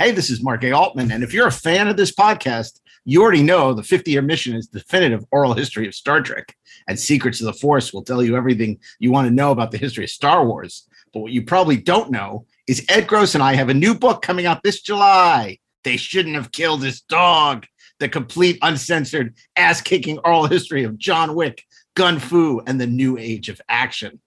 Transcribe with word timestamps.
Hey, 0.00 0.12
this 0.12 0.30
is 0.30 0.44
Mark 0.44 0.62
A. 0.62 0.70
Altman. 0.70 1.10
And 1.10 1.24
if 1.24 1.34
you're 1.34 1.48
a 1.48 1.52
fan 1.52 1.88
of 1.88 1.96
this 1.96 2.12
podcast, 2.12 2.78
you 3.04 3.20
already 3.20 3.42
know 3.42 3.74
the 3.74 3.82
50 3.82 4.12
year 4.12 4.22
mission 4.22 4.54
is 4.54 4.68
definitive 4.68 5.24
oral 5.32 5.54
history 5.54 5.88
of 5.88 5.94
Star 5.94 6.22
Trek. 6.22 6.54
And 6.86 6.96
Secrets 6.96 7.40
of 7.40 7.46
the 7.46 7.52
Force 7.52 7.92
will 7.92 8.04
tell 8.04 8.22
you 8.22 8.36
everything 8.36 8.78
you 9.00 9.10
want 9.10 9.26
to 9.26 9.34
know 9.34 9.50
about 9.50 9.72
the 9.72 9.76
history 9.76 10.04
of 10.04 10.10
Star 10.10 10.46
Wars. 10.46 10.86
But 11.12 11.18
what 11.18 11.32
you 11.32 11.42
probably 11.42 11.78
don't 11.78 12.12
know 12.12 12.46
is 12.68 12.86
Ed 12.88 13.08
Gross 13.08 13.34
and 13.34 13.42
I 13.42 13.54
have 13.54 13.70
a 13.70 13.74
new 13.74 13.92
book 13.92 14.22
coming 14.22 14.46
out 14.46 14.62
this 14.62 14.82
July. 14.82 15.58
They 15.82 15.96
shouldn't 15.96 16.36
have 16.36 16.52
killed 16.52 16.84
his 16.84 17.00
dog. 17.00 17.66
The 17.98 18.08
complete, 18.08 18.60
uncensored, 18.62 19.34
ass 19.56 19.80
kicking 19.80 20.20
oral 20.20 20.46
history 20.46 20.84
of 20.84 20.96
John 20.96 21.34
Wick, 21.34 21.64
Gun 21.94 22.20
Fu, 22.20 22.62
and 22.68 22.80
the 22.80 22.86
new 22.86 23.18
age 23.18 23.48
of 23.48 23.60
action. 23.68 24.20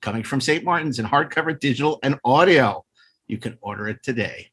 Coming 0.00 0.22
from 0.22 0.40
St. 0.40 0.62
Martin's 0.62 1.00
in 1.00 1.06
hardcover, 1.06 1.58
digital, 1.58 1.98
and 2.04 2.16
audio. 2.24 2.84
You 3.26 3.38
can 3.38 3.58
order 3.60 3.88
it 3.88 4.04
today. 4.04 4.52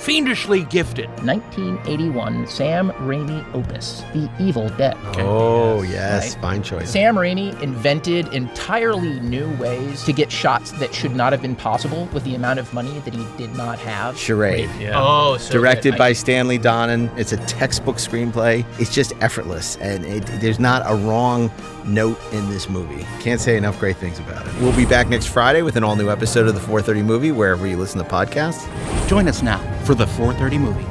fiendishly 0.00 0.64
gifted. 0.64 1.08
1981 1.24 2.46
Sam 2.46 2.90
Raimi 2.92 3.44
opus, 3.54 4.02
The 4.14 4.30
Evil 4.40 4.68
Dead. 4.70 4.96
Oh 5.18 5.82
yes, 5.82 6.34
Right. 6.34 6.42
fine 6.42 6.62
choice. 6.62 6.90
Sam 6.90 7.16
Raimi 7.16 7.60
invented 7.62 8.32
entirely 8.32 9.20
new 9.20 9.48
ways 9.56 10.02
to 10.04 10.12
get 10.12 10.32
shots 10.32 10.72
that 10.72 10.94
should 10.94 11.14
not 11.14 11.32
have 11.32 11.42
been 11.42 11.54
possible 11.56 12.08
with 12.12 12.24
the 12.24 12.34
amount 12.34 12.58
of 12.58 12.72
money 12.72 12.98
that 13.00 13.14
he 13.14 13.26
did 13.36 13.54
not 13.56 13.78
have. 13.80 14.18
Charade. 14.18 14.70
Oh, 14.94 15.36
so 15.36 15.52
Directed 15.52 15.92
good. 15.92 15.98
by 15.98 16.08
I- 16.08 16.12
Stanley 16.14 16.58
Donen. 16.58 17.10
It's 17.18 17.32
a 17.32 17.36
textbook 17.46 17.96
screenplay. 17.96 18.64
It's 18.78 18.92
just 18.94 19.12
effortless, 19.20 19.76
and 19.80 20.04
it, 20.06 20.24
there's 20.40 20.58
not 20.60 20.82
a 20.86 20.94
wrong 20.96 21.50
note 21.84 22.18
in 22.32 22.48
this 22.48 22.68
movie. 22.68 23.06
Can't 23.20 23.40
say 23.40 23.56
enough 23.56 23.78
great 23.78 23.96
things 23.96 24.18
about 24.18 24.46
it. 24.46 24.54
We'll 24.60 24.76
be 24.76 24.86
back 24.86 25.08
next 25.08 25.26
Friday 25.26 25.62
with 25.62 25.76
an 25.76 25.84
all 25.84 25.96
new 25.96 26.10
episode 26.10 26.46
of 26.46 26.54
the 26.54 26.60
430 26.60 27.02
movie, 27.02 27.32
wherever 27.32 27.66
you 27.66 27.76
listen 27.76 28.02
to 28.02 28.08
podcasts. 28.08 28.66
Join 29.08 29.28
us 29.28 29.42
now 29.42 29.58
for 29.84 29.94
the 29.94 30.06
430 30.06 30.58
movie. 30.58 30.86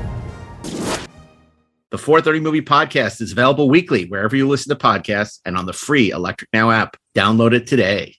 The 1.91 1.97
430 1.97 2.39
Movie 2.41 2.61
Podcast 2.61 3.19
is 3.19 3.31
available 3.31 3.67
weekly 3.67 4.05
wherever 4.05 4.35
you 4.35 4.47
listen 4.47 4.69
to 4.69 4.75
podcasts 4.75 5.39
and 5.43 5.57
on 5.57 5.65
the 5.65 5.73
free 5.73 6.11
Electric 6.11 6.47
Now 6.53 6.69
app. 6.69 6.95
Download 7.15 7.51
it 7.51 7.65
today. 7.65 8.18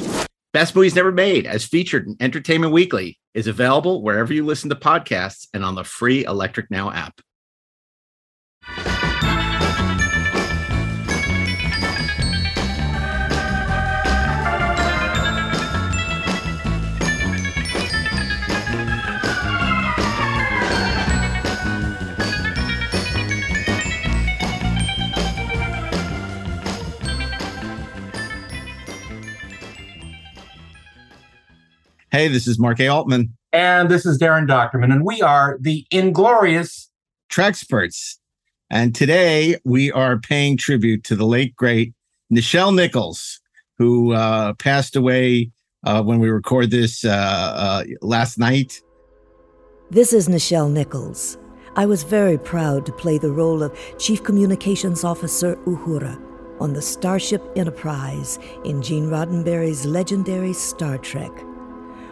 Best 0.53 0.75
Movies 0.75 0.95
Never 0.95 1.13
Made, 1.13 1.47
as 1.47 1.63
featured 1.63 2.07
in 2.07 2.17
Entertainment 2.19 2.73
Weekly, 2.73 3.17
is 3.33 3.47
available 3.47 4.03
wherever 4.03 4.33
you 4.33 4.45
listen 4.45 4.69
to 4.69 4.75
podcasts 4.75 5.47
and 5.53 5.63
on 5.63 5.75
the 5.75 5.85
free 5.85 6.25
Electric 6.25 6.69
Now 6.69 6.91
app. 6.91 7.21
Hey, 32.11 32.27
this 32.27 32.45
is 32.45 32.59
Mark 32.59 32.81
A. 32.81 32.89
Altman, 32.89 33.37
And 33.53 33.89
this 33.89 34.05
is 34.05 34.19
Daren 34.19 34.45
Dochterman, 34.45 34.91
and 34.91 35.05
we 35.05 35.21
are 35.21 35.57
the 35.61 35.85
Inglorious. 35.91 36.89
Treksperts. 37.31 38.17
And 38.69 38.93
today 38.93 39.55
we 39.63 39.93
are 39.93 40.19
paying 40.19 40.57
tribute 40.57 41.05
to 41.05 41.15
the 41.15 41.25
late, 41.25 41.55
great 41.55 41.93
Nichelle 42.29 42.75
Nichols, 42.75 43.39
who 43.77 44.11
uh, 44.11 44.51
passed 44.55 44.97
away 44.97 45.51
uh, 45.85 46.03
when 46.03 46.19
we 46.19 46.27
record 46.29 46.69
this 46.69 47.05
uh, 47.05 47.09
uh, 47.09 47.83
last 48.01 48.37
night. 48.37 48.81
This 49.89 50.11
is 50.11 50.27
Nichelle 50.27 50.69
Nichols. 50.69 51.37
I 51.77 51.85
was 51.85 52.03
very 52.03 52.37
proud 52.37 52.85
to 52.87 52.91
play 52.91 53.19
the 53.19 53.31
role 53.31 53.63
of 53.63 53.73
Chief 53.97 54.21
Communications 54.21 55.05
Officer 55.05 55.55
Uhura 55.65 56.21
on 56.59 56.73
the 56.73 56.81
Starship 56.81 57.41
Enterprise 57.55 58.37
in 58.65 58.81
Gene 58.81 59.07
Roddenberry's 59.07 59.85
legendary 59.85 60.51
Star 60.51 60.97
Trek. 60.97 61.31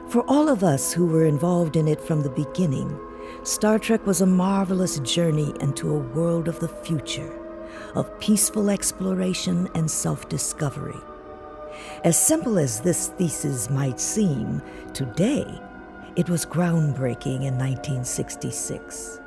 For 0.09 0.23
all 0.27 0.49
of 0.49 0.63
us 0.63 0.91
who 0.91 1.05
were 1.05 1.25
involved 1.25 1.75
in 1.75 1.87
it 1.87 2.01
from 2.01 2.23
the 2.23 2.31
beginning, 2.31 2.99
Star 3.43 3.77
Trek 3.77 4.07
was 4.07 4.21
a 4.21 4.25
marvelous 4.25 4.97
journey 5.01 5.53
into 5.61 5.91
a 5.91 5.99
world 5.99 6.47
of 6.47 6.59
the 6.59 6.67
future, 6.67 7.31
of 7.93 8.19
peaceful 8.19 8.71
exploration 8.71 9.69
and 9.75 9.89
self 9.89 10.27
discovery. 10.27 10.97
As 12.03 12.17
simple 12.19 12.57
as 12.57 12.81
this 12.81 13.09
thesis 13.19 13.69
might 13.69 13.99
seem, 13.99 14.63
today 14.95 15.45
it 16.15 16.27
was 16.27 16.43
groundbreaking 16.43 17.45
in 17.45 17.55
1966. 17.59 19.19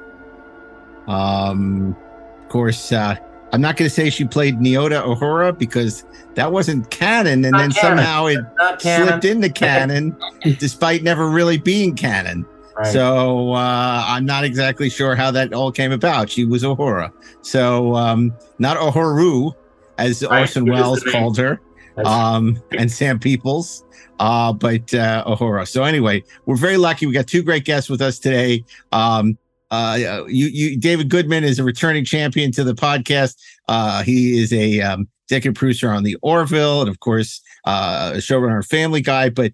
Um, 1.07 1.97
of 2.41 2.49
course, 2.49 2.91
uh, 2.91 3.15
I'm 3.53 3.61
not 3.61 3.77
going 3.77 3.89
to 3.89 3.95
say 3.95 4.09
she 4.09 4.25
played 4.25 4.57
Nyota 4.59 5.05
Uhura 5.05 5.57
because 5.57 6.07
that 6.35 6.53
wasn't 6.53 6.91
canon, 6.91 7.45
and 7.45 7.53
Not 7.53 7.59
then 7.59 7.73
canon. 7.73 7.99
somehow 7.99 8.27
it 8.27 8.41
slipped 8.81 9.25
into 9.27 9.51
canon, 9.51 10.17
despite 10.59 11.03
never 11.03 11.29
really 11.29 11.59
being 11.59 11.95
canon. 11.95 12.47
Right. 12.75 12.87
So 12.87 13.53
uh, 13.53 14.05
I'm 14.09 14.25
not 14.25 14.45
exactly 14.45 14.89
sure 14.89 15.15
how 15.15 15.31
that 15.33 15.53
all 15.53 15.71
came 15.71 15.93
about. 15.93 16.31
She 16.31 16.47
was 16.47 16.63
Uhura, 16.63 17.13
so 17.43 17.95
um, 17.95 18.33
not 18.59 18.79
Uhuru, 18.79 19.55
as 19.99 20.23
Right, 20.23 20.41
Orson 20.41 20.65
which 20.65 20.73
is 20.73 20.79
the 20.79 20.83
Welles 20.83 21.03
called 21.05 21.37
her, 21.37 21.61
um, 22.07 22.57
and 22.79 22.91
Sam 22.91 23.19
Peeples, 23.19 23.83
uh, 24.19 24.55
but 24.55 24.95
uh, 24.95 25.25
Uhura. 25.27 25.69
So 25.69 25.85
anyway, 25.85 26.25
we're 26.47 26.57
very 26.57 26.79
lucky. 26.79 27.05
We 27.05 27.13
got 27.13 27.27
two 27.27 27.43
great 27.43 27.67
guests 27.67 27.91
with 27.91 28.01
us 28.01 28.19
today. 28.19 28.65
Um, 28.93 29.37
uh, 29.73 30.25
you, 30.29 30.47
you, 30.47 30.79
David 30.79 31.09
Goodman 31.09 31.45
is 31.45 31.59
a 31.59 31.65
returning 31.65 32.05
champion 32.05 32.53
to 32.53 32.63
the 32.63 32.75
podcast. 32.75 33.37
Uh, 33.69 34.03
he 34.03 34.39
is 34.39 34.53
a 34.53 34.81
um, 34.81 35.09
executive 35.27 35.57
producer 35.57 35.91
on 35.91 36.03
the 36.03 36.17
Orville, 36.23 36.83
and 36.83 36.91
of 36.91 37.01
course, 37.01 37.41
uh, 37.65 38.13
a 38.15 38.19
showrunner 38.19 38.65
Family 38.65 39.01
Guy. 39.01 39.31
But 39.31 39.53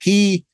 he 0.00 0.44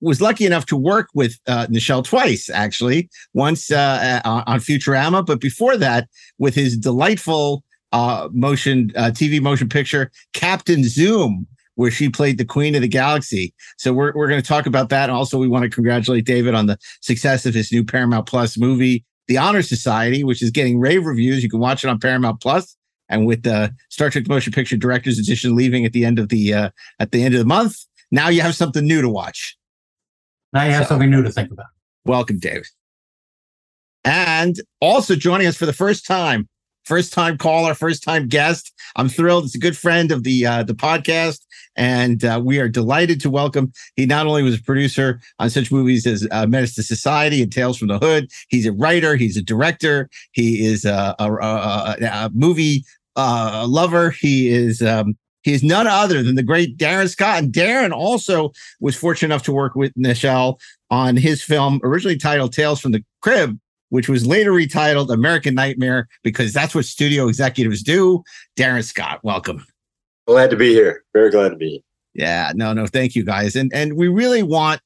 was 0.00 0.22
lucky 0.22 0.46
enough 0.46 0.66
to 0.66 0.76
work 0.76 1.08
with 1.14 1.38
uh, 1.46 1.66
Nichelle 1.68 2.04
twice, 2.04 2.48
actually. 2.48 3.10
Once 3.34 3.70
uh, 3.70 4.20
uh, 4.24 4.42
on 4.46 4.58
Futurama, 4.58 5.24
but 5.24 5.40
before 5.40 5.76
that, 5.76 6.08
with 6.38 6.54
his 6.54 6.76
delightful 6.76 7.62
uh, 7.92 8.28
motion 8.32 8.90
uh, 8.96 9.10
TV 9.12 9.40
motion 9.40 9.68
picture 9.68 10.10
Captain 10.32 10.82
Zoom, 10.84 11.46
where 11.76 11.90
she 11.90 12.08
played 12.08 12.38
the 12.38 12.44
Queen 12.44 12.74
of 12.74 12.82
the 12.82 12.88
Galaxy. 12.88 13.54
So 13.78 13.92
we're 13.92 14.12
we're 14.14 14.28
going 14.28 14.40
to 14.42 14.46
talk 14.46 14.66
about 14.66 14.88
that. 14.90 15.04
And 15.08 15.12
also, 15.12 15.38
we 15.38 15.48
want 15.48 15.64
to 15.64 15.70
congratulate 15.70 16.24
David 16.26 16.54
on 16.54 16.66
the 16.66 16.78
success 17.00 17.46
of 17.46 17.54
his 17.54 17.72
new 17.72 17.84
Paramount 17.84 18.26
Plus 18.26 18.58
movie, 18.58 19.04
The 19.28 19.38
Honor 19.38 19.62
Society, 19.62 20.24
which 20.24 20.42
is 20.42 20.50
getting 20.50 20.78
rave 20.80 21.06
reviews. 21.06 21.42
You 21.42 21.48
can 21.50 21.60
watch 21.60 21.84
it 21.84 21.88
on 21.88 21.98
Paramount 21.98 22.40
Plus. 22.40 22.76
And 23.08 23.26
with 23.26 23.42
the 23.42 23.74
Star 23.90 24.08
Trek 24.10 24.26
Motion 24.28 24.52
Picture 24.52 24.76
Director's 24.76 25.18
Edition 25.18 25.54
leaving 25.54 25.84
at 25.84 25.92
the 25.92 26.04
end 26.04 26.18
of 26.18 26.28
the 26.30 26.54
uh, 26.54 26.70
at 26.98 27.10
the 27.12 27.22
end 27.22 27.34
of 27.34 27.38
the 27.40 27.46
month, 27.46 27.76
now 28.10 28.28
you 28.28 28.40
have 28.42 28.54
something 28.54 28.86
new 28.86 29.02
to 29.02 29.08
watch. 29.08 29.56
now 30.52 30.64
you 30.64 30.72
have 30.72 30.84
So- 30.84 30.90
something 30.90 31.10
new 31.10 31.22
to 31.22 31.30
think 31.30 31.50
about. 31.50 31.66
Welcome, 32.04 32.38
Dave. 32.38 32.64
And 34.04 34.56
also 34.80 35.14
joining 35.14 35.46
us 35.46 35.56
for 35.56 35.66
the 35.66 35.72
first 35.72 36.04
time, 36.06 36.48
first 36.84 37.12
time 37.12 37.38
caller, 37.38 37.74
first 37.74 38.02
time 38.02 38.26
guest. 38.28 38.72
I'm 38.96 39.08
thrilled. 39.08 39.44
It's 39.44 39.54
a 39.54 39.58
good 39.60 39.76
friend 39.76 40.10
of 40.10 40.24
the 40.24 40.44
uh, 40.46 40.62
the 40.64 40.74
podcast 40.74 41.38
And 41.76 42.24
uh, 42.24 42.40
we 42.44 42.58
are 42.58 42.68
delighted 42.68 43.20
to 43.22 43.30
welcome. 43.30 43.72
He 43.96 44.06
not 44.06 44.26
only 44.26 44.42
was 44.42 44.58
a 44.58 44.62
producer 44.62 45.20
on 45.38 45.50
such 45.50 45.72
movies 45.72 46.06
as 46.06 46.26
uh, 46.30 46.46
Menace 46.46 46.74
to 46.74 46.82
Society 46.82 47.42
and 47.42 47.52
Tales 47.52 47.78
from 47.78 47.88
the 47.88 47.98
Hood, 47.98 48.28
he's 48.48 48.66
a 48.66 48.72
writer, 48.72 49.16
he's 49.16 49.36
a 49.36 49.42
director, 49.42 50.08
he 50.32 50.64
is 50.64 50.84
a, 50.84 51.14
a, 51.18 51.32
a, 51.32 51.96
a 52.00 52.30
movie 52.34 52.84
uh, 53.16 53.66
lover. 53.68 54.10
He 54.10 54.50
is 54.50 54.82
um, 54.82 55.16
he 55.42 55.52
is 55.52 55.62
none 55.62 55.86
other 55.86 56.22
than 56.22 56.36
the 56.36 56.42
great 56.42 56.76
Darin 56.76 57.08
Scott. 57.08 57.42
And 57.42 57.52
Darren 57.52 57.92
also 57.92 58.52
was 58.80 58.96
fortunate 58.96 59.34
enough 59.34 59.42
to 59.44 59.52
work 59.52 59.74
with 59.74 59.92
Nichelle 59.94 60.58
on 60.90 61.16
his 61.16 61.42
film, 61.42 61.80
originally 61.82 62.16
titled 62.16 62.52
Tales 62.52 62.80
from 62.80 62.92
the 62.92 63.04
Crib, 63.22 63.58
which 63.88 64.08
was 64.08 64.26
later 64.26 64.52
retitled 64.52 65.12
American 65.12 65.54
Nightmare 65.54 66.08
because 66.22 66.52
that's 66.52 66.74
what 66.74 66.84
studio 66.84 67.28
executives 67.28 67.82
do. 67.82 68.22
Darin 68.56 68.82
Scott, 68.82 69.20
welcome. 69.22 69.66
Glad 70.26 70.50
to 70.50 70.56
be 70.56 70.72
here. 70.72 71.04
Very 71.12 71.30
glad 71.30 71.50
to 71.50 71.56
be 71.56 71.70
here. 71.70 71.80
Yeah, 72.14 72.52
no, 72.54 72.72
no, 72.72 72.86
thank 72.86 73.14
you 73.14 73.24
guys. 73.24 73.56
And 73.56 73.70
and 73.74 73.96
we 73.96 74.08
really 74.08 74.42
want 74.42 74.80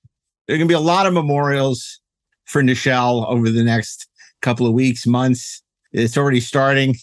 there 0.46 0.54
are 0.54 0.58
gonna 0.58 0.68
be 0.68 0.74
a 0.74 0.80
lot 0.80 1.06
of 1.06 1.12
memorials 1.12 2.00
for 2.44 2.62
Nichelle 2.62 3.26
over 3.28 3.50
the 3.50 3.64
next 3.64 4.08
couple 4.42 4.66
of 4.66 4.72
weeks, 4.72 5.06
months. 5.06 5.62
It's 5.92 6.16
already 6.16 6.40
starting. 6.40 6.96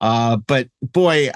Uh, 0.00 0.36
but 0.36 0.68
boy, 0.82 1.30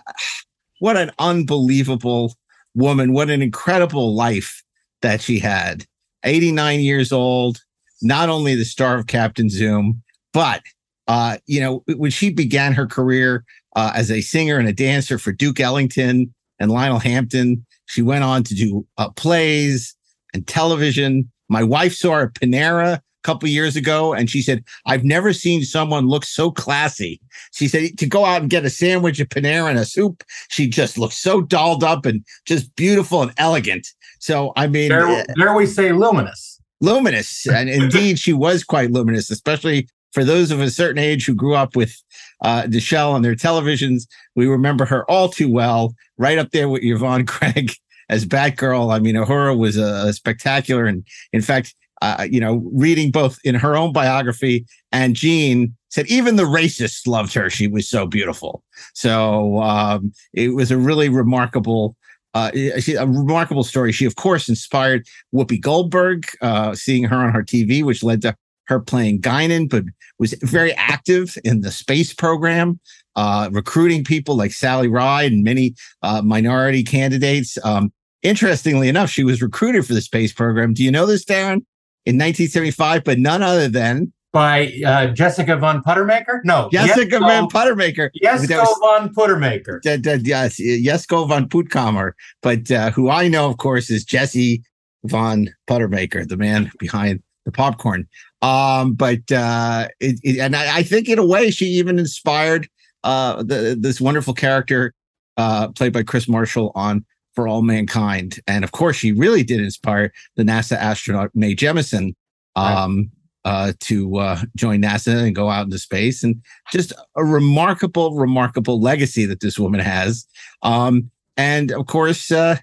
what 0.81 0.97
an 0.97 1.11
unbelievable 1.19 2.35
woman. 2.75 3.13
What 3.13 3.31
an 3.31 3.43
incredible 3.43 4.15
life 4.15 4.63
that 5.03 5.21
she 5.21 5.39
had. 5.39 5.87
89 6.25 6.81
years 6.81 7.13
old, 7.13 7.63
not 8.03 8.29
only 8.29 8.55
the 8.55 8.65
star 8.65 8.99
of 8.99 9.07
Captain 9.07 9.49
Zoom, 9.49 10.03
but 10.33 10.63
uh, 11.09 11.39
you 11.47 11.61
know, 11.61 11.85
when 11.97 12.11
she 12.11 12.31
began 12.31 12.73
her 12.73 12.87
career 12.87 13.45
uh, 13.77 13.93
as 13.95 14.11
a 14.11 14.21
singer 14.21 14.59
and 14.59 14.69
a 14.69 14.73
dancer 14.73 15.19
for 15.19 15.33
Duke 15.33 15.61
Ellington 15.61 16.35
and 16.59 16.71
Lionel 16.71 16.99
Hampton, 16.99 17.65
she 17.87 18.03
went 18.03 18.25
on 18.25 18.43
to 18.45 18.55
do 18.55 18.87
uh, 18.99 19.11
plays 19.11 19.95
and 20.35 20.47
television. 20.47 21.31
My 21.49 21.63
wife 21.63 21.95
saw 21.95 22.15
her 22.15 22.23
at 22.25 22.35
Panera 22.35 22.97
a 22.97 23.03
couple 23.23 23.49
years 23.49 23.77
ago 23.77 24.15
and 24.15 24.31
she 24.31 24.41
said 24.41 24.63
i've 24.87 25.03
never 25.03 25.33
seen 25.33 25.63
someone 25.65 26.07
look 26.07 26.25
so 26.25 26.51
classy. 26.51 27.21
She 27.53 27.69
said 27.69 27.99
to 27.99 28.07
go 28.07 28.25
out 28.25 28.43
and 28.43 28.51
get 28.51 28.65
a 28.65 28.71
sandwich 28.71 29.21
at 29.21 29.31
panera 29.31 29.69
and 29.69 29.79
a 29.79 29.85
soup 29.85 30.23
she 30.49 30.69
just 30.69 30.99
looked 30.99 31.15
so 31.15 31.41
dolled 31.41 31.83
up 31.83 32.07
and 32.07 32.25
just 32.47 32.75
beautiful 32.77 33.23
and 33.23 33.33
elegant. 33.37 33.89
So 34.21 34.53
i 34.57 34.67
mean 34.67 34.91
there, 34.91 35.27
there 35.35 35.55
we 35.55 35.67
say 35.67 35.93
luminous? 35.93 36.61
luminous. 36.83 37.47
And 37.47 37.71
indeed 37.71 38.19
she 38.19 38.33
was 38.33 38.63
quite 38.63 38.91
luminous 38.91 39.31
especially 39.31 39.89
for 40.13 40.25
those 40.25 40.51
of 40.51 40.61
a 40.61 40.71
certain 40.71 40.99
age 40.99 41.27
who 41.27 41.35
grew 41.35 41.55
up 41.55 41.77
with 41.77 42.03
uh 42.45 42.67
on 42.95 43.23
their 43.23 43.35
televisions 43.35 44.07
we 44.35 44.47
remember 44.47 44.85
her 44.85 45.09
all 45.11 45.29
too 45.29 45.51
well 45.51 45.95
right 46.19 46.39
up 46.39 46.51
there 46.51 46.69
with 46.69 46.83
yvonne 46.83 47.27
craig 47.27 47.73
as 48.09 48.25
Batgirl. 48.25 48.95
I 48.95 48.99
mean, 48.99 49.15
Uhura 49.15 49.57
was 49.57 49.77
a, 49.77 50.09
a 50.09 50.13
spectacular, 50.13 50.85
and 50.85 51.07
in 51.33 51.43
fact, 51.43 51.75
uh, 52.03 52.27
you 52.31 52.41
know, 52.41 52.63
reading 52.73 53.11
both 53.11 53.39
in 53.43 53.55
her 53.55 53.77
own 53.77 53.93
biography 53.93 54.67
and 54.93 55.15
Jean 55.17 55.75
said 55.89 56.07
even 56.09 56.37
the 56.37 56.45
racists 56.45 57.07
loved 57.07 57.33
her. 57.33 57.49
She 57.49 57.69
was 57.69 57.89
so 57.89 58.07
beautiful. 58.07 58.63
So 58.93 59.63
um, 59.63 60.13
it 60.35 60.55
was 60.55 60.71
a 60.71 60.77
really 60.77 61.09
remarkable. 61.09 61.97
Uh, 62.35 62.51
a 62.55 63.07
remarkable 63.07 63.65
story. 63.65 63.93
She, 63.93 64.05
of 64.05 64.17
course, 64.17 64.47
inspired 64.47 65.07
Whoopi 65.35 65.59
Goldberg, 65.59 66.27
uh, 66.43 66.75
seeing 66.75 67.05
her 67.05 67.17
on 67.17 67.33
her 67.33 67.43
TV, 67.43 67.83
which 67.83 68.03
led 68.03 68.21
to 68.23 68.37
her 68.69 68.81
playing 68.81 69.21
Guinan, 69.21 69.69
but 69.69 69.85
was 70.19 70.35
very 70.43 70.73
active 70.75 71.37
in 71.45 71.61
the 71.61 71.71
space 71.71 72.13
program, 72.13 72.81
uh, 73.17 73.49
recruiting 73.53 74.05
people 74.05 74.37
like 74.37 74.53
Sally 74.53 74.89
Ride 74.89 75.33
and 75.33 75.45
many 75.45 75.75
uh, 76.03 76.23
minority 76.23 76.83
candidates. 76.83 77.59
Um, 77.65 77.93
interestingly 78.23 78.89
enough, 78.89 79.11
she 79.11 79.25
was 79.25 79.43
recruited 79.43 79.87
for 79.87 79.95
the 79.95 80.01
space 80.01 80.33
program. 80.33 80.75
Do 80.75 80.83
you 80.83 80.91
know 80.91 81.07
this, 81.07 81.25
Darren? 81.25 81.63
in 82.07 82.15
1975, 82.15 83.05
but 83.05 83.19
none 83.19 83.43
other 83.43 83.69
than 83.69 84.13
by 84.33 84.73
uh, 84.87 85.09
Jessica 85.09 85.57
von 85.57 85.83
Puttermaker? 85.83 86.41
No, 86.45 86.69
Jessica 86.71 87.17
Jesko, 87.17 87.21
von 87.21 87.49
Puttermaker. 87.49 88.11
Jesko 88.23 88.65
von 88.79 89.13
Puttermaker. 89.13 89.83
D- 89.83 89.97
d- 89.97 90.23
yes, 90.25 90.59
Jesko 90.61 91.29
von 91.29 91.49
Puttkamer, 91.49 92.13
but 92.43 92.71
uh, 92.71 92.91
who 92.93 93.11
I 93.11 93.29
know, 93.29 93.51
of 93.51 93.59
course, 93.59 93.91
is 93.91 94.05
Jesse 94.05 94.63
von 95.05 95.51
Puttermaker, 95.69 96.27
the 96.27 96.37
man 96.37 96.71
behind 96.79 97.23
the 97.45 97.53
popcorn. 97.53 98.07
Um, 98.47 98.93
but 98.93 99.33
uh, 99.33 99.89
it, 99.99 100.21
it, 100.23 100.39
and 100.39 100.55
I, 100.55 100.79
I, 100.79 100.83
think 100.85 101.09
in 101.09 101.19
a 101.19 101.27
way 101.27 101.51
she 101.51 101.65
even 101.65 101.99
inspired 101.99 102.69
uh, 103.03 103.43
the, 103.43 103.77
this 103.77 104.01
wonderful 104.01 104.35
character 104.35 104.95
uh, 105.37 105.69
played 105.73 105.93
by 105.93 106.05
Krys 106.05 106.29
Marshall 106.29 106.71
on 106.77 107.05
for 107.35 107.49
all 107.49 107.63
mankind. 107.63 108.39
And 108.47 108.63
of 108.63 108.71
course, 108.71 108.95
she 108.95 109.11
really 109.11 109.43
did 109.43 109.61
inspire 109.61 110.13
the 110.37 110.45
NASA 110.45 110.77
astronaut 110.77 111.33
Mae 111.35 111.57
Jemison 111.57 112.15
um, 112.55 113.11
right. 113.45 113.53
uh, 113.53 113.73
to 113.81 114.17
uh, 114.19 114.41
join 114.55 114.81
NASA 114.81 115.25
and 115.27 115.35
go 115.35 115.51
out 115.51 115.65
into 115.65 115.79
space. 115.81 116.23
And 116.23 116.41
just 116.71 116.93
a 117.17 117.25
remarkable, 117.25 118.15
remarkable 118.15 118.81
legacy 118.81 119.27
that 119.27 119.41
this 119.41 119.59
woman 119.59 119.81
has. 119.81 120.25
Um, 120.63 121.11
and 121.37 121.73
of 121.73 121.87
course, 121.87 122.31
uh, 122.31 122.59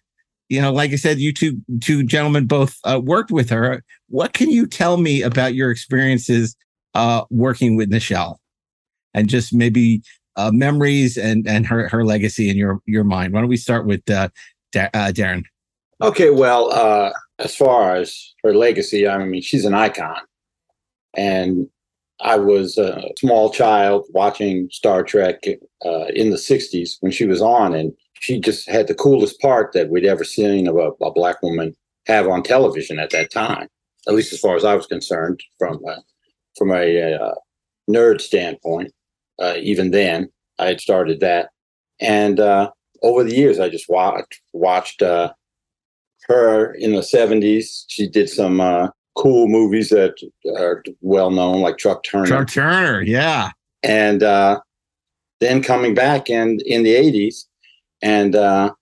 you 0.53 0.61
know, 0.61 0.71
like 0.71 0.91
I 0.91 0.97
said, 0.97 1.17
you 1.17 1.33
two 1.33 1.59
two 1.81 2.03
gentlemen 2.03 2.45
both 2.45 2.77
uh, 2.83 3.01
worked 3.03 3.31
with 3.31 3.49
her. 3.49 3.83
What 4.09 4.33
can 4.33 4.51
you 4.51 4.67
tell 4.67 4.97
me 4.97 5.23
about 5.23 5.55
your 5.55 5.71
experiences 5.71 6.55
uh, 6.93 7.23
working 7.31 7.75
with 7.75 7.89
Nichelle, 7.89 8.35
and 9.15 9.27
just 9.27 9.51
maybe 9.51 10.03
uh, 10.35 10.51
memories 10.53 11.17
and 11.17 11.47
and 11.47 11.65
her 11.65 11.89
her 11.89 12.05
legacy 12.05 12.51
in 12.51 12.55
your 12.57 12.79
your 12.85 13.03
mind? 13.03 13.33
Why 13.33 13.39
don't 13.39 13.49
we 13.49 13.57
start 13.57 13.87
with 13.87 14.07
uh, 14.11 14.29
uh, 14.75 15.11
Darin? 15.11 15.43
Okay, 16.03 16.29
well, 16.29 16.71
uh, 16.71 17.11
as 17.39 17.55
far 17.55 17.95
as 17.95 18.35
her 18.43 18.53
legacy, 18.53 19.07
I 19.07 19.25
mean, 19.25 19.41
she's 19.41 19.65
an 19.65 19.73
icon. 19.73 20.21
And 21.17 21.67
I 22.21 22.37
was 22.37 22.77
a 22.77 23.09
small 23.17 23.49
child 23.49 24.05
watching 24.09 24.69
Star 24.71 25.01
Trek 25.01 25.45
uh, 25.83 26.05
in 26.13 26.29
the 26.29 26.37
60s 26.37 26.97
when 26.99 27.11
she 27.11 27.25
was 27.25 27.41
on, 27.41 27.73
and 27.73 27.93
she 28.23 28.39
just 28.39 28.69
had 28.69 28.87
the 28.87 28.95
coolest 28.95 29.37
part 29.41 29.73
that 29.73 29.89
we'd 29.89 30.05
ever 30.05 30.23
seen 30.23 30.65
of 30.69 30.77
a, 30.77 30.91
a 31.03 31.11
black 31.11 31.41
woman 31.43 31.75
have 32.07 32.25
on 32.25 32.41
television 32.41 32.97
at 32.97 33.09
that 33.09 33.29
time, 33.29 33.67
at 34.07 34.13
least 34.13 34.31
as 34.31 34.39
far 34.39 34.55
as 34.55 34.63
I 34.63 34.75
was 34.75 34.85
concerned, 34.85 35.43
from, 35.59 35.81
uh, 35.85 35.99
from 36.57 36.71
a 36.71 37.13
uh, 37.13 37.35
nerd 37.89 38.21
standpoint. 38.21 38.93
Uh, 39.39 39.55
even 39.57 39.91
then, 39.91 40.29
I 40.57 40.67
had 40.67 40.79
started 40.79 41.19
that. 41.19 41.49
And 41.99 42.39
uh, 42.39 42.71
over 43.01 43.25
the 43.25 43.35
years, 43.35 43.59
I 43.59 43.67
just 43.67 43.89
watched 43.89 44.39
watched 44.53 45.01
uh, 45.01 45.33
her 46.27 46.73
in 46.75 46.93
the 46.93 47.01
'70s. 47.01 47.83
She 47.89 48.07
did 48.07 48.29
some 48.29 48.61
uh, 48.61 48.87
cool 49.17 49.47
movies 49.47 49.89
that 49.89 50.15
are 50.57 50.83
well 51.01 51.29
known, 51.29 51.61
like 51.61 51.77
Truck 51.77 52.03
Turner. 52.03 52.25
Truck 52.25 52.49
Turner, 52.49 53.01
yeah. 53.01 53.51
And 53.83 54.23
uh, 54.23 54.61
then 55.39 55.61
coming 55.61 55.93
back 55.93 56.29
and 56.29 56.61
in 56.61 56.83
the 56.83 56.93
'80s, 56.93 57.45
and 58.03 58.35
uh, 58.35 58.73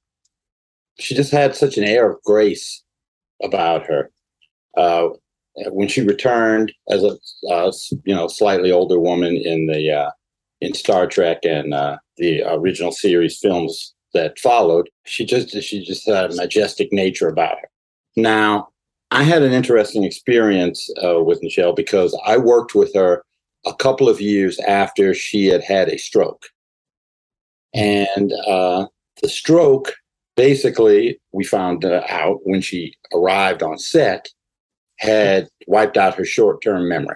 she 0.99 1.15
just 1.15 1.31
had 1.31 1.55
such 1.55 1.77
an 1.77 1.85
air 1.85 2.09
of 2.09 2.21
grace 2.23 2.83
about 3.41 3.85
her. 3.85 4.11
Uh, 4.75 5.09
when 5.67 5.87
she 5.87 6.01
returned 6.01 6.73
as 6.89 7.03
a 7.03 7.17
uh, 7.49 7.71
you 8.05 8.15
know 8.15 8.27
slightly 8.27 8.71
older 8.71 8.99
woman 8.99 9.35
in 9.37 9.67
the 9.67 9.91
uh, 9.91 10.09
in 10.59 10.73
Star 10.73 11.07
Trek 11.07 11.39
and 11.43 11.73
uh, 11.73 11.97
the 12.17 12.41
original 12.47 12.91
series 12.91 13.37
films 13.37 13.93
that 14.13 14.39
followed, 14.39 14.89
she 15.05 15.25
just 15.25 15.49
she 15.61 15.83
just 15.83 16.07
had 16.07 16.31
a 16.31 16.35
majestic 16.35 16.91
nature 16.91 17.29
about 17.29 17.59
her. 17.59 17.69
Now, 18.15 18.69
I 19.11 19.23
had 19.23 19.43
an 19.43 19.53
interesting 19.53 20.03
experience 20.03 20.89
uh, 21.03 21.21
with 21.21 21.43
Michelle 21.43 21.73
because 21.73 22.17
I 22.25 22.37
worked 22.37 22.73
with 22.73 22.93
her 22.95 23.23
a 23.65 23.75
couple 23.75 24.09
of 24.09 24.19
years 24.19 24.59
after 24.61 25.13
she 25.13 25.45
had 25.45 25.63
had 25.63 25.89
a 25.89 25.97
stroke, 25.97 26.45
and 27.73 28.31
the 29.21 29.29
stroke 29.29 29.93
basically 30.35 31.19
we 31.31 31.43
found 31.43 31.85
uh, 31.85 32.01
out 32.09 32.39
when 32.43 32.61
she 32.61 32.93
arrived 33.13 33.61
on 33.61 33.77
set 33.77 34.29
had 34.97 35.47
wiped 35.67 35.97
out 35.97 36.15
her 36.15 36.25
short-term 36.25 36.87
memory. 36.87 37.15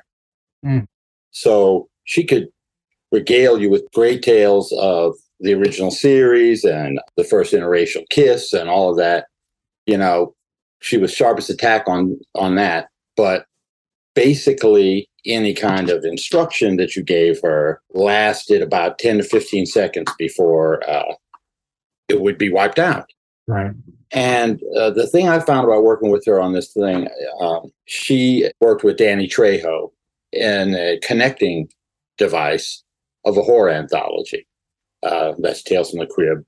Mm. 0.65 0.87
So 1.31 1.87
she 2.05 2.23
could 2.23 2.47
regale 3.11 3.59
you 3.59 3.69
with 3.69 3.91
great 3.93 4.21
tales 4.21 4.71
of 4.79 5.13
the 5.39 5.53
original 5.53 5.91
series 5.91 6.63
and 6.63 6.99
the 7.17 7.23
first 7.23 7.53
interracial 7.53 8.03
kiss 8.09 8.53
and 8.53 8.69
all 8.69 8.89
of 8.89 8.97
that. 8.97 9.25
You 9.85 9.97
know, 9.97 10.33
she 10.81 10.97
was 10.97 11.13
sharpest 11.13 11.49
attack 11.49 11.87
on 11.87 12.19
on 12.33 12.55
that. 12.55 12.89
But 13.15 13.45
basically, 14.15 15.09
any 15.25 15.53
kind 15.53 15.89
of 15.89 16.03
instruction 16.03 16.77
that 16.77 16.95
you 16.95 17.03
gave 17.03 17.39
her 17.41 17.81
lasted 17.93 18.61
about 18.61 18.97
ten 18.97 19.17
to 19.17 19.23
fifteen 19.23 19.65
seconds 19.65 20.11
before 20.17 20.87
uh, 20.89 21.13
it 22.07 22.21
would 22.21 22.37
be 22.37 22.51
wiped 22.51 22.79
out. 22.79 23.11
Right. 23.47 23.71
And 24.11 24.61
uh, 24.77 24.91
the 24.91 25.07
thing 25.07 25.27
I 25.27 25.39
found 25.39 25.65
about 25.65 25.83
working 25.83 26.09
with 26.09 26.25
her 26.25 26.39
on 26.39 26.53
this 26.53 26.71
thing, 26.71 27.07
um, 27.41 27.71
she 27.85 28.49
worked 28.61 28.83
with 28.83 28.97
Danny 28.97 29.27
Trejo 29.27 29.91
in 30.31 30.75
a 30.75 30.99
connecting 31.03 31.69
device 32.17 32.83
of 33.25 33.37
a 33.37 33.41
horror 33.41 33.69
anthology. 33.69 34.47
Uh, 35.03 35.33
that's 35.39 35.63
Tales 35.63 35.91
from 35.91 35.99
the 35.99 36.07
Crib, 36.07 36.43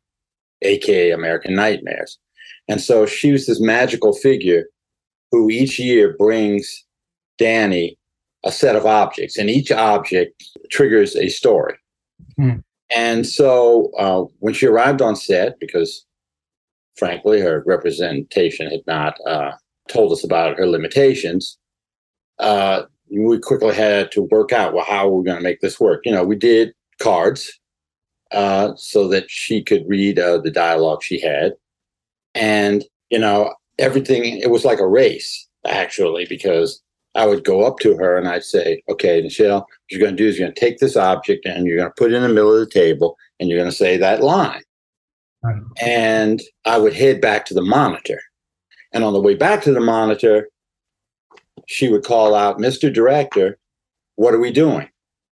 aka 0.62 1.12
American 1.12 1.56
Nightmares. 1.56 2.18
And 2.68 2.82
so 2.82 3.06
she 3.06 3.32
was 3.32 3.46
this 3.46 3.60
magical 3.60 4.14
figure 4.14 4.66
who 5.32 5.50
each 5.50 5.80
year 5.80 6.16
brings 6.18 6.86
Danny 7.38 7.98
a 8.44 8.52
set 8.52 8.76
of 8.76 8.86
objects, 8.86 9.38
and 9.38 9.50
each 9.50 9.72
object 9.72 10.44
triggers 10.70 11.16
a 11.16 11.28
story. 11.28 11.76
Hmm. 12.38 12.58
And 12.96 13.26
so 13.26 13.92
uh, 13.98 14.24
when 14.40 14.54
she 14.54 14.66
arrived 14.66 15.02
on 15.02 15.16
set, 15.16 15.60
because 15.60 16.06
frankly, 16.98 17.40
her 17.42 17.64
representation 17.66 18.70
had 18.70 18.82
not 18.88 19.18
uh, 19.28 19.52
told 19.88 20.12
us 20.12 20.24
about 20.24 20.58
her 20.58 20.66
limitations, 20.66 21.58
uh, 22.40 22.84
we 23.10 23.40
quickly 23.40 23.74
had 23.74 24.12
to 24.12 24.24
work 24.24 24.52
out 24.52 24.74
well, 24.74 24.86
how 24.86 25.08
are 25.08 25.12
we 25.12 25.26
going 25.26 25.38
to 25.38 25.44
make 25.44 25.62
this 25.62 25.80
work? 25.80 26.02
You 26.06 26.12
know, 26.12 26.24
we 26.24 26.36
did 26.36 26.74
cards 27.00 27.52
uh, 28.32 28.74
so 28.76 29.08
that 29.08 29.30
she 29.30 29.64
could 29.64 29.84
read 29.88 30.20
uh, 30.20 30.40
the 30.40 30.52
dialogue 30.52 31.04
she 31.04 31.20
had. 31.20 31.54
And, 32.36 32.84
you 33.10 33.20
know, 33.20 33.54
everything, 33.80 34.26
it 34.26 34.52
was 34.52 34.66
like 34.66 34.80
a 34.80 34.88
race, 34.88 35.48
actually, 35.66 36.26
because 36.28 36.82
I 37.18 37.26
would 37.26 37.44
go 37.44 37.66
up 37.66 37.80
to 37.80 37.98
her 37.98 38.16
and 38.16 38.28
I'd 38.28 38.44
say, 38.44 38.84
okay, 38.90 39.22
Michelle, 39.22 39.62
what 39.62 39.70
you're 39.90 40.00
going 40.00 40.16
to 40.16 40.24
do 40.24 40.30
is 40.30 40.38
you're 40.38 40.46
going 40.46 40.54
to 40.54 40.60
take 40.60 40.78
this 40.78 40.96
object 40.96 41.48
and 41.48 41.66
you're 41.66 41.78
going 41.78 41.90
to 41.90 41.96
put 41.98 42.14
it 42.14 42.16
in 42.16 42.22
the 42.22 42.30
middle 42.30 42.54
of 42.54 42.60
the 42.60 42.72
table 42.72 43.18
and 43.40 43.50
you're 43.50 43.58
going 43.58 43.70
to 43.70 43.76
say 43.76 43.98
that 43.98 44.22
line. 44.22 44.62
Right. 45.42 45.62
And 45.82 46.42
I 46.66 46.78
would 46.78 46.94
head 46.94 47.20
back 47.20 47.46
to 47.48 47.56
the 47.56 47.64
monitor. 47.64 48.22
And 48.94 49.04
on 49.04 49.14
the 49.14 49.22
way 49.22 49.34
back 49.34 49.64
to 49.64 49.74
the 49.74 49.80
monitor, 49.80 50.48
she 51.66 51.90
would 51.90 52.04
call 52.04 52.36
out, 52.36 52.60
Mr. 52.60 52.94
Director, 52.94 53.58
what 54.16 54.36
are 54.36 54.40
we 54.40 54.52
doing? 54.52 54.88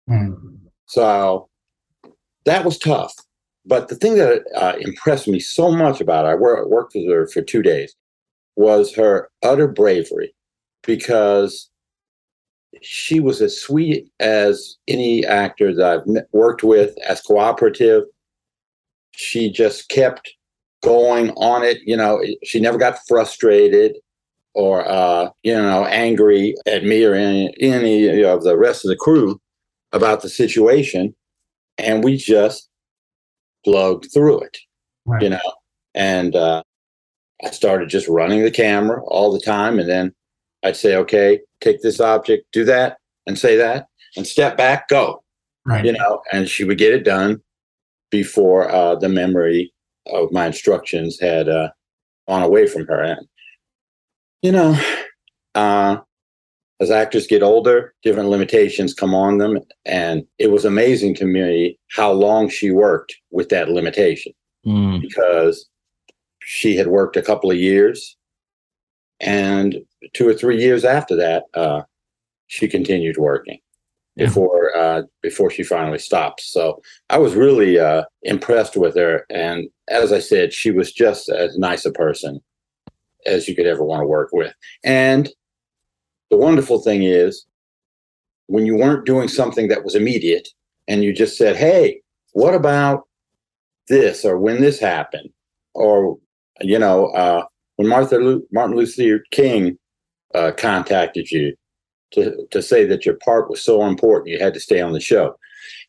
Hmm. 0.06 0.34
So 0.84 1.49
that 2.44 2.64
was 2.64 2.78
tough. 2.78 3.14
But 3.64 3.88
the 3.88 3.96
thing 3.96 4.16
that 4.16 4.42
uh, 4.54 4.75
impressed 4.80 5.28
me 5.28 5.40
so 5.40 5.70
much 5.70 6.00
about 6.00 6.26
her, 6.26 6.32
I 6.32 6.34
worked 6.34 6.94
with 6.94 7.08
her 7.08 7.26
for 7.26 7.40
two 7.40 7.62
days, 7.62 7.94
was 8.56 8.94
her 8.94 9.30
utter 9.42 9.66
bravery 9.66 10.34
because 10.87 11.70
she 12.82 13.20
was 13.20 13.42
as 13.42 13.60
sweet 13.60 14.08
as 14.20 14.76
any 14.88 15.26
actor 15.26 15.75
that 15.75 16.00
I've 16.06 16.25
worked 16.32 16.62
with, 16.62 16.96
as 17.06 17.20
cooperative. 17.20 18.04
She 19.12 19.50
just 19.50 19.88
kept 19.88 20.32
going 20.82 21.30
on 21.32 21.62
it. 21.62 21.78
You 21.84 21.96
know, 21.96 22.22
she 22.44 22.60
never 22.60 22.78
got 22.78 22.99
frustrated 23.08 23.96
or, 24.54 24.88
uh, 24.88 25.30
you 25.42 25.52
know, 25.54 25.84
angry 25.87 26.54
at 26.66 26.84
me 26.84 27.04
or 27.04 27.14
any, 27.14 27.54
any 27.60 28.22
of 28.22 28.42
the 28.44 28.56
rest 28.56 28.84
of 28.84 28.88
the 28.88 28.96
crew 28.96 29.40
about 29.92 30.22
the 30.22 30.28
situation. 30.28 31.14
And 31.78 32.02
we 32.04 32.16
just 32.16 32.68
plugged 33.64 34.12
through 34.12 34.40
it, 34.40 34.58
Right. 35.06 35.22
you 35.22 35.30
know. 35.30 35.52
And 35.94 36.37
uh, 36.37 36.62
I 37.44 37.50
started 37.50 37.88
just 37.88 38.08
running 38.08 38.42
the 38.42 38.50
camera 38.50 39.02
all 39.04 39.32
the 39.32 39.40
time. 39.40 39.78
And 39.78 39.88
then 39.88 40.14
I'd 40.62 40.76
say, 40.76 40.97
okay, 40.97 41.40
take 41.61 41.81
this 41.83 42.00
object, 42.00 42.45
do 42.52 42.64
that, 42.64 42.99
and 43.26 43.38
say 43.38 43.57
that, 43.57 43.87
and 44.17 44.26
step 44.26 44.57
back, 44.57 44.88
go 44.88 45.23
Right. 45.67 45.85
you 45.85 45.93
know, 45.93 46.23
and 46.33 46.49
she 46.49 46.64
would 46.64 46.79
get 46.79 46.95
it 46.95 47.05
done 47.05 47.40
before 48.11 48.71
uh, 48.71 48.95
the 48.97 49.09
memory 49.09 49.73
of 50.07 50.33
my 50.33 50.47
instructions 50.47 51.19
had 51.21 51.49
uh, 51.49 51.69
gone 52.29 52.43
away 52.43 52.67
from 52.67 52.87
her. 52.87 53.02
And, 53.02 53.26
you 54.43 54.52
know, 54.52 54.79
uh, 55.55 55.99
as 56.81 56.90
actors 56.90 57.26
get 57.26 57.43
older, 57.43 57.95
different 58.02 58.31
limitations 58.31 58.95
come 58.95 59.14
on 59.14 59.37
them. 59.38 59.59
And 59.85 60.25
it 60.38 60.50
was 60.50 60.64
amazing 60.64 61.14
to 61.17 61.26
me 61.26 61.79
how 61.90 62.11
long 62.11 62.49
she 62.49 62.71
worked 62.71 63.14
with 63.31 63.49
that 63.50 63.69
limitation 63.69 64.33
Mm. 64.67 65.00
because 65.00 65.67
she 66.43 66.76
had 66.76 66.88
worked 66.88 67.17
a 67.17 67.23
couple 67.23 67.50
of 67.50 67.57
years. 67.57 68.17
And 69.20 69.76
two 70.14 70.26
or 70.28 70.34
three 70.34 70.60
years 70.62 70.84
after 70.84 71.14
that, 71.16 71.44
uh, 71.54 71.82
she 72.46 72.66
continued 72.68 73.16
working 73.18 73.60
Yeah. 74.16 74.26
before 74.26 74.76
uh, 74.76 75.02
before 75.22 75.50
she 75.50 75.62
finally 75.62 75.98
stopped. 75.98 76.40
So 76.40 76.80
I 77.10 77.18
was 77.18 77.34
really 77.34 77.78
uh, 77.78 78.04
impressed 78.22 78.76
with 78.76 78.96
her, 78.96 79.24
and 79.30 79.68
as 79.88 80.12
I 80.12 80.20
said, 80.20 80.52
she 80.52 80.70
was 80.70 80.92
just 80.92 81.28
as 81.28 81.58
nice 81.58 81.84
a 81.84 81.92
person 81.92 82.40
as 83.26 83.46
you 83.48 83.54
could 83.54 83.66
ever 83.66 83.84
want 83.84 84.00
to 84.02 84.06
work 84.06 84.30
with. 84.32 84.54
And 84.84 85.28
the 86.30 86.38
wonderful 86.38 86.80
thing 86.80 87.02
is, 87.02 87.46
when 88.46 88.66
you 88.66 88.76
weren't 88.76 89.06
doing 89.06 89.28
something 89.28 89.68
that 89.68 89.84
was 89.84 89.94
immediate, 89.94 90.48
and 90.88 91.04
you 91.04 91.12
just 91.12 91.36
said, 91.36 91.56
"Hey, 91.56 92.00
what 92.32 92.54
about 92.54 93.06
this?" 93.88 94.24
or 94.24 94.38
"When 94.38 94.60
this 94.60 94.80
happened," 94.80 95.30
or 95.74 96.18
you 96.62 96.78
know, 96.78 97.06
uh, 97.08 97.44
when 97.80 97.88
Martha 97.88 98.18
Lu- 98.18 98.46
Martin 98.52 98.76
Luther 98.76 99.25
King 99.30 99.78
uh, 100.34 100.52
contacted 100.52 101.30
you 101.30 101.54
to, 102.10 102.46
to 102.50 102.60
say 102.60 102.84
that 102.84 103.06
your 103.06 103.16
part 103.25 103.49
was 103.49 103.64
so 103.64 103.87
important 103.87 104.28
you 104.28 104.38
had 104.38 104.52
to 104.52 104.60
stay 104.60 104.82
on 104.82 104.92
the 104.92 105.00
show. 105.00 105.34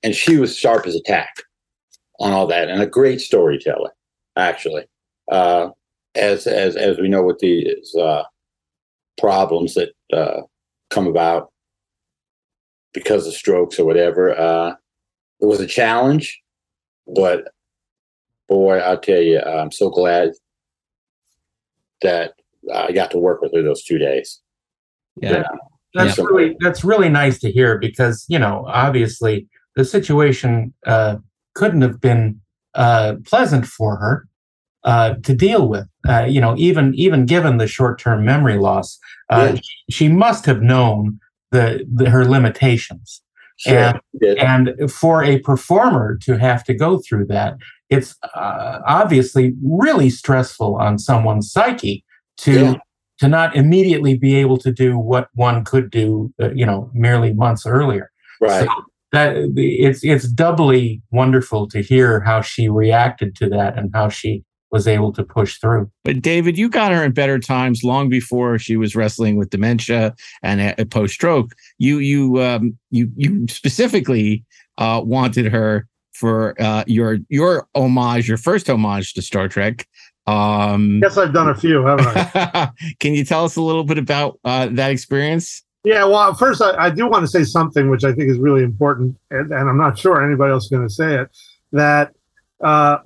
And 0.02 0.16
she 0.16 0.38
was 0.38 0.56
sharp 0.56 0.88
as 0.88 0.96
a 0.96 1.04
tack 1.04 1.34
on 2.22 2.32
all 2.32 2.48
that 2.48 2.70
and 2.70 2.82
a 2.82 2.88
great 2.88 3.20
storyteller, 3.20 3.90
actually. 4.38 4.86
Uh, 5.30 5.72
as 6.16 6.48
as 6.48 6.78
as 6.78 6.98
we 6.98 7.10
know 7.10 7.24
with 7.24 7.40
these 7.40 7.94
uh, 7.96 8.24
problems 9.18 9.74
that 9.74 9.92
uh, 10.14 10.44
come 10.92 11.08
about 11.08 11.52
because 12.94 13.28
of 13.28 13.34
strokes 13.34 13.78
or 13.78 13.86
whatever, 13.86 14.32
uh, 14.40 14.70
it 15.42 15.46
was 15.46 15.60
a 15.60 15.68
challenge, 15.68 16.42
but 17.14 17.50
boy, 18.48 18.78
I'll 18.78 18.98
tell 18.98 19.22
you, 19.22 19.42
I'm 19.42 19.74
so 19.74 19.90
glad 19.90 20.32
that 22.02 22.34
I 22.74 22.92
got 22.92 23.12
to 23.12 23.20
work 23.20 23.42
with 23.42 23.54
her 23.56 23.62
those 23.62 23.84
two 23.84 23.98
days. 23.98 24.40
Yeah. 25.22 25.44
That's 25.94 26.18
Yeah. 26.18 26.24
really 26.26 26.56
that's 26.60 26.84
really 26.84 27.10
nice 27.10 27.40
to 27.40 27.52
hear 27.52 27.78
because 27.78 28.26
you 28.30 28.40
know 28.40 28.66
obviously 28.68 29.48
the 29.76 29.84
situation 29.86 30.74
uh, 30.86 31.18
couldn't 31.56 31.82
have 31.82 32.00
been 32.00 32.40
uh, 32.76 33.16
pleasant 33.26 33.66
for 33.66 33.98
her 33.98 34.28
uh, 34.84 35.16
to 35.24 35.34
deal 35.36 35.68
with. 35.68 35.88
Uh, 36.08 36.26
you 36.28 36.40
know, 36.42 36.56
even 36.58 36.94
even 36.96 37.26
given 37.26 37.58
the 37.58 37.68
short 37.68 38.00
term 38.00 38.24
memory 38.26 38.58
loss, 38.58 38.98
uh, 39.30 39.52
Yeah. 39.54 39.62
she, 39.62 39.92
she 39.92 40.08
must 40.08 40.46
have 40.46 40.62
known 40.62 41.20
the, 41.52 41.86
the 41.94 42.10
her 42.10 42.26
limitations. 42.26 43.22
Sure. 43.58 43.78
And 43.78 44.00
Yeah. 44.22 44.34
and 44.56 44.92
for 44.92 45.24
a 45.24 45.40
performer 45.40 46.18
to 46.24 46.38
have 46.38 46.64
to 46.66 46.74
go 46.74 47.00
through 47.00 47.26
that, 47.28 47.56
it's 47.92 48.16
uh, 48.36 48.80
obviously 48.88 49.54
really 49.64 50.10
stressful 50.10 50.76
on 50.78 50.98
someone's 50.98 51.52
psyche 51.52 52.04
to 52.38 52.52
Yeah. 52.54 52.74
to 53.20 53.28
not 53.28 53.56
immediately 53.56 54.18
be 54.18 54.34
able 54.36 54.58
to 54.58 54.72
do 54.72 54.98
what 54.98 55.28
one 55.36 55.64
could 55.64 55.92
do, 55.92 56.34
uh, 56.42 56.50
you 56.54 56.66
know, 56.66 56.90
merely 56.96 57.34
months 57.34 57.68
earlier. 57.68 58.10
right. 58.40 58.66
So 58.66 58.74
that 59.12 59.36
it's 59.58 60.04
it's 60.04 60.28
doubly 60.28 61.02
wonderful 61.12 61.68
to 61.68 61.82
hear 61.82 62.22
how 62.22 62.42
she 62.42 62.70
reacted 62.70 63.36
to 63.36 63.50
that 63.50 63.78
and 63.78 63.92
how 63.94 64.08
she 64.10 64.44
was 64.72 64.88
able 64.88 65.12
to 65.12 65.22
push 65.22 65.58
through. 65.60 65.92
But 66.06 66.22
David, 66.22 66.58
you 66.58 66.70
got 66.70 66.94
her 66.94 67.04
in 67.04 67.12
better 67.12 67.38
times 67.38 67.84
long 67.84 68.08
before 68.08 68.58
she 68.58 68.78
was 68.78 68.96
wrestling 68.96 69.36
with 69.36 69.50
dementia 69.50 70.16
and 70.44 70.62
a, 70.80 70.86
post 70.86 71.14
stroke. 71.14 71.52
You 71.78 72.00
you 72.00 72.42
um, 72.42 72.78
you 72.90 73.12
you 73.18 73.46
specifically 73.50 74.46
uh, 74.78 75.02
wanted 75.04 75.52
her 75.52 75.88
for 76.22 76.56
uh, 76.62 76.84
your 76.86 77.18
your 77.28 77.68
homage, 77.76 78.30
your 78.30 78.38
first 78.38 78.70
homage 78.70 79.14
to 79.16 79.22
Star 79.22 79.50
Trek. 79.50 79.88
Um, 80.28 81.00
Guess 81.02 81.18
I've 81.18 81.34
done 81.34 81.50
a 81.50 81.56
few, 81.56 81.84
haven't 81.84 82.08
I? 82.08 82.70
can 83.00 83.14
you 83.16 83.26
tell 83.26 83.44
us 83.44 83.56
a 83.56 83.62
little 83.62 83.84
bit 83.84 83.98
about 83.98 84.40
uh, 84.46 84.68
that 84.72 84.92
experience? 84.92 85.64
Yeah, 85.84 86.06
well, 86.06 86.36
first, 86.36 86.62
I, 86.62 86.76
I 86.86 86.90
do 86.92 87.08
want 87.08 87.24
to 87.24 87.28
say 87.28 87.44
something 87.44 87.90
which 87.90 88.04
I 88.04 88.14
think 88.14 88.30
is 88.30 88.38
really 88.38 88.64
important, 88.64 89.18
and, 89.32 89.52
and 89.52 89.68
I'm 89.68 89.80
not 89.80 89.98
sure 89.98 90.24
anybody 90.24 90.52
else 90.52 90.66
is 90.66 90.70
going 90.70 90.88
to 90.88 90.94
say 90.94 91.22
it. 91.22 91.30
That 91.72 92.14
uh, 92.64 93.00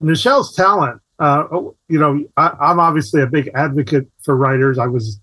Michelle's 0.00 0.54
talent, 0.54 1.02
uh, 1.18 1.44
you 1.88 1.98
know, 1.98 2.24
I, 2.36 2.52
I'm 2.60 2.78
obviously 2.78 3.20
a 3.20 3.26
big 3.26 3.50
advocate 3.56 4.06
for 4.22 4.36
writers. 4.36 4.78
I 4.78 4.86
was, 4.86 5.18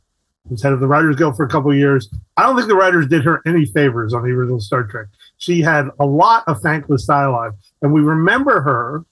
was 0.50 0.62
head 0.62 0.74
of 0.74 0.82
the 0.82 0.88
Writers 0.88 1.16
Guild 1.16 1.38
for 1.38 1.46
a 1.46 1.50
couple 1.50 1.72
of 1.72 1.78
years. 1.78 2.10
I 2.36 2.44
don't 2.44 2.58
think 2.58 2.68
the 2.68 2.76
writers 2.76 3.08
did 3.08 3.24
her 3.24 3.42
any 3.46 3.66
favors 3.66 4.14
on 4.14 4.24
the 4.24 4.32
original 4.32 4.60
Star 4.60 4.84
Trek. 4.84 5.08
She 5.42 5.60
had 5.62 5.90
a 6.00 6.06
lot 6.06 6.44
of 6.46 6.62
thankless 6.62 7.06
dialogue, 7.06 7.56
and 7.82 7.92
we 7.92 8.02
remember 8.02 8.62
her 8.62 9.04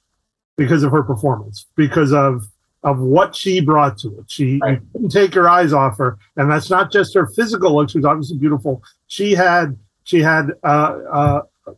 because 0.57 0.83
of 0.83 0.91
her 0.91 1.01
performance, 1.01 1.65
because 1.75 2.13
of 2.13 2.47
of 2.83 2.99
what 2.99 3.35
she 3.35 3.59
brought 3.59 3.97
to 3.97 4.07
it. 4.19 4.25
She 4.31 4.45
you 4.51 4.59
Right. 4.59 4.79
couldn't 4.93 5.09
take 5.09 5.33
your 5.33 5.49
eyes 5.49 5.73
off 5.73 5.97
her, 5.97 6.19
and 6.37 6.49
that's 6.51 6.69
not 6.69 6.91
just 6.91 7.15
her 7.15 7.25
physical 7.25 7.75
look. 7.75 7.89
She 7.89 7.97
was 7.97 8.05
obviously 8.05 8.37
beautiful. 8.37 8.83
She 9.07 9.33
had 9.33 9.75
she 10.03 10.21
had 10.21 10.51
uh, 10.63 10.99
uh, 11.11 11.41
a, 11.65 11.73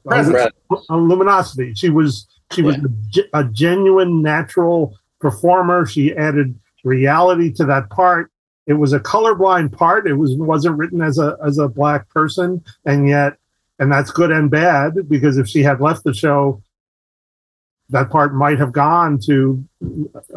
a 0.89 0.98
luminosity. 0.98 1.74
She 1.74 1.89
was 1.89 2.27
she 2.51 2.62
was 2.62 2.75
a, 2.75 3.39
a 3.39 3.43
genuine 3.46 4.22
natural 4.22 4.98
performer. 5.22 5.86
She 5.86 6.13
added 6.13 6.60
reality 6.84 7.53
to 7.53 7.65
that 7.65 7.89
part. 7.89 8.29
It 8.67 8.74
was 8.74 8.91
a 8.91 9.00
colorblind 9.00 9.72
part. 9.72 10.08
It 10.08 10.15
was 10.15 10.36
wasn't 10.36 10.77
written 10.77 11.01
as 11.01 11.17
a 11.20 11.38
as 11.46 11.58
a 11.58 11.70
black 11.70 12.10
person, 12.10 12.62
and 12.84 13.08
yet, 13.08 13.38
and 13.82 13.92
that's 13.92 14.12
good 14.12 14.30
and 14.32 14.50
bad 14.52 14.94
because 15.10 15.38
if 15.40 15.48
she 15.48 15.64
had 15.64 15.82
left 15.82 16.04
the 16.04 16.14
show, 16.14 16.62
that 17.90 18.12
part 18.12 18.34
might 18.34 18.60
have 18.60 18.72
gone 18.72 19.20
to 19.26 19.66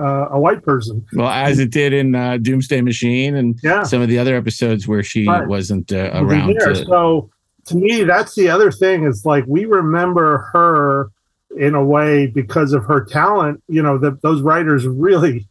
uh, 0.01 0.29
a 0.31 0.41
white 0.41 0.63
person. 0.65 1.05
Well, 1.13 1.29
as 1.29 1.59
it 1.59 1.71
did 1.71 1.93
in 1.93 2.15
uh, 2.15 2.39
Doomsday 2.39 2.81
Machine 2.81 3.37
and 3.37 3.57
Yeah. 3.63 3.83
some 3.85 4.01
of 4.01 4.09
the 4.09 4.19
other 4.19 4.35
episodes 4.35 4.89
where 4.89 5.03
she 5.03 5.29
Right. 5.29 5.47
wasn't 5.47 5.93
uh, 5.93 6.11
around. 6.15 6.55
To, 6.55 6.75
So 6.87 7.31
to 7.67 7.77
me, 7.77 8.03
that's 8.05 8.35
the 8.35 8.49
other 8.49 8.73
thing 8.73 9.05
is 9.05 9.25
like 9.27 9.45
we 9.47 9.67
remember 9.67 10.39
her 10.55 11.11
in 11.57 11.75
a 11.75 11.85
way 11.85 12.27
because 12.27 12.73
of 12.73 12.85
her 12.87 13.05
talent. 13.05 13.63
You 13.69 13.83
know 13.83 13.99
that 13.99 14.23
those 14.23 14.41
writers 14.41 14.87
really 14.87 15.47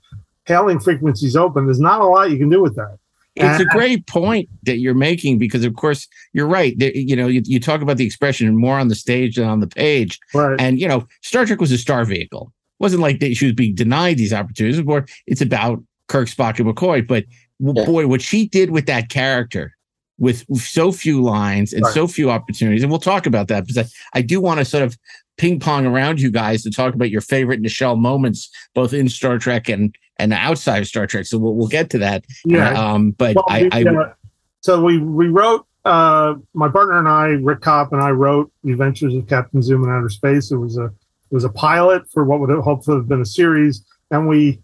hailing 0.46 0.80
frequencies 0.80 1.36
open. 1.36 1.66
There's 1.66 1.80
not 1.80 2.02
a 2.02 2.06
lot 2.06 2.32
you 2.32 2.40
can 2.40 2.50
do 2.50 2.62
with 2.62 2.76
that. 2.76 2.98
It's 3.36 3.64
a 3.64 3.66
ah. 3.68 3.74
great 3.74 4.06
point 4.06 4.48
that 4.64 4.78
you're 4.78 4.94
making 4.94 5.40
because, 5.40 5.66
of 5.66 5.76
course, 5.76 6.08
you're 6.34 6.48
right. 6.48 6.76
You 6.80 7.16
know, 7.16 7.28
you, 7.28 7.42
you 7.46 7.60
talk 7.60 7.82
about 7.82 7.98
the 7.98 8.06
expression 8.06 8.56
more 8.56 8.78
on 8.78 8.90
the 8.90 8.96
stage 8.96 9.36
than 9.36 9.46
on 9.46 9.60
the 9.60 9.68
page. 9.68 10.20
Right. 10.34 10.60
And, 10.60 10.80
you 10.80 10.88
know, 10.88 11.08
Star 11.22 11.46
Trek 11.46 11.60
was 11.60 11.72
a 11.72 11.78
star 11.78 12.06
vehicle. 12.06 12.52
It 12.80 12.84
wasn't 12.84 13.02
like 13.02 13.20
that 13.22 13.36
she 13.36 13.46
was 13.46 13.54
being 13.54 13.74
denied 13.74 14.18
these 14.18 14.34
opportunities. 14.34 14.78
It's 14.78 14.88
more, 14.88 15.06
it's 15.26 15.42
about 15.42 15.84
Kirk, 16.10 16.28
Spock, 16.28 16.60
and 16.60 16.68
McCoy. 16.74 17.08
But 17.08 17.26
w- 17.64 17.86
boy, 17.86 18.08
what 18.08 18.22
she 18.22 18.48
did 18.48 18.70
with 18.70 18.86
that 18.86 19.10
character 19.10 19.74
with 20.20 20.46
so 20.56 20.92
few 20.92 21.22
lines 21.22 21.74
and 21.74 21.84
Right. 21.84 21.94
so 21.94 22.08
few 22.08 22.30
opportunities, 22.30 22.84
and 22.84 22.92
we'll 22.92 23.00
talk 23.00 23.26
about 23.26 23.48
that 23.48 23.66
because 23.66 23.90
I, 24.14 24.20
I 24.20 24.22
do 24.22 24.40
want 24.40 24.60
to 24.60 24.66
sort 24.66 24.84
of 24.84 24.96
ping 25.38 25.60
pong 25.60 25.88
around 25.88 26.22
you 26.22 26.30
guys 26.30 26.62
to 26.64 26.70
talk 26.70 26.94
about 26.94 27.10
your 27.10 27.22
favorite 27.22 27.62
Nichelle 27.62 28.00
moments, 28.00 28.50
both 28.76 28.94
in 28.94 29.10
Star 29.10 29.40
Trek 29.40 29.68
and 29.70 29.96
and 30.24 30.34
outside 30.34 30.82
of 30.82 30.88
Star 30.88 31.06
Trek. 31.06 31.26
So 31.26 31.38
we'll, 31.38 31.54
we'll 31.54 31.68
get 31.68 31.90
to 31.92 32.00
that. 32.00 32.26
Yeah. 32.46 32.72
Um, 32.72 33.12
but 33.12 33.36
Well, 33.36 33.46
I, 33.50 33.70
I 33.72 33.84
uh, 33.84 34.14
so 34.62 34.82
we 34.82 34.98
we 34.98 35.28
wrote 35.28 35.68
uh, 35.86 36.36
my 36.54 36.70
partner 36.70 36.98
and 36.98 37.08
I, 37.08 37.26
Rick 37.28 37.62
Copp 37.62 37.92
and 37.92 38.02
I 38.02 38.12
wrote 38.12 38.52
The 38.64 38.72
Adventures 38.72 39.14
of 39.14 39.28
Captain 39.28 39.62
Zoom 39.62 39.84
in 39.84 39.90
Outer 39.90 40.10
Space. 40.10 40.52
It 40.52 40.58
was 40.58 40.78
a 40.78 40.86
it 40.86 41.36
was 41.36 41.44
a 41.44 41.50
pilot 41.50 42.10
for 42.12 42.24
what 42.24 42.40
would 42.40 42.50
have 42.50 42.64
hopefully 42.64 42.98
have 42.98 43.08
been 43.08 43.22
a 43.22 43.26
series, 43.26 43.84
and 44.12 44.28
we 44.28 44.62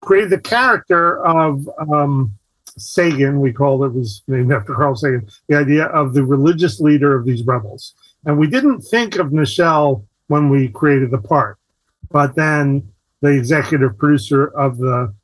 created 0.00 0.30
the 0.30 0.40
character 0.40 1.24
of 1.26 1.68
um, 1.92 2.32
Sagan. 2.78 3.40
We 3.40 3.52
called 3.52 3.84
it 3.84 3.92
was 3.92 4.22
named 4.26 4.52
after 4.52 4.74
Carl 4.74 4.96
Sagan. 4.96 5.28
The 5.48 5.56
idea 5.56 5.86
of 5.86 6.14
the 6.14 6.24
religious 6.24 6.80
leader 6.80 7.14
of 7.16 7.26
these 7.26 7.44
rebels, 7.44 7.94
and 8.24 8.38
we 8.38 8.46
didn't 8.46 8.80
think 8.80 9.16
of 9.16 9.28
Nichelle 9.28 10.04
when 10.28 10.48
we 10.48 10.68
created 10.68 11.10
the 11.10 11.18
part, 11.18 11.58
but 12.10 12.34
then 12.34 12.88
the 13.22 13.28
executive 13.28 13.98
producer 13.98 14.46
of 14.46 14.78
the 14.78 15.14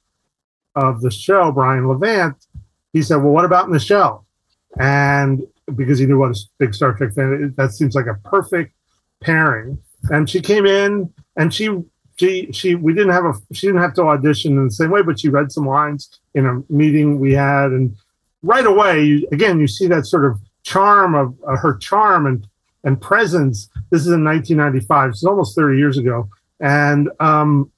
of 0.75 1.03
the 1.03 1.11
show, 1.11 1.53
Brian 1.53 1.87
Levant, 1.87 2.37
he 2.93 3.03
said, 3.03 3.17
"Well, 3.17 3.33
what 3.33 3.45
about 3.45 3.71
Michelle?" 3.71 4.27
And 4.79 5.47
because 5.77 5.99
he 5.99 6.07
knew 6.07 6.19
what 6.19 6.37
a 6.37 6.41
big 6.59 6.75
Star 6.75 6.95
Trek 6.95 7.15
fan, 7.15 7.55
that 7.57 7.73
seems 7.73 7.95
like 7.95 8.07
a 8.07 8.15
perfect 8.29 8.75
pairing. 9.21 9.79
And 10.11 10.29
she 10.29 10.41
came 10.41 10.67
in, 10.67 11.13
and 11.37 11.53
she 11.53 11.83
she 12.17 12.51
she 12.53 12.75
we 12.75 12.93
didn't 12.95 13.13
have 13.13 13.25
a 13.25 13.35
she 13.53 13.67
didn't 13.67 13.83
have 13.83 13.95
to 13.95 14.03
audition 14.03 14.57
in 14.57 14.65
the 14.65 14.73
same 14.73 14.91
way, 14.91 15.03
but 15.03 15.21
she 15.21 15.29
read 15.29 15.53
some 15.53 15.67
lines 15.67 16.21
in 16.35 16.47
a 16.47 16.63
meeting 16.73 17.19
we 17.19 17.33
had, 17.33 17.73
and 17.73 17.97
right 18.43 18.67
away, 18.67 19.05
you, 19.05 19.29
again, 19.33 19.61
you 19.61 19.69
see 19.69 19.87
that 19.87 20.07
sort 20.07 20.25
of 20.25 20.41
charm 20.63 21.15
of 21.15 21.35
uh, 21.47 21.57
her 21.57 21.77
charm 21.77 22.27
and 22.27 22.47
and 22.85 23.01
presence. 23.01 23.69
This 23.91 24.03
is 24.03 24.09
in 24.09 24.25
1995, 24.25 25.17
so 25.17 25.31
almost 25.31 25.55
30 25.55 25.79
years 25.79 25.99
ago, 25.99 26.29
and 26.61 27.11
um, 27.21 27.71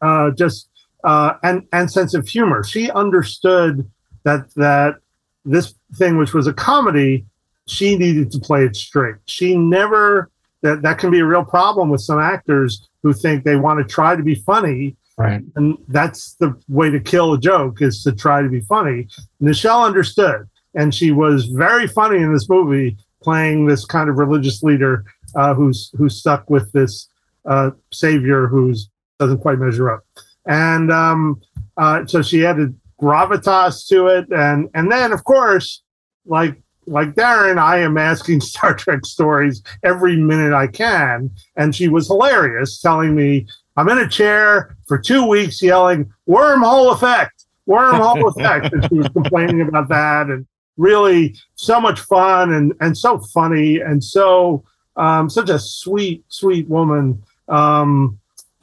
uh, 0.00 0.30
just 0.32 0.68
uh, 1.04 1.34
and 1.42 1.66
and 1.72 1.90
sense 1.90 2.14
of 2.14 2.28
humor. 2.28 2.64
She 2.64 2.90
understood 2.90 3.88
that 4.24 4.52
that 4.54 4.96
this 5.44 5.74
thing, 5.94 6.16
which 6.18 6.34
was 6.34 6.46
a 6.46 6.52
comedy, 6.52 7.24
she 7.66 7.96
needed 7.96 8.30
to 8.32 8.38
play 8.40 8.64
it 8.64 8.76
straight. 8.76 9.16
She 9.26 9.56
never 9.56 10.30
that 10.62 10.82
that 10.82 10.98
can 10.98 11.10
be 11.10 11.20
a 11.20 11.24
real 11.24 11.44
problem 11.44 11.90
with 11.90 12.00
some 12.00 12.18
actors 12.18 12.88
who 13.02 13.12
think 13.12 13.44
they 13.44 13.56
want 13.56 13.78
to 13.78 13.84
try 13.84 14.16
to 14.16 14.22
be 14.22 14.34
funny. 14.34 14.96
Right. 15.18 15.42
And 15.54 15.78
that's 15.88 16.34
the 16.34 16.54
way 16.68 16.90
to 16.90 17.00
kill 17.00 17.32
a 17.32 17.38
joke 17.38 17.80
is 17.80 18.02
to 18.02 18.12
try 18.12 18.42
to 18.42 18.50
be 18.50 18.60
funny. 18.60 19.08
Michelle 19.40 19.82
understood, 19.82 20.46
and 20.74 20.94
she 20.94 21.10
was 21.10 21.46
very 21.46 21.86
funny 21.86 22.18
in 22.18 22.34
this 22.34 22.50
movie, 22.50 22.98
playing 23.22 23.66
this 23.66 23.84
kind 23.86 24.10
of 24.10 24.18
religious 24.18 24.62
leader 24.62 25.04
uh, 25.34 25.54
who's 25.54 25.90
who's 25.96 26.16
stuck 26.16 26.50
with 26.50 26.70
this 26.72 27.08
uh, 27.46 27.70
savior 27.92 28.46
who's 28.46 28.90
doesn't 29.18 29.38
quite 29.38 29.58
measure 29.58 29.90
up. 29.90 30.04
And 30.46 30.92
um, 30.92 31.40
uh, 31.76 32.06
so 32.06 32.22
she 32.22 32.46
added 32.46 32.78
gravitas 33.00 33.86
to 33.88 34.06
it, 34.06 34.26
and 34.30 34.68
and 34.74 34.90
then 34.90 35.12
of 35.12 35.24
course, 35.24 35.82
like 36.24 36.60
like 36.86 37.14
Darren, 37.14 37.58
I 37.58 37.78
am 37.78 37.98
asking 37.98 38.40
Star 38.42 38.74
Trek 38.74 39.04
stories 39.04 39.62
every 39.82 40.16
minute 40.16 40.54
I 40.54 40.68
can, 40.68 41.30
and 41.56 41.74
she 41.74 41.88
was 41.88 42.06
hilarious, 42.06 42.80
telling 42.80 43.14
me 43.14 43.46
I'm 43.76 43.88
in 43.88 43.98
a 43.98 44.08
chair 44.08 44.76
for 44.86 44.98
two 44.98 45.26
weeks 45.26 45.60
yelling 45.60 46.10
wormhole 46.28 46.92
effect, 46.92 47.44
wormhole 47.68 48.28
effect, 48.36 48.72
and 48.72 48.84
she 48.88 48.94
was 48.94 49.08
complaining 49.08 49.62
about 49.62 49.88
that, 49.88 50.28
and 50.28 50.46
really 50.76 51.34
so 51.54 51.80
much 51.80 52.00
fun 52.00 52.52
and 52.52 52.72
and 52.80 52.96
so 52.96 53.18
funny 53.18 53.80
and 53.80 54.04
so 54.04 54.62
um, 54.96 55.28
such 55.28 55.50
a 55.50 55.58
sweet 55.58 56.24
sweet 56.28 56.68
woman. 56.68 57.22
Um, 57.48 58.18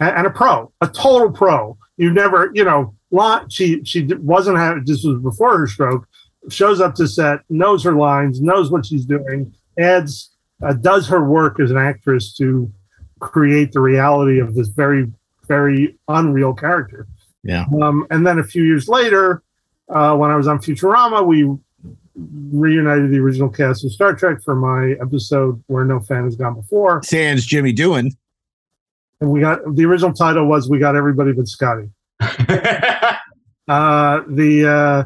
and, 0.09 0.27
a 0.27 0.29
pro, 0.29 0.71
a 0.81 0.87
total 0.87 1.31
pro. 1.31 1.77
You 1.97 2.11
never, 2.11 2.51
you 2.53 2.63
know, 2.63 2.95
lot 3.11 3.51
she 3.51 3.83
she 3.83 4.05
wasn't 4.05 4.57
having 4.57 4.83
this 4.85 5.03
was 5.03 5.21
before 5.21 5.57
her 5.57 5.67
stroke. 5.67 6.07
Shows 6.49 6.81
up 6.81 6.95
to 6.95 7.07
set, 7.07 7.39
knows 7.49 7.83
her 7.83 7.93
lines, 7.93 8.41
knows 8.41 8.69
what 8.69 8.85
she's 8.85 9.05
doing, 9.05 9.53
adds 9.79 10.31
uh, 10.61 10.73
does 10.73 11.07
her 11.07 11.23
work 11.23 11.59
as 11.59 11.71
an 11.71 11.77
actress 11.77 12.35
to 12.37 12.71
create 13.19 13.71
the 13.71 13.79
reality 13.79 14.39
of 14.39 14.55
this 14.55 14.67
very 14.69 15.11
very 15.47 15.97
unreal 16.07 16.53
character. 16.53 17.07
Yeah. 17.43 17.65
Um, 17.81 18.07
and 18.09 18.25
then 18.25 18.39
a 18.39 18.43
few 18.43 18.63
years 18.63 18.87
later, 18.87 19.43
uh, 19.89 20.15
when 20.15 20.31
I 20.31 20.35
was 20.35 20.47
on 20.47 20.59
Futurama, 20.59 21.25
we 21.25 21.49
reunited 22.15 23.11
the 23.11 23.19
original 23.19 23.49
cast 23.49 23.83
of 23.83 23.91
Star 23.91 24.15
Trek 24.15 24.41
for 24.43 24.55
my 24.55 24.91
episode 25.01 25.61
where 25.67 25.83
no 25.83 25.99
fan 25.99 26.25
has 26.25 26.35
gone 26.35 26.55
before. 26.55 27.01
Sans 27.03 27.45
Jimmy 27.45 27.73
Doohan. 27.73 28.15
And 29.23 29.31
we 29.31 29.39
got 29.39 29.61
the 29.73 29.85
original 29.85 30.11
title 30.11 30.45
was 30.47 30.69
"We 30.69 30.79
Got 30.79 30.97
Everybody 30.97 31.31
But 31.31 31.47
Scotty." 31.47 31.89
uh, 32.19 33.15
the 34.27 34.67
uh, 34.67 35.03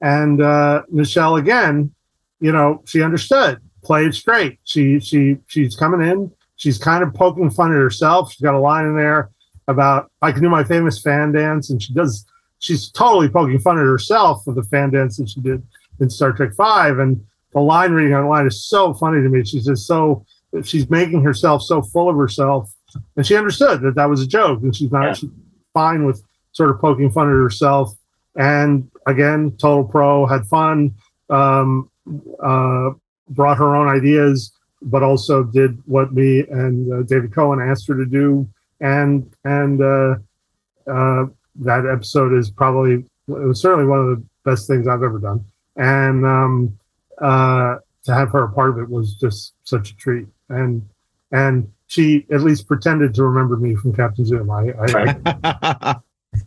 and 0.00 0.40
uh, 0.40 0.84
Michelle 0.88 1.36
again, 1.36 1.92
you 2.40 2.52
know, 2.52 2.82
she 2.86 3.02
understood, 3.02 3.60
played 3.82 4.14
straight. 4.14 4.60
She 4.64 4.98
she 4.98 5.36
she's 5.46 5.76
coming 5.76 6.00
in. 6.08 6.32
She's 6.56 6.78
kind 6.78 7.04
of 7.04 7.12
poking 7.12 7.50
fun 7.50 7.70
at 7.70 7.76
herself. 7.76 8.32
She's 8.32 8.40
got 8.40 8.54
a 8.54 8.58
line 8.58 8.86
in 8.86 8.96
there 8.96 9.28
about 9.68 10.10
I 10.22 10.32
can 10.32 10.42
do 10.42 10.48
my 10.48 10.64
famous 10.64 10.98
fan 11.02 11.32
dance, 11.32 11.68
and 11.68 11.82
she 11.82 11.92
does. 11.92 12.24
She's 12.60 12.88
totally 12.88 13.28
poking 13.28 13.58
fun 13.58 13.78
at 13.78 13.84
herself 13.84 14.42
for 14.44 14.54
the 14.54 14.62
fan 14.62 14.90
dance 14.90 15.18
that 15.18 15.28
she 15.28 15.42
did 15.42 15.62
in 16.00 16.08
Star 16.08 16.32
Trek 16.32 16.54
Five, 16.56 16.98
and 16.98 17.22
the 17.52 17.60
line 17.60 17.92
reading 17.92 18.14
on 18.14 18.22
the 18.22 18.30
line 18.30 18.46
is 18.46 18.64
so 18.64 18.94
funny 18.94 19.20
to 19.22 19.28
me. 19.28 19.44
She's 19.44 19.66
just 19.66 19.86
so 19.86 20.24
she's 20.62 20.88
making 20.88 21.22
herself 21.22 21.62
so 21.62 21.82
full 21.82 22.08
of 22.08 22.16
herself, 22.16 22.73
and 23.16 23.26
she 23.26 23.36
understood 23.36 23.80
that 23.82 23.94
that 23.94 24.08
was 24.08 24.20
a 24.22 24.26
joke, 24.26 24.62
and 24.62 24.74
she's 24.74 24.90
not 24.90 25.16
she's 25.16 25.30
fine 25.72 26.04
with 26.06 26.22
sort 26.52 26.70
of 26.70 26.80
poking 26.80 27.10
fun 27.10 27.28
at 27.28 27.34
herself. 27.34 27.96
And 28.36 28.90
again, 29.06 29.52
total 29.58 29.84
pro, 29.84 30.26
had 30.26 30.46
fun, 30.46 30.94
um, 31.30 31.90
uh, 32.42 32.90
brought 33.28 33.58
her 33.58 33.76
own 33.76 33.88
ideas, 33.88 34.52
but 34.82 35.02
also 35.02 35.44
did 35.44 35.80
what 35.86 36.12
me 36.12 36.40
and 36.40 36.92
uh, 36.92 37.02
David 37.02 37.32
Cohen 37.32 37.60
asked 37.60 37.86
her 37.88 37.96
to 37.96 38.06
do. 38.06 38.48
And 38.80 39.30
and 39.44 39.80
uh, 39.80 40.16
uh, 40.86 41.26
that 41.56 41.86
episode 41.86 42.36
is 42.36 42.50
probably 42.50 43.04
it 43.28 43.46
was 43.46 43.60
certainly 43.60 43.86
one 43.86 44.00
of 44.00 44.06
the 44.06 44.24
best 44.44 44.66
things 44.66 44.86
I've 44.86 45.02
ever 45.02 45.18
done. 45.18 45.44
And 45.76 46.26
um, 46.26 46.78
uh, 47.20 47.76
to 48.04 48.14
have 48.14 48.30
her 48.30 48.44
a 48.44 48.52
part 48.52 48.70
of 48.70 48.78
it 48.78 48.88
was 48.88 49.14
just 49.14 49.54
such 49.64 49.90
a 49.92 49.96
treat. 49.96 50.26
And 50.48 50.86
and 51.32 51.72
she 51.86 52.26
at 52.32 52.42
least 52.42 52.66
pretended 52.66 53.14
to 53.14 53.24
remember 53.24 53.56
me 53.56 53.74
from 53.74 53.94
Captain 53.94 54.24
Zoom. 54.24 54.50
I 54.50 54.72
I, 54.72 55.04
I, 55.42 55.96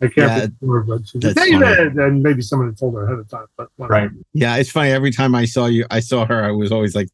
I 0.02 0.06
can't 0.08 0.16
Yeah, 0.16 0.46
remember, 0.60 0.98
but 0.98 1.08
she 1.08 1.20
said, 1.20 1.34
that's 1.34 1.50
David, 1.50 1.94
and 1.94 2.22
maybe 2.22 2.42
someone 2.42 2.68
had 2.68 2.78
told 2.78 2.94
her 2.94 3.06
ahead 3.06 3.18
of 3.18 3.28
time. 3.28 3.46
But 3.56 3.68
whatever. 3.76 4.12
Yeah, 4.32 4.56
it's 4.56 4.70
funny. 4.70 4.90
Every 4.90 5.10
time 5.10 5.34
I 5.34 5.44
saw 5.44 5.66
you, 5.66 5.86
I 5.90 6.00
saw 6.00 6.26
her. 6.26 6.44
I 6.44 6.50
was 6.50 6.72
always 6.72 6.94
like, 6.94 7.08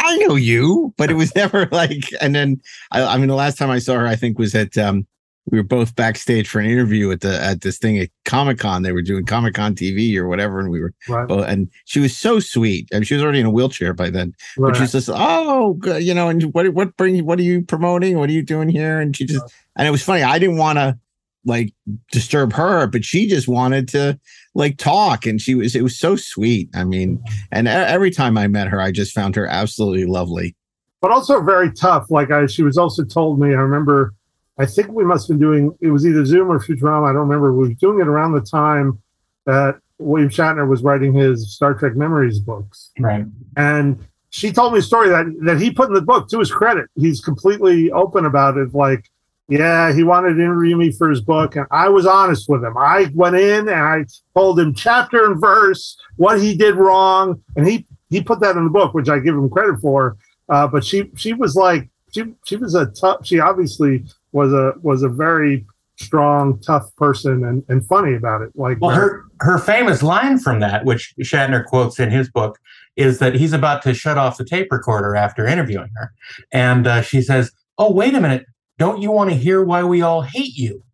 I 0.00 0.16
know 0.18 0.36
you, 0.36 0.94
but 0.96 1.10
it 1.10 1.14
was 1.14 1.34
never 1.36 1.68
like. 1.72 2.04
And 2.20 2.34
then, 2.34 2.60
I, 2.90 3.02
I 3.02 3.18
mean, 3.18 3.28
the 3.28 3.34
last 3.34 3.58
time 3.58 3.70
I 3.70 3.78
saw 3.78 3.94
her, 3.94 4.06
I 4.06 4.16
think 4.16 4.38
was 4.38 4.54
at 4.54 4.76
um, 4.78 5.06
we 5.50 5.58
were 5.58 5.64
both 5.64 5.96
backstage 5.96 6.48
for 6.48 6.60
an 6.60 6.66
interview 6.66 7.10
at 7.10 7.20
the 7.20 7.40
at 7.42 7.60
this 7.62 7.78
thing 7.78 7.98
at 7.98 8.10
Comic 8.24 8.58
Con. 8.58 8.82
They 8.82 8.92
were 8.92 9.02
doing 9.02 9.24
Comic 9.24 9.54
Con 9.54 9.74
TV 9.74 10.16
or 10.16 10.28
whatever, 10.28 10.60
and 10.60 10.70
we 10.70 10.80
were. 10.80 10.92
Right. 11.08 11.26
Oh, 11.28 11.40
and 11.42 11.70
she 11.84 12.00
was 12.00 12.16
so 12.16 12.40
sweet. 12.40 12.88
I 12.92 12.96
mean, 12.96 13.04
she 13.04 13.14
was 13.14 13.22
already 13.22 13.40
in 13.40 13.46
a 13.46 13.50
wheelchair 13.50 13.92
by 13.94 14.10
then, 14.10 14.34
but 14.56 14.76
she 14.76 14.82
Right. 14.82 14.90
just, 14.90 15.10
oh, 15.12 15.78
you 15.98 16.14
know, 16.14 16.28
and 16.28 16.42
what 16.54 16.68
what 16.74 16.96
bring 16.96 17.24
what 17.24 17.38
are 17.38 17.42
you 17.42 17.62
promoting? 17.62 18.18
What 18.18 18.28
are 18.30 18.32
you 18.32 18.42
doing 18.42 18.68
here? 18.68 19.00
And 19.00 19.16
she 19.16 19.24
just, 19.26 19.44
and 19.76 19.86
it 19.86 19.90
was 19.90 20.02
funny. 20.02 20.22
I 20.22 20.38
didn't 20.38 20.58
want 20.58 20.78
to 20.78 20.98
like 21.44 21.72
disturb 22.12 22.52
her, 22.52 22.86
but 22.86 23.04
she 23.04 23.26
just 23.26 23.48
wanted 23.48 23.88
to 23.88 24.18
like 24.54 24.76
talk, 24.76 25.24
and 25.24 25.40
she 25.40 25.54
was 25.54 25.74
it 25.74 25.82
was 25.82 25.98
so 25.98 26.16
sweet. 26.16 26.68
I 26.74 26.84
mean, 26.84 27.18
mm-hmm. 27.18 27.34
and 27.52 27.68
e- 27.68 27.70
every 27.70 28.10
time 28.10 28.36
I 28.36 28.48
met 28.48 28.68
her, 28.68 28.80
I 28.80 28.90
just 28.92 29.12
found 29.14 29.36
her 29.36 29.46
absolutely 29.46 30.04
lovely. 30.06 30.54
but 31.00 31.10
also 31.12 31.40
very 31.42 31.72
tough. 31.72 32.06
Like 32.10 32.30
I, 32.30 32.46
she 32.46 32.62
was 32.62 32.76
also 32.76 33.04
told 33.04 33.38
me. 33.40 33.48
I 33.48 33.52
remember 33.60 34.12
I 34.58 34.66
think 34.66 34.88
we 34.88 35.04
must 35.04 35.28
have 35.28 35.38
been 35.38 35.46
doing 35.46 35.76
it 35.80 35.88
was 35.88 36.06
either 36.06 36.24
Zoom 36.24 36.50
or 36.50 36.58
Futurama. 36.58 37.08
I 37.08 37.12
don't 37.12 37.28
remember. 37.28 37.52
We 37.52 37.68
were 37.68 37.74
doing 37.74 38.00
it 38.00 38.08
around 38.08 38.32
the 38.32 38.40
time 38.40 39.00
that 39.46 39.80
William 39.98 40.30
Shatner 40.30 40.68
was 40.68 40.82
writing 40.82 41.14
his 41.14 41.54
Star 41.54 41.74
Trek 41.74 41.96
Memories 41.96 42.38
books. 42.38 42.90
Right. 42.98 43.24
And 43.56 43.98
she 44.30 44.52
told 44.52 44.72
me 44.72 44.80
a 44.80 44.82
story 44.82 45.08
that 45.08 45.26
that 45.42 45.60
he 45.60 45.70
put 45.70 45.88
in 45.88 45.94
the 45.94 46.02
book 46.02 46.28
to 46.30 46.38
his 46.38 46.50
credit. 46.50 46.86
He's 46.96 47.20
completely 47.20 47.90
open 47.92 48.24
about 48.24 48.56
it. 48.56 48.74
Like, 48.74 49.10
yeah, 49.48 49.92
he 49.92 50.02
wanted 50.02 50.34
to 50.34 50.42
interview 50.42 50.76
me 50.76 50.92
for 50.92 51.08
his 51.08 51.20
book, 51.20 51.56
and 51.56 51.66
I 51.70 51.88
was 51.88 52.06
honest 52.06 52.48
with 52.48 52.62
him. 52.62 52.76
I 52.76 53.10
went 53.14 53.36
in 53.36 53.68
and 53.68 53.80
I 53.80 54.04
told 54.34 54.60
him 54.60 54.74
chapter 54.74 55.24
and 55.24 55.40
verse 55.40 55.96
what 56.16 56.40
he 56.40 56.56
did 56.56 56.74
wrong, 56.74 57.42
and 57.56 57.66
he 57.66 57.86
he 58.10 58.22
put 58.22 58.40
that 58.40 58.56
in 58.56 58.64
the 58.64 58.70
book, 58.70 58.92
which 58.92 59.08
I 59.08 59.18
give 59.18 59.34
him 59.34 59.48
credit 59.48 59.80
for. 59.80 60.16
Uh, 60.48 60.66
but 60.66 60.84
she 60.84 61.10
she 61.16 61.32
was 61.32 61.54
like 61.54 61.88
she 62.12 62.24
she 62.44 62.56
was 62.56 62.74
a 62.74 62.86
tough. 62.86 63.24
She 63.24 63.40
obviously 63.40 64.04
was 64.38 64.52
a 64.52 64.72
was 64.82 65.02
a 65.02 65.08
very 65.08 65.66
strong, 65.96 66.60
tough 66.60 66.94
person 66.94 67.44
and, 67.44 67.64
and 67.68 67.84
funny 67.84 68.14
about 68.14 68.40
it. 68.40 68.50
Like 68.54 68.78
well, 68.80 68.94
her 68.94 69.24
her 69.40 69.58
famous 69.58 70.00
line 70.02 70.38
from 70.38 70.60
that, 70.60 70.84
which 70.84 71.12
Shatner 71.20 71.64
quotes 71.64 71.98
in 71.98 72.10
his 72.10 72.30
book, 72.30 72.58
is 72.96 73.18
that 73.18 73.34
he's 73.34 73.52
about 73.52 73.82
to 73.82 73.94
shut 73.94 74.16
off 74.16 74.38
the 74.38 74.44
tape 74.44 74.68
recorder 74.70 75.16
after 75.16 75.44
interviewing 75.44 75.90
her, 75.96 76.12
and 76.52 76.86
uh, 76.86 77.02
she 77.02 77.20
says, 77.20 77.50
"Oh, 77.78 77.92
wait 77.92 78.14
a 78.14 78.20
minute! 78.20 78.46
Don't 78.78 79.02
you 79.02 79.10
want 79.10 79.30
to 79.30 79.36
hear 79.36 79.62
why 79.64 79.82
we 79.82 80.00
all 80.02 80.22
hate 80.22 80.54
you?" 80.54 80.84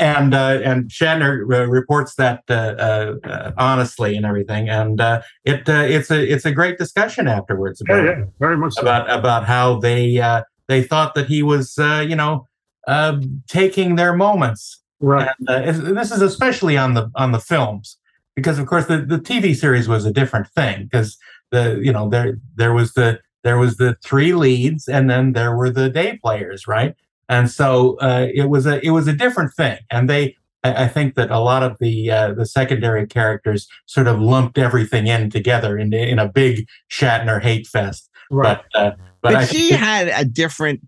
and 0.00 0.32
uh, 0.32 0.60
and 0.64 0.88
Shatner 0.88 1.42
uh, 1.52 1.66
reports 1.66 2.14
that 2.14 2.44
uh, 2.48 2.54
uh, 2.54 3.14
uh, 3.24 3.52
honestly 3.58 4.16
and 4.16 4.24
everything, 4.24 4.68
and 4.68 5.00
uh, 5.00 5.22
it 5.44 5.68
it's 5.68 6.10
a 6.10 6.32
it's 6.32 6.44
a 6.44 6.52
great 6.52 6.78
discussion 6.78 7.26
afterwards 7.26 7.80
about 7.80 8.04
yeah, 8.04 8.18
yeah, 8.18 8.24
very 8.38 8.56
much 8.56 8.74
so. 8.74 8.82
about 8.82 9.10
about 9.10 9.44
how 9.44 9.80
they 9.80 10.20
they 10.68 10.82
thought 10.82 11.14
that 11.14 11.26
he 11.26 11.42
was 11.42 11.74
you 11.78 12.16
know 12.16 12.46
taking 13.48 13.96
their 13.96 14.14
moments, 14.14 14.82
right? 15.00 15.30
And, 15.48 15.96
this 15.96 16.10
is 16.10 16.22
especially 16.22 16.76
on 16.76 16.94
the 16.94 17.10
on 17.14 17.32
the 17.32 17.40
films 17.40 17.98
because 18.34 18.58
of 18.58 18.66
course 18.66 18.86
the, 18.86 18.98
the 18.98 19.18
TV 19.18 19.54
series 19.54 19.88
was 19.88 20.04
a 20.04 20.12
different 20.12 20.48
thing 20.48 20.84
because 20.84 21.16
the 21.50 21.80
you 21.82 21.92
know 21.92 22.08
there 22.08 22.38
there 22.56 22.72
was 22.72 22.92
the 22.94 23.20
there 23.42 23.58
was 23.58 23.76
the 23.76 23.96
three 24.02 24.32
leads 24.32 24.88
and 24.88 25.08
then 25.08 25.32
there 25.32 25.54
were 25.56 25.70
the 25.70 25.88
day 25.88 26.18
players 26.22 26.66
right? 26.66 26.94
And 27.28 27.50
so 27.50 27.96
uh, 28.00 28.28
it 28.34 28.50
was 28.50 28.66
a 28.66 28.84
it 28.84 28.90
was 28.90 29.08
a 29.08 29.12
different 29.12 29.54
thing. 29.54 29.78
And 29.90 30.08
they 30.10 30.36
I, 30.62 30.84
I 30.84 30.88
think 30.88 31.14
that 31.14 31.30
a 31.30 31.38
lot 31.38 31.62
of 31.62 31.76
the 31.78 32.10
uh, 32.10 32.32
the 32.34 32.46
secondary 32.46 33.06
characters 33.06 33.68
sort 33.86 34.08
of 34.08 34.20
lumped 34.20 34.58
everything 34.58 35.06
in 35.06 35.30
together 35.30 35.78
in 35.78 35.92
in 35.92 36.18
a 36.18 36.28
big 36.28 36.68
Shatner 36.90 37.42
hate 37.42 37.66
fest. 37.66 38.10
Right. 38.30 38.58
But 38.72 38.80
uh, 38.80 38.92
but, 39.24 39.32
But, 39.32 39.48
she 39.48 39.70
think- 39.70 39.80
had 39.80 40.08
a 40.08 40.24
different 40.24 40.80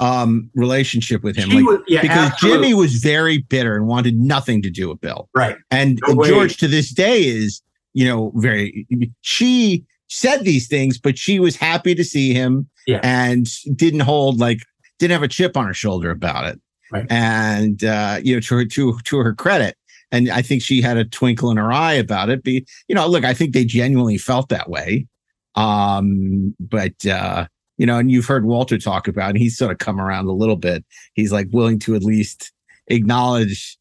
um 0.00 0.48
relationship 0.54 1.24
with 1.24 1.34
him 1.34 1.48
like, 1.48 1.64
was- 1.64 1.80
yeah, 1.88 2.02
because 2.02 2.30
absolutely. 2.30 2.68
Jimmy 2.68 2.74
was 2.74 2.94
very 2.96 3.38
bitter 3.38 3.74
and 3.74 3.88
wanted 3.88 4.16
nothing 4.20 4.62
to 4.62 4.70
do 4.70 4.88
with 4.90 5.00
Bill. 5.00 5.28
right 5.34 5.56
And 5.72 5.98
No. 6.06 6.24
George 6.24 6.56
to 6.58 6.68
this 6.68 6.90
day 6.92 7.22
is, 7.26 7.60
you 7.94 8.04
know, 8.06 8.30
very 8.36 8.86
she 9.22 9.84
said 10.08 10.44
these 10.44 10.68
things, 10.68 10.98
but 10.98 11.18
she 11.18 11.40
was 11.40 11.56
happy 11.56 11.96
to 11.96 12.04
see 12.04 12.32
him 12.32 12.68
Yeah. 12.86 13.00
and 13.02 13.48
didn't 13.74 14.00
hold 14.00 14.38
like 14.38 14.60
didn't 15.00 15.12
have 15.12 15.22
a 15.24 15.28
chip 15.28 15.56
on 15.56 15.66
her 15.66 15.74
shoulder 15.74 16.10
about 16.10 16.44
it. 16.46 16.60
Right. 16.92 17.06
And 17.10 17.82
uh, 17.82 18.20
you 18.22 18.34
know, 18.34 18.40
to 18.40 18.54
her 18.56 18.64
to 18.66 18.98
to 19.02 19.16
her 19.18 19.34
credit. 19.34 19.76
And 20.12 20.30
I 20.30 20.42
think 20.42 20.62
she 20.62 20.80
had 20.80 20.96
a 20.96 21.04
twinkle 21.04 21.50
in 21.50 21.56
her 21.56 21.72
eye 21.72 21.94
about 21.94 22.30
it. 22.30 22.44
Be 22.44 22.64
you 22.88 22.94
know, 22.94 23.06
look, 23.08 23.24
I 23.24 23.34
think 23.34 23.52
they 23.52 23.64
genuinely 23.64 24.16
felt 24.18 24.48
that 24.50 24.70
way. 24.70 25.06
Um, 25.54 26.54
but 26.60 27.04
uh, 27.04 27.46
you 27.78 27.86
know, 27.86 27.96
and 27.96 28.10
you've 28.10 28.26
heard 28.26 28.44
Walter 28.44 28.76
talk 28.76 29.08
about, 29.08 29.30
and 29.30 29.38
he's 29.38 29.56
sort 29.56 29.70
of 29.70 29.78
come 29.78 30.00
around 30.00 30.26
a 30.26 30.32
little 30.32 30.56
bit. 30.56 30.84
He's 31.14 31.32
like 31.32 31.48
willing 31.52 31.78
to 31.80 31.94
at 31.94 32.02
least 32.02 32.52
acknowledge, 32.88 33.78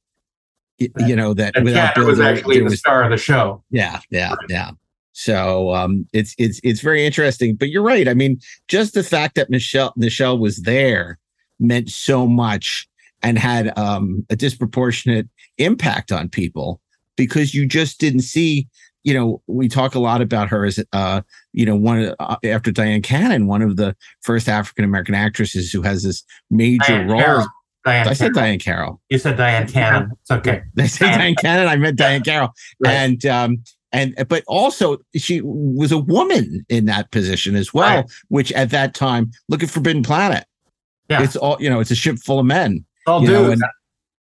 you 0.78 1.16
know, 1.16 1.34
that 1.34 1.56
and 1.56 1.66
without 1.66 1.98
was 1.98 2.20
actually 2.20 2.56
there 2.56 2.64
the 2.66 2.70
was- 2.70 2.80
star 2.80 3.04
of 3.04 3.10
the 3.12 3.18
show 3.18 3.64
yeah, 3.72 4.00
yeah, 4.10 4.36
yeah. 4.48 4.72
So 5.14 5.74
um, 5.74 6.08
it's 6.14 6.36
it's 6.38 6.62
it's 6.64 6.80
very 6.82 7.04
interesting. 7.04 7.56
But 7.56 7.70
you're 7.70 7.84
right. 7.84 8.08
I 8.08 8.14
mean, 8.14 8.40
just 8.68 8.94
the 8.94 9.04
fact 9.04 9.34
that 9.36 9.50
Michelle 9.50 9.92
Michelle 9.98 10.38
was 10.38 10.62
there 10.62 11.18
meant 11.60 11.90
so 11.90 12.28
much 12.28 12.88
and 13.24 13.40
had 13.40 13.76
um, 13.80 14.24
a 14.30 14.36
disproportionate 14.36 15.28
impact 15.58 16.12
on 16.12 16.30
people 16.30 16.80
because 17.16 17.56
you 17.56 17.66
just 17.66 18.00
didn't 18.00 18.22
see. 18.22 18.68
You 19.08 19.14
know, 19.14 19.42
we 19.48 19.70
talk 19.70 19.96
a 19.96 20.00
lot 20.00 20.22
about 20.22 20.50
her 20.50 20.66
as 20.66 20.84
uh, 20.92 21.22
you 21.54 21.66
know, 21.66 21.78
one 21.78 22.14
uh, 22.20 22.36
after 22.44 22.72
Dyan 22.74 23.02
Cannon, 23.02 23.48
one 23.48 23.62
of 23.62 23.78
the 23.78 23.96
first 24.22 24.50
African 24.50 24.84
American 24.84 25.16
actresses 25.16 25.72
who 25.72 25.82
has 25.82 26.04
this 26.04 26.24
major 26.52 26.84
Diane 26.88 27.08
role. 27.08 27.22
Carroll. 27.22 27.48
Diane 27.86 28.08
I 28.10 28.14
said. 28.14 28.34
Diahann 28.34 28.60
Carroll. 28.62 29.00
you 29.10 29.18
said 29.18 29.38
Dyan 29.38 29.72
Cannon 29.72 30.12
it's 30.22 30.30
okay 30.32 30.62
They 30.76 30.88
said 30.88 31.18
Dyan 31.18 31.36
Cannon. 31.40 31.68
I 31.70 31.78
meant 31.78 31.98
Diahann 31.98 32.26
Carroll. 32.26 32.50
Right. 32.82 32.92
And 32.92 33.26
um 33.26 33.64
and 33.94 34.14
but 34.28 34.44
also 34.46 34.98
she 35.16 35.40
was 35.42 35.94
a 35.94 35.98
woman 35.98 36.66
in 36.68 36.84
that 36.88 37.10
position 37.12 37.56
as 37.56 37.74
well, 37.74 37.96
Right. 38.02 38.06
which 38.28 38.52
at 38.52 38.72
that 38.72 38.94
time, 38.94 39.32
look 39.48 39.64
at 39.64 39.70
Forbidden 39.70 40.04
Planet. 40.04 40.44
Yeah. 41.10 41.24
It's 41.24 41.38
all 41.38 41.56
you 41.62 41.70
know, 41.70 41.80
it's 41.80 41.92
a 41.92 41.96
ship 41.96 42.18
full 42.18 42.40
of 42.40 42.46
men. 42.46 42.84
all 43.06 43.22
you 43.24 43.30
know, 43.32 43.48
dudes 43.48 43.62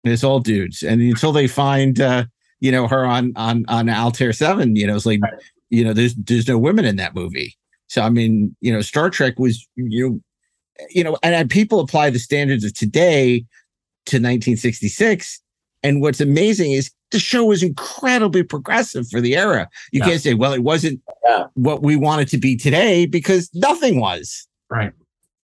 and 0.04 0.12
it's 0.12 0.22
all 0.22 0.38
dudes. 0.38 0.84
And 0.84 1.02
until 1.02 1.32
they 1.32 1.48
find 1.48 2.00
uh, 2.00 2.26
you 2.60 2.70
know, 2.72 2.86
her 2.88 3.04
on 3.04 3.32
on 3.36 3.64
on 3.68 3.88
Altair 3.88 4.32
Seven, 4.32 4.76
you 4.76 4.86
know, 4.86 4.96
it's 4.96 5.06
like 5.06 5.20
Right. 5.22 5.32
you 5.70 5.84
know, 5.84 5.92
there's 5.92 6.14
there's 6.16 6.48
no 6.48 6.58
women 6.58 6.84
in 6.84 6.96
that 6.96 7.14
movie. 7.14 7.56
So 7.88 8.02
I 8.02 8.10
mean, 8.10 8.54
you 8.60 8.72
know, 8.72 8.80
Star 8.80 9.10
Trek 9.10 9.38
was 9.38 9.66
you 9.76 10.10
know, 10.10 10.20
you 10.90 11.02
know, 11.04 11.16
and, 11.22 11.34
and 11.34 11.50
people 11.50 11.80
apply 11.80 12.10
the 12.10 12.18
standards 12.18 12.64
of 12.64 12.74
today 12.74 13.44
to 14.06 14.16
1966. 14.16 15.40
And 15.82 16.00
what's 16.00 16.20
amazing 16.20 16.72
is 16.72 16.90
the 17.10 17.18
show 17.18 17.44
was 17.44 17.62
incredibly 17.62 18.42
progressive 18.42 19.08
for 19.08 19.20
the 19.20 19.36
era. 19.36 19.68
You 19.92 20.00
Yeah. 20.00 20.06
can't 20.08 20.20
say, 20.20 20.34
well, 20.34 20.52
it 20.52 20.62
wasn't 20.62 21.00
Yeah. 21.24 21.44
what 21.54 21.82
we 21.82 21.96
want 21.96 22.22
it 22.22 22.28
to 22.30 22.38
be 22.38 22.56
today 22.56 23.06
because 23.06 23.50
nothing 23.54 24.00
was. 24.00 24.46
right 24.70 24.92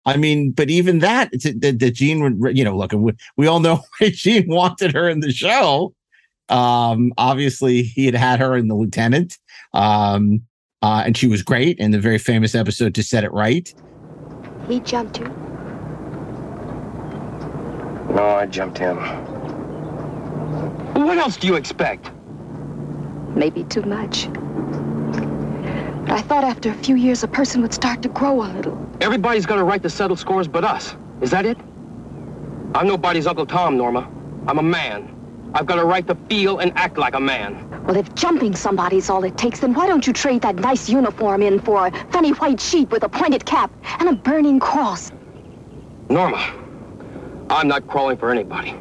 I 0.06 0.18
mean, 0.18 0.52
but 0.52 0.70
even 0.70 1.00
that, 1.00 1.32
the 1.32 1.90
Gene 1.94 2.22
would, 2.40 2.58
you 2.58 2.66
know, 2.66 2.76
look, 2.76 2.92
we, 2.92 3.14
we 3.38 3.48
all 3.48 3.62
know 3.62 3.80
why 4.00 4.10
Gene 4.10 4.46
wanted 4.50 4.92
her 4.94 5.08
in 5.08 5.22
the 5.22 5.32
show. 5.32 5.94
Um, 6.50 7.14
obviously, 7.18 7.84
he 7.84 8.06
had 8.06 8.16
had 8.16 8.40
her 8.40 8.56
in 8.56 8.68
The 8.68 8.76
Lieutenant, 8.76 9.38
um, 9.74 10.42
uh, 10.82 11.04
and 11.06 11.16
she 11.18 11.28
was 11.28 11.42
great 11.42 11.80
in 11.80 11.92
the 11.92 12.00
very 12.00 12.18
famous 12.18 12.54
episode 12.56 12.94
to 12.96 13.04
Set 13.04 13.24
It 13.24 13.32
Right. 13.32 13.74
He 14.68 14.80
jumped 14.82 15.20
you. 15.20 15.26
No, 18.14 18.24
I 18.24 18.46
jumped 18.46 18.78
him. 18.78 18.98
What 20.94 21.18
else 21.18 21.38
do 21.38 21.48
you 21.48 21.56
expect? 21.56 22.12
Maybe 23.30 23.64
too 23.64 23.82
much. 23.82 24.28
But 26.04 26.12
I 26.12 26.22
thought 26.22 26.44
after 26.44 26.70
a 26.70 26.76
few 26.76 26.96
years, 26.96 27.24
a 27.24 27.28
person 27.28 27.62
would 27.62 27.74
start 27.74 28.02
to 28.04 28.10
grow 28.10 28.44
a 28.44 28.48
little. 28.48 28.78
Everybody's 29.02 29.46
got 29.46 29.58
a 29.58 29.64
right 29.64 29.82
to 29.82 29.90
settle 29.90 30.16
scores 30.16 30.48
but 30.48 30.64
us. 30.64 30.96
Is 31.22 31.32
that 31.32 31.46
it? 31.46 31.58
I'm 32.76 32.88
nobody's 32.88 33.26
Uncle 33.26 33.46
Tom, 33.46 33.78
Norma. 33.78 34.10
I'm 34.48 34.60
a 34.60 34.64
man. 34.64 35.13
I've 35.56 35.68
got 35.68 35.78
a 35.78 35.86
right 35.86 36.06
to 36.08 36.16
feel 36.30 36.60
and 36.60 36.74
act 36.76 36.98
like 36.98 37.14
a 37.14 37.20
man. 37.20 37.70
Well, 37.86 37.96
if 37.96 38.14
jumping 38.16 38.56
somebody's 38.56 39.10
all 39.10 39.24
it 39.24 39.38
takes, 39.38 39.60
then 39.60 39.74
why 39.74 39.86
don't 39.86 40.06
you 40.08 40.14
trade 40.14 40.42
that 40.42 40.56
nice 40.56 40.90
uniform 40.90 41.44
in 41.44 41.60
for 41.60 41.88
a 41.88 41.92
funny 42.12 42.32
white 42.32 42.60
sheep 42.60 42.92
with 42.92 43.04
a 43.04 43.10
pointed 43.10 43.46
cap 43.46 43.72
and 44.00 44.10
a 44.10 44.14
burning 44.14 44.60
cross? 44.60 45.12
Norma, 46.10 46.42
I'm 47.52 47.68
not 47.68 47.88
crawling 47.88 48.18
for 48.18 48.32
anybody. 48.32 48.76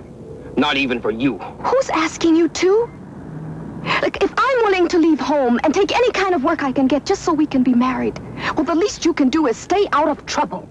Not 0.57 0.77
even 0.79 1.01
for 1.01 1.11
you. 1.11 1.39
Who's 1.39 1.91
asking 1.91 2.37
you 2.37 2.49
to? 2.49 2.91
Look, 4.01 4.23
if 4.23 4.33
I'm 4.37 4.65
willing 4.65 4.89
to 4.89 4.99
leave 4.99 5.21
home 5.21 5.61
and 5.65 5.75
take 5.75 5.95
any 5.95 6.11
kind 6.13 6.35
of 6.35 6.43
work 6.43 6.63
I 6.63 6.73
can 6.73 6.87
get 6.87 7.05
just 7.05 7.23
so 7.23 7.35
we 7.35 7.47
can 7.47 7.63
be 7.63 7.75
married, 7.75 8.19
well, 8.57 8.65
the 8.65 8.75
least 8.75 9.05
you 9.05 9.13
can 9.13 9.29
do 9.29 9.47
is 9.47 9.57
stay 9.59 9.89
out 9.93 10.09
of 10.09 10.25
trouble. 10.25 10.69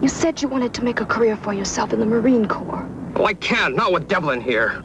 You 0.00 0.08
said 0.08 0.40
you 0.40 0.48
wanted 0.48 0.72
to 0.74 0.84
make 0.84 1.00
a 1.00 1.04
career 1.04 1.36
for 1.36 1.52
yourself 1.52 1.92
in 1.92 1.98
the 1.98 2.06
Marine 2.06 2.46
Corps. 2.46 2.88
Oh, 3.16 3.24
I 3.24 3.34
can't. 3.34 3.74
Not 3.74 3.92
with 3.92 4.06
Devlin 4.06 4.40
here. 4.40 4.84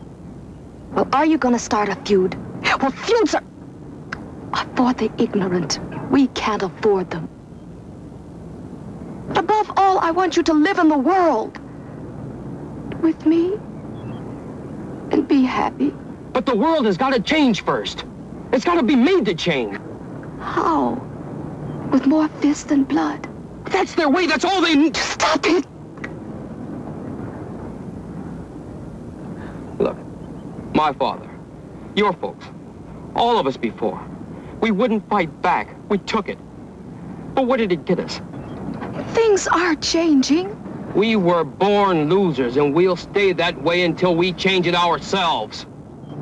Well, 0.91 1.07
are 1.13 1.25
you 1.25 1.37
going 1.37 1.53
to 1.53 1.59
start 1.59 1.89
a 1.89 1.95
feud? 1.97 2.35
Well, 2.81 2.91
feuds 2.91 3.35
are, 3.35 3.43
are 4.53 4.65
for 4.75 4.93
the 4.93 5.11
ignorant. 5.19 5.79
We 6.09 6.27
can't 6.29 6.63
afford 6.63 7.11
them. 7.11 7.29
Above 9.35 9.71
all, 9.77 9.99
I 9.99 10.09
want 10.11 10.35
you 10.35 10.43
to 10.43 10.53
live 10.53 10.79
in 10.79 10.89
the 10.89 10.97
world 10.97 11.59
with 13.01 13.25
me 13.27 13.53
and 15.11 15.27
be 15.27 15.43
happy. 15.43 15.93
But 16.33 16.47
the 16.47 16.55
world 16.55 16.87
has 16.87 16.97
got 16.97 17.13
to 17.13 17.19
change 17.19 17.63
first. 17.63 18.05
It's 18.51 18.65
got 18.65 18.75
to 18.75 18.83
be 18.83 18.95
made 18.95 19.25
to 19.25 19.35
change. 19.35 19.77
How? 20.39 20.93
With 21.91 22.07
more 22.07 22.27
fists 22.27 22.63
than 22.63 22.83
blood. 22.83 23.27
That's 23.65 23.95
their 23.95 24.09
way. 24.09 24.27
That's 24.27 24.45
all 24.45 24.61
they 24.61 24.75
need. 24.75 24.95
Stop 24.95 25.45
it! 25.47 25.65
Look, 29.79 29.97
my 30.75 30.93
father, 30.93 31.29
your 31.95 32.13
folks, 32.13 32.45
all 33.15 33.37
of 33.39 33.47
us 33.47 33.57
before, 33.57 33.99
we 34.61 34.71
wouldn't 34.71 35.07
fight 35.09 35.41
back. 35.41 35.75
We 35.89 35.97
took 35.99 36.29
it. 36.29 36.37
But 37.35 37.47
what 37.47 37.57
did 37.57 37.71
it 37.71 37.85
get 37.85 37.99
us? 37.99 38.21
Things 39.13 39.47
are 39.47 39.75
changing. 39.75 40.55
We 40.93 41.15
were 41.15 41.43
born 41.43 42.07
losers, 42.09 42.57
and 42.57 42.73
we'll 42.75 42.95
stay 42.95 43.33
that 43.33 43.59
way 43.63 43.83
until 43.83 44.15
we 44.15 44.31
change 44.33 44.67
it 44.67 44.75
ourselves. 44.75 45.65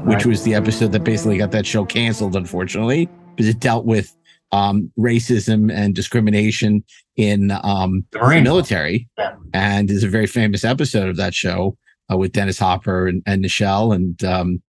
which 0.05 0.25
was 0.25 0.43
the 0.43 0.55
episode 0.55 0.91
that 0.93 1.03
basically 1.03 1.37
got 1.37 1.51
that 1.51 1.65
show 1.65 1.85
canceled, 1.85 2.35
unfortunately, 2.35 3.09
because 3.35 3.47
it 3.49 3.59
dealt 3.59 3.85
with 3.85 4.15
um, 4.51 4.91
racism 4.97 5.71
and 5.71 5.95
discrimination 5.95 6.83
in 7.15 7.51
um, 7.63 8.05
the 8.11 8.19
Marine. 8.19 8.43
military, 8.43 9.09
and 9.53 9.89
is 9.89 10.03
a 10.03 10.09
very 10.09 10.27
famous 10.27 10.63
episode 10.63 11.09
of 11.09 11.17
that 11.17 11.33
show 11.33 11.77
uh, 12.11 12.17
with 12.17 12.31
Dennis 12.31 12.59
Hopper 12.59 13.07
and, 13.07 13.23
and 13.25 13.43
Nichelle. 13.43 13.95
And 13.95 14.23
um, 14.23 14.61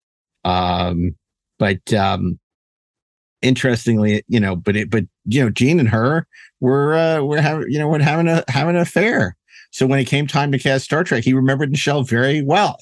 um, 0.45 1.15
but 1.59 1.93
um, 1.93 2.39
interestingly, 3.41 4.25
you 4.29 4.41
know, 4.41 4.57
but 4.57 4.77
it, 4.77 4.91
but 4.91 5.05
you 5.25 5.43
know, 5.43 5.51
Gene 5.51 5.81
and 5.81 5.89
her 5.89 6.27
were 6.61 6.95
uh, 6.95 7.23
were 7.23 7.41
having 7.41 7.71
you 7.71 7.79
know 7.79 7.89
were 7.89 8.01
having 8.01 8.29
a 8.29 8.45
having 8.49 8.77
an 8.77 8.83
affair. 8.83 9.37
So 9.71 9.87
when 9.87 9.99
it 9.99 10.05
came 10.05 10.27
time 10.27 10.53
to 10.53 10.59
cast 10.59 10.85
Star 10.85 11.03
Trek, 11.03 11.25
he 11.25 11.33
remembered 11.33 11.73
Nichelle 11.73 12.07
very 12.07 12.43
well, 12.43 12.77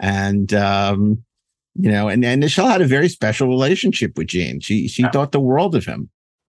and 0.00 0.52
um, 0.54 1.24
you 1.78 1.90
know, 1.90 2.08
and 2.08 2.24
and 2.24 2.42
Nichelle 2.42 2.68
had 2.70 2.82
a 2.82 2.86
very 2.86 3.08
special 3.08 3.48
relationship 3.48 4.18
with 4.18 4.26
Gene. 4.26 4.58
She 4.60 4.88
she 4.88 5.04
thought 5.12 5.30
the 5.30 5.40
world 5.40 5.76
of 5.76 5.84
him, 5.84 6.10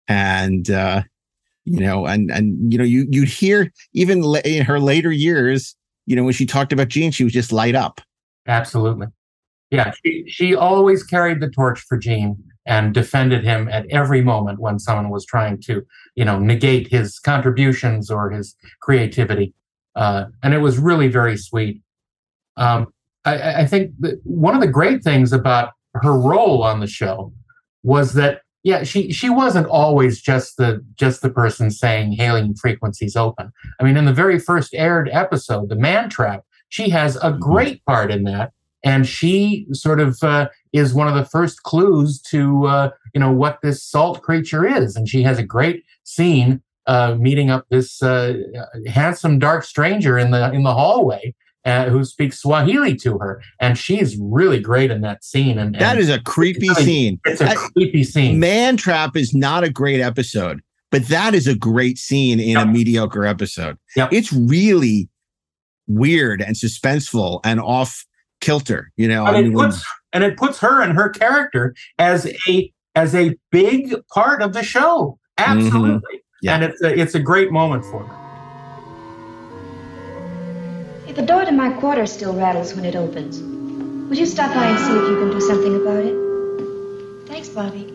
and 0.07 0.71
uh, 0.71 1.03
you 1.65 1.81
know, 1.81 2.07
and 2.07 2.31
and 2.31 2.73
you 2.73 2.79
know, 2.79 2.85
you 2.85 3.05
you'd 3.11 3.29
hear 3.29 3.73
even 3.93 4.23
la- 4.23 4.41
in 4.45 4.65
her 4.65 4.79
later 4.79 5.11
years, 5.11 5.75
you 6.07 6.15
know, 6.15 6.23
when 6.23 6.35
she 6.35 6.47
talked 6.47 6.73
about 6.73 6.89
Gene, 6.89 7.11
she 7.11 7.25
would 7.25 7.33
just 7.33 7.53
light 7.53 7.75
up. 7.75 8.01
Absolutely. 8.47 9.09
Yeah, 9.71 9.93
she, 10.03 10.25
she 10.29 10.55
always 10.55 11.03
carried 11.03 11.41
the 11.41 11.51
torch 11.51 11.81
for 11.81 11.99
Gene 11.99 12.43
and 12.65 12.95
defended 12.95 13.45
him 13.45 13.69
at 13.69 13.87
every 13.91 14.23
moment 14.23 14.61
when 14.61 14.79
someone 14.79 15.11
was 15.11 15.27
trying 15.27 15.61
to, 15.63 15.85
you 16.15 16.25
know, 16.25 16.39
negate 16.39 16.89
his 16.89 17.19
contributions 17.19 18.11
or 18.11 18.31
his 18.31 18.55
creativity. 18.81 19.53
Uh, 19.97 20.27
and 20.43 20.55
it 20.55 20.59
was 20.59 20.79
really 20.79 21.09
very 21.09 21.37
sweet. 21.37 21.83
Um, 22.57 22.87
I- 23.37 23.61
I, 23.61 23.67
think 23.67 23.93
that 24.01 24.21
one 24.25 24.55
of 24.55 24.61
the 24.61 24.67
great 24.67 25.03
things 25.03 25.33
about 25.33 25.73
her 25.95 26.19
role 26.19 26.63
on 26.63 26.81
the 26.81 26.87
show 26.87 27.33
was 27.83 28.13
that 28.15 28.43
yeah 28.65 28.83
she 28.83 29.13
she 29.13 29.31
wasn't 29.31 29.67
always 29.67 30.21
just 30.21 30.57
the 30.57 30.85
just 30.97 31.23
the 31.23 31.31
person 31.31 31.71
saying 31.71 32.13
hailing 32.13 32.55
frequencies 32.55 33.17
open. 33.17 33.53
I 33.81 33.85
mean 33.85 33.97
in 33.97 34.05
the 34.05 34.13
very 34.13 34.39
first 34.39 34.75
aired 34.75 35.09
episode 35.13 35.69
the 35.69 35.77
man 35.77 36.11
trap 36.11 36.45
she 36.69 36.91
has 36.91 37.17
a 37.23 37.33
great 37.33 37.85
part 37.87 38.11
in 38.11 38.25
that 38.25 38.53
and 38.85 39.07
she 39.07 39.67
sort 39.73 40.01
of 40.01 40.19
uh, 40.23 40.49
is 40.73 40.95
one 40.95 41.09
of 41.09 41.15
the 41.15 41.25
first 41.25 41.63
clues 41.63 42.21
to 42.23 42.67
uh, 42.67 42.91
you 43.15 43.21
know 43.21 43.33
what 43.33 43.59
this 43.63 43.83
salt 43.83 44.23
creature 44.23 44.67
is. 44.67 44.97
And 44.97 45.09
she 45.09 45.23
has 45.23 45.39
a 45.39 45.43
great 45.43 45.85
scene 46.05 46.63
uh, 46.87 47.17
meeting 47.19 47.51
up 47.51 47.67
this 47.71 48.03
uh, 48.03 48.35
handsome 48.87 49.39
dark 49.39 49.65
stranger 49.65 50.19
in 50.19 50.31
the 50.31 50.53
in 50.53 50.63
the 50.63 50.75
hallway 50.75 51.35
uh, 51.69 51.91
who 51.91 52.03
speaks 52.05 52.41
Swahili 52.41 52.97
to 52.97 53.19
her, 53.19 53.43
and 53.61 53.77
she's 53.77 54.17
really 54.19 54.59
great 54.61 54.91
in 54.91 55.03
that 55.03 55.23
scene. 55.23 55.59
And, 55.59 55.75
That 55.75 55.93
and 55.93 55.99
is 56.01 56.09
a 56.09 56.19
creepy 56.21 56.67
it's 56.69 56.81
scene. 56.83 57.21
It's 57.25 57.41
a 57.41 57.45
That- 57.45 57.57
creepy 57.75 58.05
scene. 58.05 58.41
Man 58.41 58.77
Trap 58.77 59.17
is 59.17 59.35
not 59.35 59.65
a 59.65 59.71
great 59.71 60.01
episode, 60.01 60.61
but 60.91 61.07
that 61.09 61.35
is 61.35 61.47
a 61.47 61.55
great 61.55 61.99
scene 61.99 62.41
in 62.41 62.57
a 62.57 62.65
mediocre 62.67 63.25
episode. 63.27 63.77
It's 63.97 64.33
really 64.33 65.09
weird 65.87 66.41
and 66.43 66.57
suspenseful 66.57 67.41
and 67.45 67.61
off 67.61 68.05
kilter. 68.41 68.91
You 68.97 69.09
know, 69.09 69.27
and 69.27 69.37
I 69.37 69.41
it 69.41 69.43
mean, 69.45 69.53
when- 69.53 69.71
puts 69.71 69.85
and 70.13 70.25
it 70.25 70.37
puts 70.39 70.59
her 70.61 70.81
and 70.83 70.95
her 70.95 71.09
character 71.11 71.75
as 71.99 72.27
a 72.49 72.73
as 72.95 73.15
a 73.15 73.35
big 73.53 73.95
part 74.13 74.41
of 74.43 74.55
the 74.55 74.63
show. 74.63 75.19
Absolutely, 75.37 76.23
Yeah. 76.43 76.55
and 76.55 76.65
it's 76.65 76.83
a, 76.83 76.99
it's 76.99 77.15
a 77.15 77.21
great 77.21 77.53
moment 77.53 77.85
for 77.85 78.05
her. 78.05 78.28
The 81.19 81.27
door 81.27 81.45
to 81.45 81.51
my 81.51 81.71
quarters 81.71 82.13
still 82.13 82.33
rattles 82.33 82.75
when 82.77 82.85
it 82.85 82.95
opens. 82.95 83.41
Would 84.09 84.17
you 84.17 84.25
stop 84.25 84.55
by 84.55 84.67
and 84.67 84.79
see 84.79 84.93
if 84.93 85.11
you 85.11 85.19
can 85.19 85.31
do 85.31 85.41
something 85.41 85.75
about 85.75 86.05
it? 86.05 86.15
Thanks, 87.27 87.49
Bobby. 87.49 87.93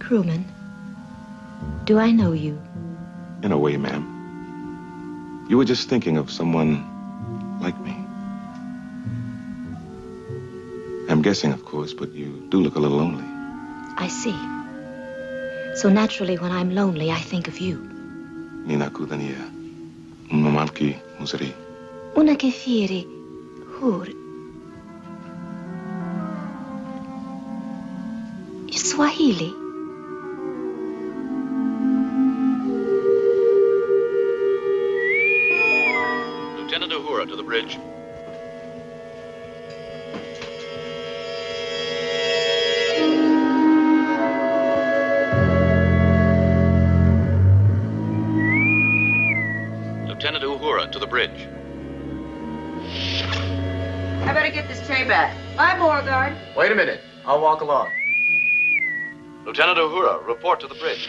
Crewman, 0.00 0.44
do 1.84 2.00
I 2.00 2.10
know 2.10 2.32
you? 2.32 2.58
Were 5.62 5.66
just 5.66 5.88
thinking 5.88 6.16
of 6.16 6.28
someone 6.28 6.72
like 7.60 7.78
me. 7.78 7.94
I'm 11.08 11.22
guessing, 11.22 11.52
of 11.52 11.64
course, 11.64 11.94
but 11.94 12.10
you 12.12 12.44
do 12.48 12.60
look 12.60 12.74
a 12.74 12.80
little 12.80 12.96
lonely. 12.96 13.22
I 13.96 14.08
see. 14.08 14.34
So 15.80 15.88
naturally, 15.88 16.36
when 16.36 16.50
I'm 16.50 16.74
lonely, 16.74 17.12
I 17.12 17.20
think 17.20 17.46
of 17.46 17.60
you. 17.60 17.76
Nina 18.66 18.90
Kudania. 18.90 19.38
Mamalki 20.32 20.96
Musari. 21.20 21.54
Una 22.16 22.34
kefiri 22.34 23.06
hur. 23.78 24.06
Swahili. 28.72 29.61
Bridge. 60.82 61.08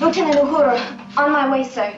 Lieutenant 0.00 0.36
Uhura, 0.36 1.16
on 1.16 1.32
my 1.32 1.50
way, 1.50 1.64
sir. 1.64 1.94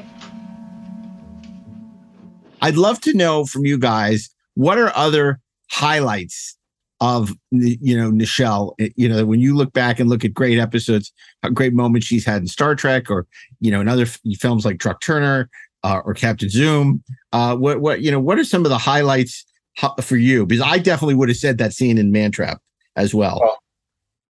I'd 2.63 2.77
love 2.77 3.01
to 3.01 3.15
know 3.15 3.45
from 3.45 3.67
you 3.67 3.79
guys 3.79 4.31
what 4.55 4.79
are 4.79 4.93
other 4.95 5.41
highlights 5.71 6.57
of 7.01 7.33
you 7.51 7.97
know 7.97 8.11
Nichelle. 8.11 8.75
You 8.79 9.09
know, 9.09 9.27
when 9.27 9.41
you 9.41 9.57
look 9.57 9.73
back 9.73 9.99
and 9.99 10.09
look 10.09 10.25
at 10.25 10.33
great 10.33 10.59
episodes, 10.59 11.13
great 11.53 11.75
moments 11.75 12.07
she's 12.07 12.25
had 12.25 12.43
in 12.43 12.47
Star 12.47 12.77
Trek, 12.77 13.11
or 13.11 13.27
you 13.61 13.73
know, 13.73 13.81
in 13.81 13.89
other 13.89 14.03
f- 14.05 14.21
films 14.39 14.65
like 14.65 14.79
Truck 14.79 15.01
Turner 15.01 15.51
uh, 15.83 16.01
or 16.05 16.15
Captain 16.15 16.49
Zoom. 16.49 17.03
Uh, 17.33 17.57
what 17.57 17.81
what 17.81 18.03
you 18.03 18.11
know? 18.13 18.21
What 18.21 18.39
are 18.39 18.45
some 18.45 18.65
of 18.65 18.71
the 18.71 18.79
highlights 18.79 19.45
ho- 19.45 19.56
for 20.03 20.17
you? 20.17 20.47
Because 20.47 20.65
I 20.65 20.79
definitely 20.79 21.15
would 21.15 21.29
have 21.29 21.39
said 21.39 21.59
that 21.59 21.73
scene 21.73 21.99
in 21.99 22.13
Mantrap 22.13 22.59
as 22.97 23.15
well. 23.15 23.59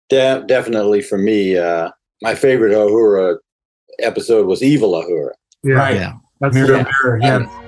De- 0.08 0.44
definitely 0.46 1.02
for 1.02 1.18
me, 1.18 1.56
uh, 1.56 1.90
my 2.22 2.34
favorite 2.34 2.72
Uhura 2.72 3.36
episode 4.00 4.46
was 4.46 4.62
Evil 4.62 4.92
Uhura. 4.92 5.30
Yeah. 5.62 5.74
Right. 5.74 5.96
Yeah. 5.96 6.12
That's 6.40 6.54
Mirror, 6.54 6.76
yeah. 6.76 6.84
mirror, 7.02 7.18
yeah. 7.20 7.64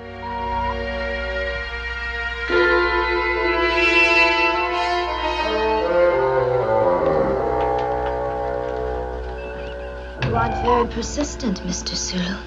You 10.25 10.35
aren't 10.35 10.55
very 10.65 10.87
persistent, 10.87 11.61
Mr. 11.63 11.95
Sulu. 11.95 12.37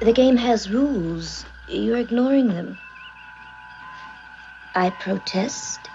The 0.00 0.12
game 0.12 0.36
has 0.36 0.70
rules. 0.70 1.44
You're 1.68 1.96
ignoring 1.96 2.48
them. 2.48 2.78
I 4.78 4.90
protest, 4.90 5.90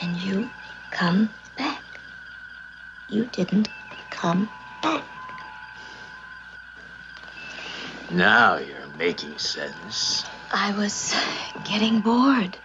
and 0.00 0.16
you 0.16 0.48
come 0.92 1.30
back. 1.58 1.82
You 3.08 3.24
didn't 3.24 3.68
come 4.10 4.48
back. 4.84 5.02
Now 8.12 8.58
you're 8.58 8.86
making 8.96 9.36
sense. 9.38 10.24
I 10.52 10.70
was 10.76 11.12
getting 11.64 12.02
bored. 12.02 12.56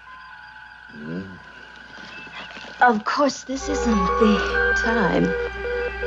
Hmm? 0.91 1.23
Of 2.81 3.03
course, 3.03 3.43
this 3.45 3.67
isn't 3.67 4.05
the 4.19 4.73
time. 4.77 5.25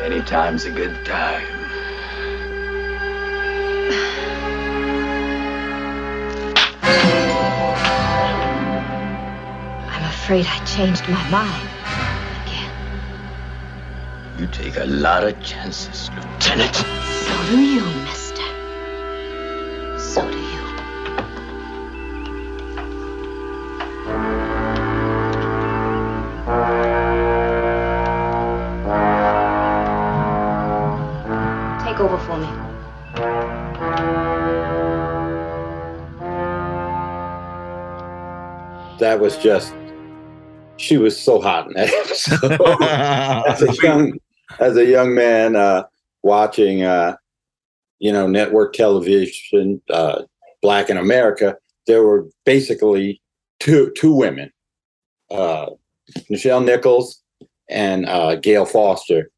Any 0.00 0.22
time's 0.22 0.66
a 0.66 0.70
good 0.70 1.04
time. 1.04 1.58
Afraid 10.28 10.46
I 10.46 10.62
changed 10.66 11.08
my 11.08 11.30
mind. 11.30 11.68
again. 12.42 12.70
You 14.38 14.46
take 14.48 14.76
a 14.76 14.84
lot 14.84 15.24
of 15.24 15.42
chances, 15.42 16.10
Lieutenant. 16.10 16.74
So 16.74 17.46
do 17.46 17.58
you, 17.58 17.82
mister. 18.04 18.42
So 19.98 20.30
do 20.30 20.36
you. 20.36 20.64
Take 31.86 32.00
over 32.00 32.18
for 32.18 32.36
me. 32.36 32.48
That 38.98 39.20
was 39.20 39.38
just. 39.38 39.77
She 40.88 40.96
was 40.96 41.20
so 41.20 41.38
hot 41.38 41.66
in 41.66 41.74
that 41.74 41.92
episode. 41.92 42.60
as 43.46 43.60
a 43.60 43.82
young, 43.82 44.18
as 44.58 44.76
a 44.78 44.86
young 44.86 45.14
man 45.14 45.54
uh, 45.54 45.84
watching, 46.22 46.82
uh, 46.82 47.16
you 47.98 48.10
know, 48.10 48.26
network 48.26 48.72
television, 48.72 49.82
uh, 49.90 50.22
Black 50.62 50.88
in 50.88 50.96
America, 50.96 51.56
there 51.86 52.02
were 52.02 52.26
basically 52.46 53.20
two 53.60 53.92
two 53.98 54.14
women, 54.14 54.50
uh, 55.30 55.66
Nichelle 56.30 56.64
Nichols 56.64 57.22
and 57.68 58.06
uh, 58.06 58.36
Gail 58.36 58.64
Foster 58.64 59.30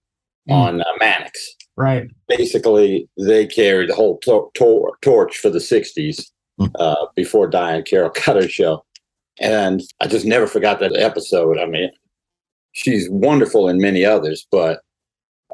on 0.49 0.83
uh, 0.83 0.85
Mannix. 1.01 1.57
Right. 1.77 2.09
Basically, 2.29 3.09
they 3.19 3.45
carried 3.47 3.91
the 3.91 3.95
whole 3.97 4.19
tor- 4.19 4.53
tor- 4.55 4.97
torch 5.03 5.39
for 5.39 5.51
the 5.51 5.59
'60s 5.59 6.31
uh, 6.77 7.07
before 7.17 7.51
Diahann 7.51 7.85
Carroll 7.85 8.13
got 8.25 8.37
her 8.37 8.49
show, 8.49 8.85
and 9.41 9.83
I 10.01 10.07
just 10.07 10.27
never 10.27 10.47
forgot 10.47 10.81
that 10.81 10.97
episode. 10.97 11.59
I 11.59 11.67
mean, 11.67 11.91
she's 12.73 13.09
wonderful 13.11 13.69
in 13.69 13.79
many 13.79 14.05
others, 14.05 14.47
but 14.51 14.81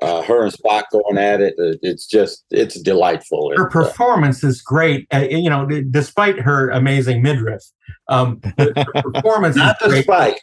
uh, 0.03 0.23
her 0.23 0.43
and 0.45 0.53
Spock 0.53 0.85
going 0.93 1.17
at 1.17 1.41
it, 1.41 1.55
uh, 1.59 1.79
it's 1.81 2.07
just 2.07 2.45
it's 2.51 2.79
delightful. 2.81 3.53
her 3.57 3.67
uh, 3.67 3.71
performance 3.71 4.45
is 4.45 4.61
great. 4.61 5.07
Uh, 5.13 5.27
you 5.31 5.49
know, 5.49 5.67
despite 5.91 6.39
her 6.39 6.69
amazing 6.71 7.23
midriff, 7.23 7.63
um, 8.09 8.41
her 8.59 8.73
performance 9.13 9.57
Not 9.57 9.77
despite. 9.83 10.39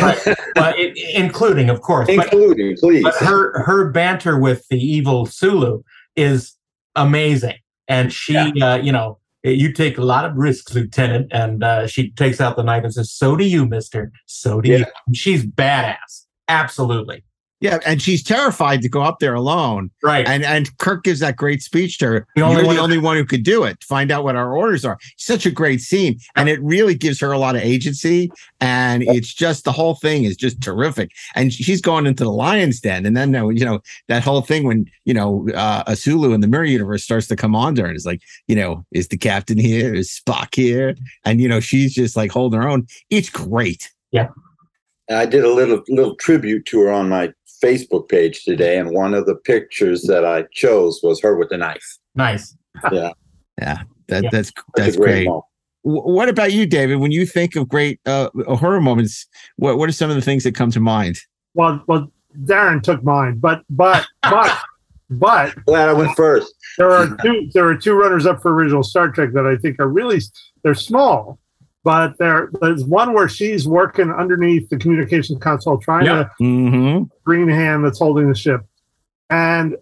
right, 0.00 0.18
but 0.56 0.76
it, 0.78 0.98
including, 1.14 1.70
of 1.70 1.82
course, 1.82 2.08
but- 2.08 2.32
including, 2.32 2.76
please. 2.78 3.04
But 3.04 3.14
her 3.16 3.62
her 3.62 3.90
banter 3.90 4.40
with 4.40 4.66
the 4.70 4.78
evil 4.78 5.26
Sulu 5.26 5.82
is 6.16 6.54
amazing, 6.96 7.58
and 7.86 8.12
she, 8.12 8.36
uh, 8.36 8.76
you 8.76 8.90
know, 8.90 9.18
you 9.50 9.72
take 9.72 9.98
a 9.98 10.02
lot 10.02 10.24
of 10.24 10.36
risks, 10.36 10.74
Lieutenant, 10.74 11.28
and 11.32 11.62
uh, 11.62 11.86
she 11.86 12.10
takes 12.12 12.40
out 12.40 12.56
the 12.56 12.62
knife 12.62 12.84
and 12.84 12.92
says, 12.92 13.12
"So 13.12 13.36
do 13.36 13.44
you, 13.44 13.66
Mister. 13.66 14.12
So 14.26 14.60
do 14.60 14.70
you." 14.70 14.84
She's 15.14 15.44
badass, 15.44 16.26
absolutely. 16.48 17.22
Yeah, 17.60 17.78
and 17.86 18.02
she's 18.02 18.22
terrified 18.22 18.82
to 18.82 18.88
go 18.88 19.00
up 19.00 19.18
there 19.18 19.34
alone. 19.34 19.90
Right. 20.02 20.28
And 20.28 20.44
and 20.44 20.76
Kirk 20.76 21.04
gives 21.04 21.20
that 21.20 21.36
great 21.36 21.62
speech 21.62 21.96
to 21.98 22.06
her. 22.06 22.26
The 22.36 22.42
only 22.42 22.56
You're 22.58 22.66
one 22.66 22.74
the 22.76 22.80
who- 22.80 22.84
only 22.84 22.98
one 22.98 23.16
who 23.16 23.24
could 23.24 23.44
do 23.44 23.64
it. 23.64 23.82
Find 23.82 24.10
out 24.10 24.24
what 24.24 24.36
our 24.36 24.54
orders 24.54 24.84
are. 24.84 24.98
Such 25.16 25.46
a 25.46 25.50
great 25.50 25.80
scene. 25.80 26.18
And 26.36 26.50
it 26.50 26.60
really 26.62 26.94
gives 26.94 27.18
her 27.20 27.32
a 27.32 27.38
lot 27.38 27.56
of 27.56 27.62
agency. 27.62 28.30
And 28.60 29.04
it's 29.04 29.32
just 29.32 29.64
the 29.64 29.72
whole 29.72 29.94
thing 29.94 30.24
is 30.24 30.36
just 30.36 30.60
terrific. 30.60 31.12
And 31.34 31.50
she's 31.50 31.80
going 31.80 32.04
into 32.04 32.24
the 32.24 32.30
lion's 32.30 32.78
den. 32.78 33.06
And 33.06 33.16
then 33.16 33.32
you 33.56 33.64
know, 33.64 33.80
that 34.08 34.22
whole 34.22 34.42
thing 34.42 34.64
when, 34.64 34.84
you 35.06 35.14
know, 35.14 35.48
uh 35.54 35.84
Asulu 35.84 36.34
in 36.34 36.42
the 36.42 36.48
mirror 36.48 36.64
universe 36.64 37.04
starts 37.04 37.26
to 37.28 37.36
come 37.36 37.56
on 37.56 37.74
to 37.76 37.82
her 37.82 37.88
and 37.88 37.96
it's 37.96 38.04
like, 38.04 38.20
you 38.48 38.56
know, 38.56 38.84
is 38.92 39.08
the 39.08 39.16
captain 39.16 39.56
here? 39.56 39.94
Is 39.94 40.10
Spock 40.10 40.54
here? 40.54 40.94
And 41.24 41.40
you 41.40 41.48
know, 41.48 41.60
she's 41.60 41.94
just 41.94 42.16
like 42.16 42.30
holding 42.30 42.60
her 42.60 42.68
own. 42.68 42.86
It's 43.08 43.30
great. 43.30 43.90
Yeah. 44.12 44.28
I 45.08 45.24
did 45.24 45.44
a 45.44 45.52
little 45.54 45.82
little 45.88 46.16
tribute 46.16 46.66
to 46.66 46.80
her 46.80 46.90
on 46.90 47.08
my 47.08 47.32
Facebook 47.62 48.08
page 48.08 48.44
today, 48.44 48.78
and 48.78 48.90
one 48.92 49.14
of 49.14 49.26
the 49.26 49.34
pictures 49.34 50.02
that 50.02 50.24
I 50.24 50.44
chose 50.52 51.00
was 51.02 51.20
her 51.22 51.36
with 51.36 51.48
the 51.50 51.56
knife. 51.58 51.98
Nice. 52.14 52.56
Yeah. 52.92 53.10
Yeah, 53.58 53.78
that 54.08 54.24
Yeah. 54.24 54.30
that's 54.30 54.52
That's 54.52 54.52
that's 54.76 54.96
great 54.96 55.26
great. 55.26 55.40
What 55.82 56.28
about 56.28 56.52
you, 56.52 56.66
David? 56.66 56.96
When 56.96 57.12
you 57.12 57.24
think 57.24 57.54
of 57.56 57.68
great 57.68 58.00
uh, 58.06 58.28
Uhura 58.30 58.82
moments, 58.82 59.26
what 59.56 59.78
what 59.78 59.88
are 59.88 59.92
some 59.92 60.10
of 60.10 60.16
the 60.16 60.22
things 60.22 60.42
that 60.44 60.54
come 60.54 60.70
to 60.72 60.80
mind? 60.80 61.18
Well, 61.54 61.82
well, 61.86 62.12
Darren 62.44 62.82
took 62.82 63.02
mine, 63.04 63.38
but 63.38 63.62
but 63.70 64.06
but 64.22 64.58
but 65.10 65.54
glad 65.64 65.88
I 65.88 65.92
went 65.92 66.14
first. 66.16 66.52
There 66.76 66.90
are 66.90 67.16
two. 67.22 67.48
There 67.54 67.66
are 67.66 67.76
two 67.76 67.94
runners 67.94 68.26
up 68.26 68.42
for 68.42 68.52
original 68.52 68.82
Star 68.82 69.10
Trek 69.10 69.32
that 69.32 69.46
I 69.46 69.56
think 69.56 69.78
are 69.80 69.88
really 69.88 70.20
they're 70.62 70.74
small, 70.74 71.38
but 71.86 72.18
there 72.18 72.50
there's 72.60 72.84
one 72.84 73.12
where 73.12 73.28
she's 73.28 73.68
working 73.68 74.10
underneath 74.10 74.68
the 74.70 74.76
communications 74.76 75.38
console 75.40 75.78
trying 75.78 76.04
to 76.06 76.28
Mm-hmm. 76.40 77.04
green 77.22 77.48
hand 77.48 77.84
that's 77.84 78.00
holding 78.00 78.28
the 78.28 78.34
ship. 78.34 78.62
And 79.30 79.76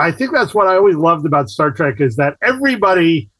I 0.00 0.10
think 0.10 0.32
that's 0.32 0.52
what 0.52 0.66
I 0.66 0.74
always 0.74 0.96
loved 0.96 1.24
about 1.26 1.48
Star 1.48 1.70
Trek 1.70 2.00
is 2.00 2.16
that 2.16 2.36
everybody 2.42 3.30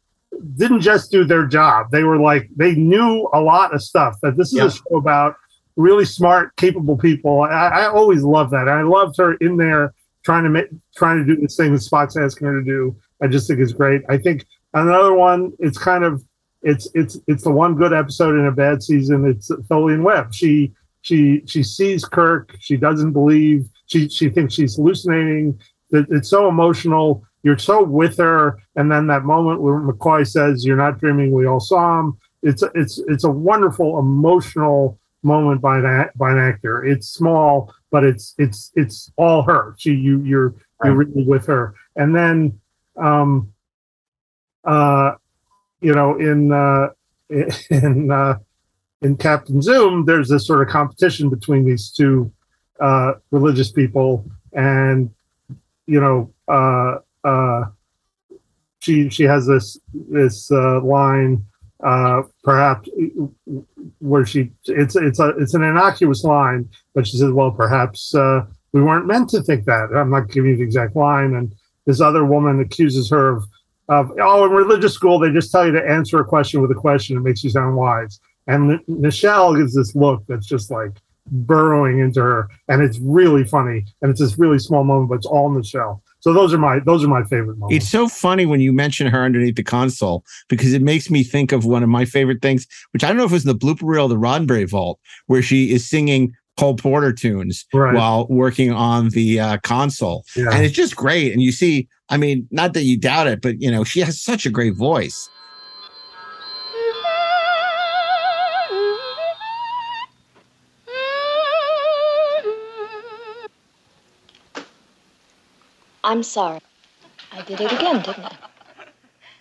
didn't 0.56 0.80
just 0.80 1.10
do 1.10 1.24
their 1.24 1.44
job. 1.44 1.90
They 1.90 2.04
were 2.04 2.18
like 2.20 2.48
they 2.54 2.76
knew 2.76 3.28
a 3.34 3.40
lot 3.40 3.74
of 3.74 3.82
stuff. 3.82 4.14
That 4.22 4.36
this 4.36 4.48
is 4.52 4.54
Yeah. 4.54 4.66
a 4.66 4.70
show 4.70 4.96
about 4.96 5.34
really 5.76 6.04
smart, 6.04 6.54
capable 6.54 6.96
people. 6.96 7.40
I, 7.42 7.48
I 7.82 7.86
always 7.88 8.22
love 8.22 8.50
that. 8.50 8.68
I 8.68 8.82
loved 8.82 9.16
her 9.18 9.34
in 9.46 9.56
there 9.56 9.92
trying 10.24 10.44
to 10.44 10.50
make 10.50 10.68
trying 10.96 11.18
to 11.18 11.24
do 11.34 11.40
this 11.40 11.56
thing 11.56 11.72
that 11.72 11.80
Spock's 11.80 12.16
asking 12.16 12.46
her 12.46 12.60
to 12.60 12.64
do. 12.64 12.94
I 13.20 13.26
just 13.26 13.48
think 13.48 13.58
it's 13.58 13.72
great. 13.72 14.02
I 14.08 14.18
think 14.18 14.46
another 14.72 15.14
one. 15.14 15.52
It's 15.58 15.78
kind 15.78 16.04
of 16.04 16.22
it's 16.64 16.88
it's 16.94 17.18
it's 17.28 17.44
the 17.44 17.52
one 17.52 17.74
good 17.74 17.92
episode 17.92 18.38
in 18.38 18.46
a 18.46 18.52
bad 18.52 18.82
season. 18.82 19.26
It's 19.26 19.50
Tholian 19.50 20.02
Web. 20.02 20.32
She 20.32 20.72
she 21.02 21.42
she 21.46 21.62
sees 21.62 22.04
Kirk. 22.04 22.56
She 22.58 22.76
doesn't 22.76 23.12
believe. 23.12 23.68
She 23.86 24.08
she 24.08 24.30
thinks 24.30 24.54
she's 24.54 24.76
hallucinating. 24.76 25.60
It's 25.90 26.30
so 26.30 26.48
emotional. 26.48 27.22
You're 27.42 27.58
so 27.58 27.84
with 27.84 28.16
her, 28.16 28.58
and 28.74 28.90
then 28.90 29.06
that 29.08 29.24
moment 29.24 29.60
where 29.60 29.78
McCoy 29.78 30.26
says, 30.26 30.64
"You're 30.64 30.78
not 30.78 30.98
dreaming. 30.98 31.32
We 31.32 31.46
all 31.46 31.60
saw 31.60 32.00
him." 32.00 32.18
It's 32.42 32.64
it's 32.74 32.98
it's 33.08 33.24
a 33.24 33.30
wonderful 33.30 33.98
emotional 33.98 34.98
moment 35.22 35.60
by 35.60 35.78
an 35.78 35.84
act, 35.84 36.16
by 36.16 36.32
an 36.32 36.38
actor. 36.38 36.82
It's 36.82 37.08
small, 37.08 37.74
but 37.90 38.04
it's 38.04 38.34
it's 38.38 38.72
it's 38.74 39.12
all 39.16 39.42
her. 39.42 39.74
She 39.78 39.92
you 39.92 40.20
you're 40.22 40.54
you're 40.82 40.94
really 40.94 41.24
with 41.24 41.44
her, 41.46 41.74
and 41.96 42.16
then 42.16 42.58
um 42.96 43.52
uh 44.64 45.12
you 45.84 45.94
know 45.94 46.16
in 46.18 46.52
uh 46.52 46.88
in 47.70 48.10
uh 48.10 48.38
in 49.04 49.16
Captain 49.16 49.60
Zoom, 49.60 50.06
there's 50.06 50.30
this 50.30 50.46
sort 50.46 50.62
of 50.62 50.72
competition 50.72 51.28
between 51.28 51.64
these 51.64 51.90
two 51.90 52.32
uh, 52.80 53.12
religious 53.30 53.70
people, 53.70 54.24
and 54.54 55.10
you 55.86 56.00
know, 56.00 56.32
uh, 56.48 56.98
uh, 57.22 57.64
she 58.80 59.10
she 59.10 59.24
has 59.24 59.46
this 59.46 59.78
this 59.92 60.50
uh, 60.50 60.80
line, 60.80 61.44
uh, 61.82 62.22
perhaps 62.42 62.88
where 63.98 64.24
she 64.24 64.50
it's 64.64 64.96
it's 64.96 65.20
a 65.20 65.28
it's 65.38 65.54
an 65.54 65.62
innocuous 65.62 66.24
line, 66.24 66.68
but 66.94 67.06
she 67.06 67.18
says, 67.18 67.30
"Well, 67.30 67.50
perhaps 67.50 68.14
uh, 68.14 68.46
we 68.72 68.82
weren't 68.82 69.06
meant 69.06 69.28
to 69.30 69.42
think 69.42 69.66
that." 69.66 69.90
I'm 69.94 70.10
not 70.10 70.30
giving 70.30 70.52
you 70.52 70.56
the 70.56 70.62
exact 70.62 70.96
line, 70.96 71.34
and 71.34 71.54
this 71.84 72.00
other 72.00 72.24
woman 72.24 72.60
accuses 72.60 73.10
her 73.10 73.36
of 73.36 73.44
of 73.88 74.12
oh, 74.20 74.46
in 74.46 74.52
religious 74.52 74.94
school 74.94 75.18
they 75.18 75.30
just 75.30 75.52
tell 75.52 75.66
you 75.66 75.72
to 75.72 75.88
answer 75.88 76.18
a 76.20 76.24
question 76.24 76.60
with 76.60 76.70
a 76.70 76.74
question. 76.74 77.16
It 77.16 77.20
makes 77.20 77.44
you 77.44 77.50
sound 77.50 77.76
wise. 77.76 78.20
And 78.46 78.78
Nichelle 78.88 79.56
gives 79.56 79.74
this 79.74 79.94
look 79.94 80.22
that's 80.28 80.46
just 80.46 80.70
like 80.70 80.92
burrowing 81.26 82.00
into 82.00 82.20
her, 82.20 82.48
and 82.68 82.82
it's 82.82 82.98
really 82.98 83.44
funny. 83.44 83.84
And 84.02 84.10
it's 84.10 84.20
this 84.20 84.38
really 84.38 84.58
small 84.58 84.84
moment, 84.84 85.08
but 85.08 85.16
it's 85.16 85.26
all 85.26 85.50
Nichelle 85.50 86.00
So 86.20 86.32
those 86.32 86.52
are 86.52 86.58
my 86.58 86.80
those 86.80 87.04
are 87.04 87.08
my 87.08 87.24
favorite 87.24 87.58
moments. 87.58 87.76
It's 87.76 87.90
so 87.90 88.08
funny 88.08 88.46
when 88.46 88.60
you 88.60 88.72
mention 88.72 89.06
her 89.06 89.24
underneath 89.24 89.56
the 89.56 89.62
console 89.62 90.24
because 90.48 90.72
it 90.74 90.82
makes 90.82 91.10
me 91.10 91.22
think 91.22 91.52
of 91.52 91.64
one 91.64 91.82
of 91.82 91.88
my 91.88 92.04
favorite 92.04 92.42
things, 92.42 92.66
which 92.92 93.04
I 93.04 93.08
don't 93.08 93.16
know 93.16 93.24
if 93.24 93.30
it 93.30 93.34
was 93.34 93.46
in 93.46 93.56
the 93.56 93.58
blooper 93.58 93.82
reel 93.82 94.08
the 94.08 94.16
Roddenberry 94.16 94.68
Vault, 94.68 95.00
where 95.26 95.42
she 95.42 95.72
is 95.72 95.88
singing 95.88 96.34
Cole 96.58 96.76
Porter 96.76 97.12
tunes 97.12 97.64
Right. 97.72 97.94
while 97.94 98.26
working 98.28 98.70
on 98.72 99.08
the 99.10 99.40
uh, 99.40 99.58
console, 99.58 100.24
Yeah. 100.36 100.50
and 100.52 100.64
it's 100.64 100.74
just 100.74 100.94
great. 100.96 101.32
And 101.32 101.42
you 101.42 101.50
see, 101.52 101.88
I 102.08 102.16
mean, 102.16 102.46
not 102.50 102.74
that 102.74 102.82
you 102.84 102.96
doubt 102.98 103.26
it, 103.26 103.40
but 103.42 103.60
you 103.60 103.70
know, 103.70 103.82
she 103.84 104.00
has 104.00 104.20
such 104.20 104.46
a 104.46 104.50
great 104.50 104.74
voice. 104.76 105.28
I'm 116.02 116.22
sorry. 116.22 116.60
I 117.32 117.42
did 117.42 117.60
it 117.60 117.72
again, 117.72 118.02
didn't 118.02 118.24
I? 118.24 118.36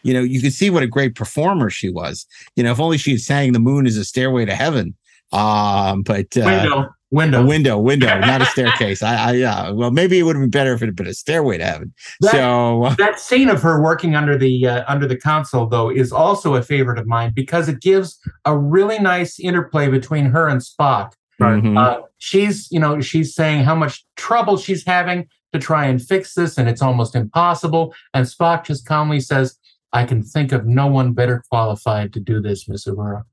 You 0.03 0.13
know, 0.13 0.21
you 0.21 0.41
can 0.41 0.51
see 0.51 0.69
what 0.69 0.83
a 0.83 0.87
great 0.87 1.15
performer 1.15 1.69
she 1.69 1.89
was. 1.89 2.25
You 2.55 2.63
know, 2.63 2.71
if 2.71 2.79
only 2.79 2.97
she 2.97 3.11
had 3.11 3.21
sang 3.21 3.53
"The 3.53 3.59
Moon 3.59 3.85
is 3.85 3.97
a 3.97 4.03
Stairway 4.03 4.45
to 4.45 4.55
Heaven." 4.55 4.95
Um, 5.31 6.03
but 6.03 6.35
uh, 6.37 6.87
Window, 7.13 7.45
window, 7.45 7.75
a 7.77 7.79
window, 7.79 8.09
window, 8.09 8.27
not 8.27 8.41
a 8.41 8.45
staircase. 8.53 9.03
I, 9.03 9.29
I, 9.29 9.31
yeah. 9.33 9.69
Well, 9.69 9.91
maybe 9.91 10.19
it 10.19 10.23
would 10.23 10.35
have 10.35 10.43
been 10.43 10.49
better 10.49 10.73
if 10.73 10.81
it 10.81 10.87
had 10.87 10.95
been 10.95 11.07
a 11.07 11.13
stairway 11.13 11.57
to 11.59 11.65
heaven. 11.65 11.93
That, 12.21 12.31
so 12.31 12.95
that 12.97 13.19
scene 13.19 13.49
of 13.49 13.61
her 13.61 13.81
working 13.81 14.15
under 14.15 14.37
the 14.37 14.67
uh, 14.67 14.83
under 14.87 15.07
the 15.07 15.17
console 15.17 15.67
though 15.67 15.89
is 15.89 16.11
also 16.11 16.55
a 16.55 16.63
favorite 16.63 16.97
of 16.99 17.07
mine 17.07 17.31
because 17.35 17.69
it 17.69 17.81
gives 17.81 18.19
a 18.45 18.57
really 18.57 18.99
nice 18.99 19.39
interplay 19.39 19.87
between 19.87 20.25
her 20.25 20.47
and 20.47 20.61
Spock 20.61 21.13
Mhm. 21.41 21.77
Uh, 21.77 22.01
she's, 22.17 22.71
you 22.71 22.79
know, 22.79 23.01
she's 23.01 23.33
saying 23.33 23.63
how 23.63 23.75
much 23.75 24.05
trouble 24.15 24.57
she's 24.57 24.85
having 24.85 25.27
to 25.51 25.59
try 25.59 25.85
and 25.85 26.01
fix 26.01 26.33
this, 26.33 26.57
and 26.57 26.67
it's 26.69 26.81
almost 26.81 27.15
impossible. 27.15 27.93
And 28.13 28.25
Spock 28.25 28.65
just 28.65 28.85
calmly 28.85 29.19
says, 29.19 29.57
"I 29.91 30.05
can 30.05 30.23
think 30.23 30.51
of 30.51 30.65
no 30.65 30.87
one 30.87 31.13
better 31.13 31.43
qualified 31.49 32.13
to 32.13 32.19
do 32.19 32.41
this, 32.41 32.67
Miss 32.67 32.85
Uhura." 32.85 33.23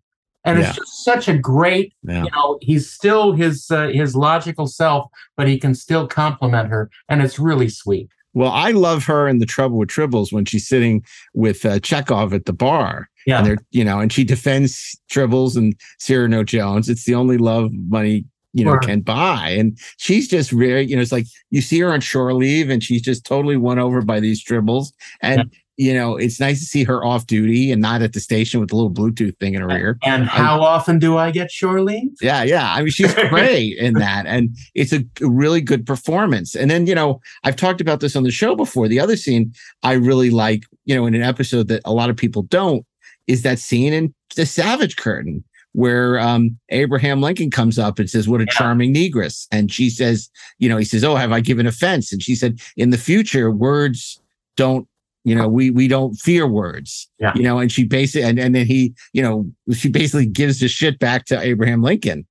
And 0.45 0.59
Yeah. 0.59 0.69
it's 0.69 0.77
just 0.79 1.05
such 1.05 1.29
a 1.29 1.37
great, 1.37 1.93
Yeah. 2.03 2.25
you 2.25 2.31
know, 2.31 2.59
he's 2.63 2.91
still 2.91 3.33
his 3.33 3.71
uh, 3.71 3.89
his 3.89 4.17
logical 4.17 4.67
self, 4.67 5.11
but 5.37 5.47
he 5.49 5.59
can 5.59 5.75
still 5.75 6.07
compliment 6.07 6.69
her, 6.71 6.91
and 7.09 7.21
it's 7.23 7.39
really 7.39 7.69
sweet. 7.69 8.09
Well, 8.33 8.53
I 8.53 8.71
love 8.71 9.05
her 9.05 9.27
in 9.27 9.39
the 9.39 9.47
Trouble 9.47 9.77
with 9.79 9.89
Tribbles 9.89 10.33
when 10.33 10.45
she's 10.45 10.67
sitting 10.69 11.05
with 11.35 11.65
uh, 11.67 11.81
Chekov 11.81 12.33
at 12.33 12.45
the 12.45 12.53
bar. 12.53 13.09
Yeah. 13.27 13.39
And 13.39 13.47
they're, 13.47 13.59
you 13.73 13.85
know, 13.85 13.99
and 13.99 14.13
she 14.13 14.23
defends 14.23 14.97
Tribbles 15.11 15.57
and 15.57 15.75
Cyrano 15.99 16.45
Jones. 16.45 16.89
It's 16.89 17.05
the 17.07 17.15
only 17.17 17.39
love 17.39 17.73
money, 17.73 18.25
you 18.53 18.65
know, 18.65 18.75
Right. 18.75 18.87
can 18.87 19.01
buy. 19.01 19.51
And 19.59 19.77
she's 19.99 20.29
just 20.29 20.53
very, 20.53 20.87
you 20.87 20.95
know, 20.95 21.03
it's 21.03 21.11
like 21.11 21.27
you 21.51 21.61
see 21.61 21.81
her 21.81 21.93
on 21.93 22.01
shore 22.01 22.33
leave 22.33 22.71
and 22.71 22.83
she's 22.85 23.03
just 23.03 23.27
totally 23.27 23.57
won 23.57 23.81
over 23.81 24.01
by 24.01 24.21
these 24.21 24.43
Tribbles. 24.45 24.93
And, 25.23 25.51
you 25.81 25.95
know, 25.95 26.15
it's 26.15 26.39
nice 26.39 26.61
to 26.61 26.67
see 26.67 26.85
her 26.85 27.03
off 27.03 27.27
duty 27.27 27.73
and 27.73 27.81
not 27.81 28.03
at 28.03 28.13
the 28.13 28.21
station 28.21 28.61
with 28.61 28.69
the 28.69 28.77
little 28.77 28.91
Bluetooth 28.91 29.35
thing 29.39 29.55
in 29.55 29.63
her 29.63 29.71
ear. 29.71 29.99
And 30.03 30.27
how 30.27 30.61
often 30.61 30.99
do 30.99 31.17
I 31.17 31.31
get 31.31 31.51
shore 31.51 31.81
leave? 31.81 32.11
Yeah, 32.21 32.43
yeah. 32.43 32.75
I 32.75 32.81
mean, 32.81 32.91
she's 32.91 33.15
great 33.31 33.79
in 33.79 33.95
that. 33.95 34.27
And 34.27 34.55
it's 34.75 34.93
a 34.93 35.03
really 35.23 35.63
good 35.63 35.87
performance. 35.87 36.55
And 36.55 36.71
then, 36.71 36.87
you 36.87 36.95
know, 36.95 37.23
I've 37.45 37.57
talked 37.57 37.81
about 37.81 38.01
this 38.01 38.15
on 38.15 38.25
the 38.25 38.31
show 38.31 38.55
before. 38.55 38.89
The 38.89 39.01
other 39.01 39.17
scene 39.17 39.55
I 39.83 39.95
really 39.95 40.29
like, 40.29 40.65
you 40.85 40.95
know, 40.95 41.07
in 41.07 41.15
an 41.15 41.23
episode 41.23 41.69
that 41.69 41.81
a 41.87 41.95
lot 41.95 42.11
of 42.11 42.17
people 42.17 42.43
don't, 42.43 42.85
is 43.27 43.41
that 43.45 43.59
scene 43.59 43.95
in 43.95 44.15
The 44.37 44.45
Savage 44.45 44.99
Curtain 44.99 45.43
where 45.73 46.19
um, 46.19 46.59
Abraham 46.69 47.23
Lincoln 47.23 47.51
comes 47.51 47.79
up 47.79 47.99
and 47.99 48.11
says, 48.11 48.29
What 48.29 48.43
a 48.43 48.47
charming 48.47 48.93
negress. 48.93 49.47
And 49.51 49.73
she 49.73 49.89
says, 49.89 50.29
You 50.59 50.69
know, 50.69 50.77
he 50.77 50.85
says, 50.85 51.05
Oh, 51.05 51.15
have 51.17 51.33
I 51.33 51.41
given 51.41 51.67
offense? 51.67 52.13
And 52.13 52.23
she 52.23 52.35
said, 52.35 52.61
In 52.77 52.91
the 52.91 52.99
future, 52.99 53.51
words 53.51 54.21
don't. 54.57 54.87
You 55.25 55.35
know, 55.35 55.49
we 55.49 55.71
we 55.71 55.87
don't 55.89 56.15
fear 56.15 56.47
words. 56.47 57.09
Yeah. 57.19 57.33
You 57.35 57.43
know, 57.43 57.59
and 57.59 57.71
she 57.71 57.85
basically 57.85 58.29
and, 58.29 58.39
and 58.39 58.55
then 58.55 58.67
he, 58.67 58.95
you 59.13 59.23
know, 59.23 59.51
she 59.75 59.89
basically 59.91 60.27
gives 60.27 60.61
the 60.61 60.69
shit 60.69 60.99
back 60.99 61.27
to 61.27 61.39
Abraham 61.39 61.83
Lincoln. 61.83 62.27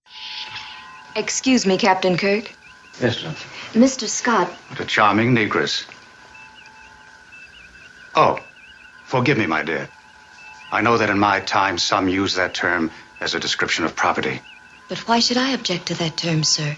Excuse 1.16 1.66
me, 1.66 1.78
Captain 1.78 2.18
Kirk. 2.18 2.52
Yes, 3.02 3.18
sir. 3.18 3.34
Mr. 3.74 4.08
Scott, 4.08 4.48
What 4.70 4.80
a 4.80 4.86
charming 4.86 5.36
negress. 5.36 5.86
Oh, 8.16 8.40
forgive 9.06 9.38
me, 9.38 9.46
my 9.46 9.64
dear. 9.64 9.88
I 10.72 10.82
know 10.82 10.98
that 10.98 11.10
in 11.10 11.20
my 11.20 11.40
time 11.42 11.78
some 11.78 12.08
use 12.10 12.36
that 12.36 12.54
term 12.54 12.92
as 13.22 13.36
a 13.36 13.40
description 13.40 13.86
of 13.86 13.96
property. 13.96 14.42
but 14.88 14.98
why 15.08 15.20
should 15.20 15.38
I 15.38 15.50
object 15.52 15.86
to 15.88 15.94
that 15.96 16.18
term, 16.18 16.44
sir? 16.44 16.76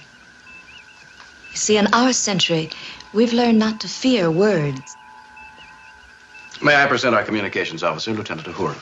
You 1.51 1.57
see, 1.57 1.78
in 1.78 1.88
our 1.93 2.14
century, 2.14 2.70
we've 3.14 3.34
learned 3.34 3.59
not 3.59 3.80
to 3.82 3.88
fear 3.88 4.30
words. 4.32 4.95
May 6.64 6.76
I 6.76 6.86
present 6.86 7.16
our 7.16 7.24
communications 7.24 7.84
officer, 7.84 8.12
Lieutenant 8.12 8.47
Uhura? 8.47 8.76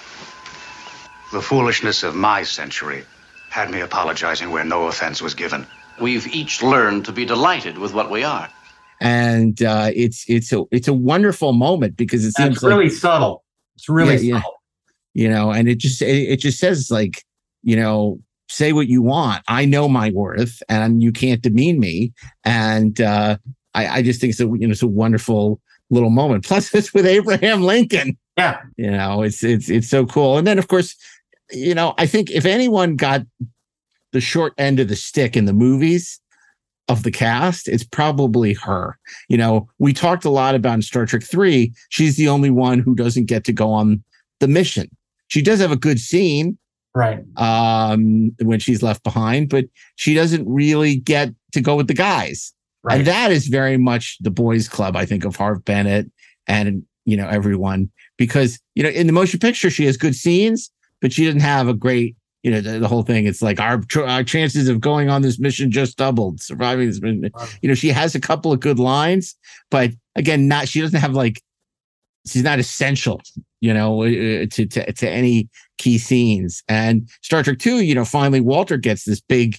The 1.31 1.41
foolishness 1.41 2.03
of 2.03 2.15
my 2.15 2.43
century 2.43 3.05
had 3.49 3.71
me 3.71 3.79
apologizing 3.81 4.51
where 4.51 4.65
no 4.65 4.87
offense 4.87 5.21
was 5.21 5.33
given. 5.33 5.65
We've 6.01 6.27
each 6.27 6.61
learned 6.61 7.05
to 7.05 7.11
be 7.11 7.25
delighted 7.25 7.77
with 7.77 7.93
what 7.93 8.09
we 8.11 8.23
are. 8.23 8.49
and 9.01 9.61
uh, 9.63 9.91
it's 9.95 10.25
it's 10.27 10.51
a 10.51 10.63
it's 10.71 10.87
a 10.89 10.93
wonderful 10.93 11.53
moment 11.53 11.95
because 11.95 12.25
it 12.25 12.33
seems 12.33 12.57
it's 12.57 12.63
really 12.63 12.89
subtle. 12.89 13.43
It's 13.75 13.87
really 13.87 14.15
Yeah, 14.15 14.35
yeah. 14.35 14.41
subtle. 14.41 14.61
you 15.13 15.29
know, 15.29 15.51
and 15.51 15.69
it 15.69 15.77
just 15.77 16.01
it, 16.01 16.29
it 16.33 16.39
just 16.41 16.59
says 16.59 16.91
like 16.91 17.23
you 17.63 17.75
know 17.77 18.19
say 18.49 18.73
what 18.73 18.87
you 18.87 19.01
want. 19.01 19.41
I 19.47 19.63
know 19.65 19.87
my 19.87 20.09
worth, 20.11 20.61
and 20.67 21.01
you 21.01 21.11
can't 21.13 21.41
demean 21.41 21.79
me. 21.79 22.11
And 22.43 22.99
uh, 22.99 23.37
I 23.73 23.87
I 23.87 24.01
just 24.01 24.19
think 24.19 24.31
it's 24.31 24.41
a 24.41 24.45
you 24.47 24.67
know 24.67 24.71
it's 24.71 24.83
a 24.83 24.87
wonderful 24.87 25.61
little 25.89 26.09
moment. 26.09 26.45
Plus, 26.45 26.73
it's 26.75 26.93
with 26.93 27.05
Abraham 27.05 27.61
Lincoln. 27.63 28.17
Yeah, 28.37 28.61
you 28.77 28.89
know 28.91 29.21
it's 29.21 29.43
it's 29.43 29.69
it's 29.69 29.89
so 29.89 30.05
cool. 30.05 30.37
And 30.37 30.47
then 30.47 30.57
of 30.59 30.67
course, 30.67 30.95
you 31.51 31.75
know 31.75 31.93
I 31.97 32.05
think 32.05 32.31
if 32.31 32.45
anyone 32.45 32.95
got 32.95 33.21
the 34.11 34.21
short 34.21 34.53
end 34.57 34.79
of 34.79 34.87
the 34.87 34.95
stick 34.95 35.35
in 35.37 35.45
the 35.45 35.53
movies 35.53 36.19
of 36.87 37.03
the 37.03 37.11
cast, 37.11 37.67
it's 37.67 37.83
probably 37.83 38.53
her. 38.53 38.97
You 39.27 39.37
know, 39.37 39.67
we 39.77 39.93
talked 39.93 40.25
a 40.25 40.29
lot 40.31 40.55
about 40.55 40.73
in 40.73 40.81
Star 40.81 41.05
Trek 41.05 41.21
3, 41.21 41.71
she's 41.89 42.15
the 42.17 42.27
only 42.27 42.49
one 42.49 42.79
who 42.79 42.95
doesn't 42.95 43.25
get 43.25 43.43
to 43.43 43.53
go 43.53 43.71
on 43.71 44.03
the 44.39 44.47
mission. 44.47 44.89
She 45.27 45.43
does 45.43 45.59
have 45.59 45.71
a 45.71 45.75
good 45.75 45.99
scene 45.99 46.57
Right. 46.95 47.23
um 47.37 48.31
when 48.41 48.59
she's 48.59 48.81
left 48.81 49.03
behind, 49.03 49.49
but 49.49 49.65
she 49.97 50.15
doesn't 50.15 50.49
really 50.49 50.95
get 50.95 51.29
to 51.51 51.61
go 51.61 51.75
with 51.75 51.87
the 51.87 51.93
guys. 51.93 52.51
Right. 52.83 52.99
And 52.99 53.07
that 53.07 53.31
is 53.31 53.47
very 53.47 53.77
much 53.77 54.17
the 54.21 54.31
boys 54.31 54.69
club, 54.69 54.95
I 54.95 55.05
think, 55.05 55.25
of 55.25 55.35
Harve 55.35 55.63
Bennett 55.65 56.09
and 56.47 56.83
you 57.05 57.17
know 57.17 57.27
everyone 57.27 57.89
because 58.17 58.59
you 58.75 58.83
know 58.83 58.89
in 58.89 59.07
the 59.07 59.13
motion 59.13 59.39
picture 59.39 59.69
she 59.69 59.85
has 59.85 59.97
good 59.97 60.15
scenes, 60.15 60.71
but 61.01 61.11
she 61.11 61.25
doesn't 61.25 61.41
have 61.41 61.67
a 61.67 61.73
great 61.73 62.15
you 62.43 62.51
know 62.51 62.61
the, 62.61 62.79
the 62.79 62.87
whole 62.87 63.03
thing. 63.03 63.25
It's 63.25 63.41
like 63.41 63.59
our 63.59 63.81
our 64.05 64.23
chances 64.23 64.69
of 64.69 64.79
going 64.79 65.09
on 65.09 65.21
this 65.21 65.39
mission 65.39 65.71
just 65.71 65.97
doubled, 65.97 66.41
surviving 66.41 66.87
this 66.87 67.01
mission. 67.01 67.31
You 67.61 67.69
know 67.69 67.75
she 67.75 67.89
has 67.89 68.15
a 68.15 68.19
couple 68.19 68.53
of 68.53 68.59
good 68.59 68.79
lines, 68.79 69.35
but 69.69 69.91
again, 70.15 70.47
not 70.47 70.67
she 70.67 70.81
doesn't 70.81 70.99
have 70.99 71.13
like 71.13 71.41
she's 72.27 72.43
not 72.43 72.59
essential, 72.59 73.21
you 73.61 73.73
know, 73.73 74.03
uh, 74.03 74.45
to 74.51 74.65
to 74.65 74.91
to 74.93 75.09
any 75.09 75.49
key 75.77 75.97
scenes. 75.97 76.63
And 76.67 77.09
Star 77.21 77.43
Trek 77.43 77.59
Two, 77.59 77.81
you 77.81 77.95
know, 77.95 78.05
finally 78.05 78.41
Walter 78.41 78.77
gets 78.77 79.03
this 79.03 79.21
big, 79.21 79.57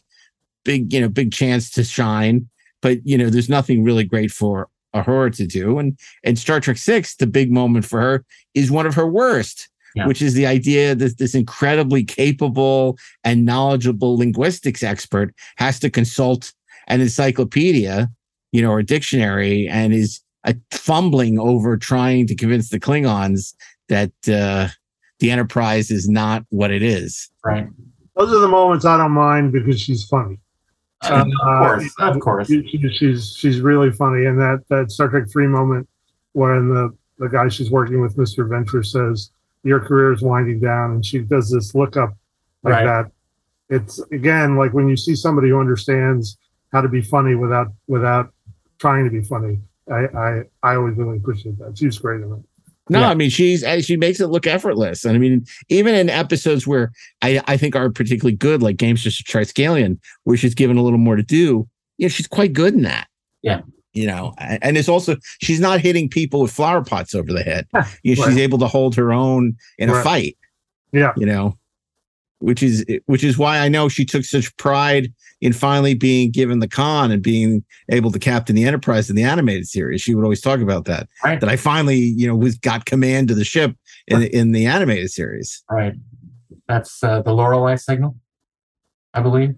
big, 0.64 0.92
you 0.92 1.00
know, 1.00 1.08
big 1.08 1.32
chance 1.32 1.70
to 1.72 1.84
shine, 1.84 2.48
but 2.83 2.99
you 3.05 3.16
know, 3.16 3.31
there's 3.31 3.49
nothing 3.49 3.85
really 3.85 4.05
great 4.05 4.31
for 4.31 4.68
her 4.95 5.31
to 5.31 5.47
do. 5.47 5.78
And 5.78 5.99
and 6.24 6.39
Star 6.39 6.61
Trek 6.61 6.76
Six, 6.76 7.16
the 7.16 7.26
big 7.26 7.53
moment 7.53 7.85
for 7.85 8.01
her 8.01 8.24
is 8.55 8.70
one 8.70 8.87
of 8.87 8.95
her 8.95 9.07
worst. 9.07 9.68
Yeah. 9.97 10.07
Which 10.07 10.22
is 10.22 10.35
the 10.35 10.47
idea 10.47 10.95
that 10.95 11.18
this 11.18 11.35
incredibly 11.35 12.05
capable 12.05 12.97
and 13.24 13.45
knowledgeable 13.45 14.16
linguistics 14.16 14.85
expert 14.85 15.35
has 15.57 15.81
to 15.81 15.91
consult 15.91 16.53
an 16.87 17.01
encyclopedia, 17.01 18.09
you 18.53 18.62
know, 18.62 18.70
or 18.70 18.78
a 18.78 18.87
dictionary, 18.87 19.66
and 19.66 19.93
is 19.93 20.20
uh, 20.45 20.53
fumbling 20.70 21.41
over 21.41 21.76
trying 21.76 22.28
to 22.28 22.37
convince 22.37 22.70
the 22.70 22.78
Klingons 22.78 23.53
that 23.89 24.12
uh, 24.28 24.68
the 25.18 25.31
Enterprise 25.33 25.91
is 25.91 26.09
not 26.09 26.45
what 26.51 26.70
it 26.70 26.85
is. 26.85 27.28
Right. 27.45 27.66
Those 28.16 28.33
are 28.33 28.39
the 28.39 28.49
moments 28.49 28.85
I 28.85 28.97
don't 28.97 29.11
mind 29.11 29.51
because 29.51 29.81
she's 29.81 30.05
funny. 30.05 30.39
Uh, 31.03 31.24
of 31.24 31.32
course, 31.42 31.94
of 31.98 32.20
course. 32.20 32.48
she- 32.48 32.66
she- 32.68 32.88
she's 32.92 33.34
she's 33.36 33.61
really 33.61 33.90
funny, 33.90 34.26
and 34.26 34.38
that 34.40 34.62
that 34.68 34.90
Star 34.90 35.09
Trek 35.09 35.28
three 35.30 35.46
moment 35.46 35.88
when 36.32 36.68
the 36.68 36.90
the 37.18 37.28
guy 37.28 37.48
she's 37.48 37.70
working 37.70 38.01
with, 38.01 38.16
Mister 38.18 38.44
Venture, 38.44 38.82
says 38.82 39.30
your 39.62 39.80
career 39.80 40.12
is 40.12 40.22
winding 40.22 40.61
down, 40.61 40.92
and 40.92 41.05
she 41.05 41.18
does 41.20 41.51
this 41.51 41.74
look 41.74 41.96
up 41.96 42.14
like 42.62 42.74
Right. 42.74 42.84
that. 42.84 43.11
It's 43.70 43.98
again 44.12 44.57
like 44.57 44.72
when 44.74 44.88
you 44.88 44.96
see 44.96 45.14
somebody 45.14 45.48
who 45.51 45.59
understands 45.61 46.36
how 46.72 46.80
to 46.82 46.88
be 46.88 47.01
funny 47.03 47.34
without 47.34 47.68
without 47.88 48.32
trying 48.78 49.05
to 49.05 49.11
be 49.11 49.22
funny. 49.22 49.59
I 49.90 50.07
I, 50.07 50.42
I 50.62 50.74
always 50.76 50.96
really 50.96 51.16
appreciate 51.16 51.59
that. 51.61 51.78
She's 51.78 51.98
great 51.98 52.20
in 52.20 52.32
it. 52.32 52.38
No, 52.91 53.03
I 53.05 53.14
mean 53.14 53.30
she's 53.30 53.62
uh, 53.64 53.80
she 53.80 53.97
makes 53.97 54.20
it 54.20 54.26
look 54.28 54.47
effortless, 54.47 55.05
and 55.05 55.14
I 55.14 55.18
mean 55.18 55.45
even 55.68 55.95
in 55.95 56.11
episodes 56.11 56.66
where 56.66 56.93
I 57.22 57.41
I 57.47 57.57
think 57.57 57.76
are 57.76 57.91
particularly 57.91 58.36
good, 58.36 58.62
like 58.62 58.76
Gamesters 58.76 59.18
of 59.20 59.26
Triskelion, 59.26 59.99
where 60.24 60.36
she's 60.36 60.55
given 60.55 60.76
a 60.76 60.82
little 60.82 60.99
more 60.99 61.16
to 61.16 61.22
do, 61.22 61.66
you 61.99 62.05
know, 62.05 62.09
she's 62.09 62.26
quite 62.26 62.53
good 62.53 62.74
in 62.74 62.82
that. 62.82 63.07
Yeah. 63.43 63.62
You 63.93 64.07
know, 64.07 64.34
and 64.38 64.76
it's 64.76 64.88
also 64.88 65.16
she's 65.41 65.59
not 65.61 65.80
hitting 65.80 66.09
people 66.09 66.41
with 66.43 66.53
flower 66.53 66.84
pots 66.84 67.14
over 67.14 67.32
the 67.32 67.43
head. 67.43 67.66
You 68.03 68.14
know, 68.16 68.22
Right. 68.22 68.30
she's 68.30 68.38
able 68.38 68.59
to 68.59 68.68
hold 68.68 68.95
her 68.97 69.12
own 69.12 69.57
in 69.78 69.91
a 69.91 70.03
fight. 70.03 70.36
Yeah. 70.93 71.12
You 71.16 71.26
know, 71.26 71.57
which 72.41 72.62
is 72.62 72.84
which 73.07 73.22
is 73.22 73.38
why 73.38 73.59
I 73.59 73.68
know 73.68 73.88
she 73.88 74.05
took 74.05 74.24
such 74.24 74.55
pride 74.57 75.12
in 75.41 75.53
finally 75.53 75.95
being 75.95 76.30
given 76.30 76.59
the 76.59 76.68
con 76.68 77.11
and 77.11 77.22
being 77.22 77.64
able 77.91 78.11
to 78.12 78.18
captain 78.18 78.57
the 78.57 78.64
Enterprise 78.64 79.09
in 79.09 79.16
the 79.16 79.22
animated 79.22 79.68
series. 79.68 80.03
She 80.03 80.14
would 80.14 80.24
always 80.24 80.41
talk 80.41 80.61
about 80.61 80.84
that. 80.86 81.09
Right. 81.24 81.41
That 81.41 81.49
I 81.49 81.57
finally, 81.57 81.99
you 81.99 82.26
know, 82.26 82.36
was 82.36 82.59
got 82.59 82.84
command 82.84 83.30
of 83.30 83.36
the 83.36 83.45
ship 83.45 83.76
in 84.07 84.22
in 84.22 84.53
the 84.53 84.66
animated 84.66 85.11
series. 85.11 85.62
Right. 85.70 85.95
That's 86.68 87.03
uh, 87.03 87.22
the 87.22 87.32
Lorelei 87.32 87.76
signal, 87.76 88.16
I 89.14 89.20
believe. 89.20 89.55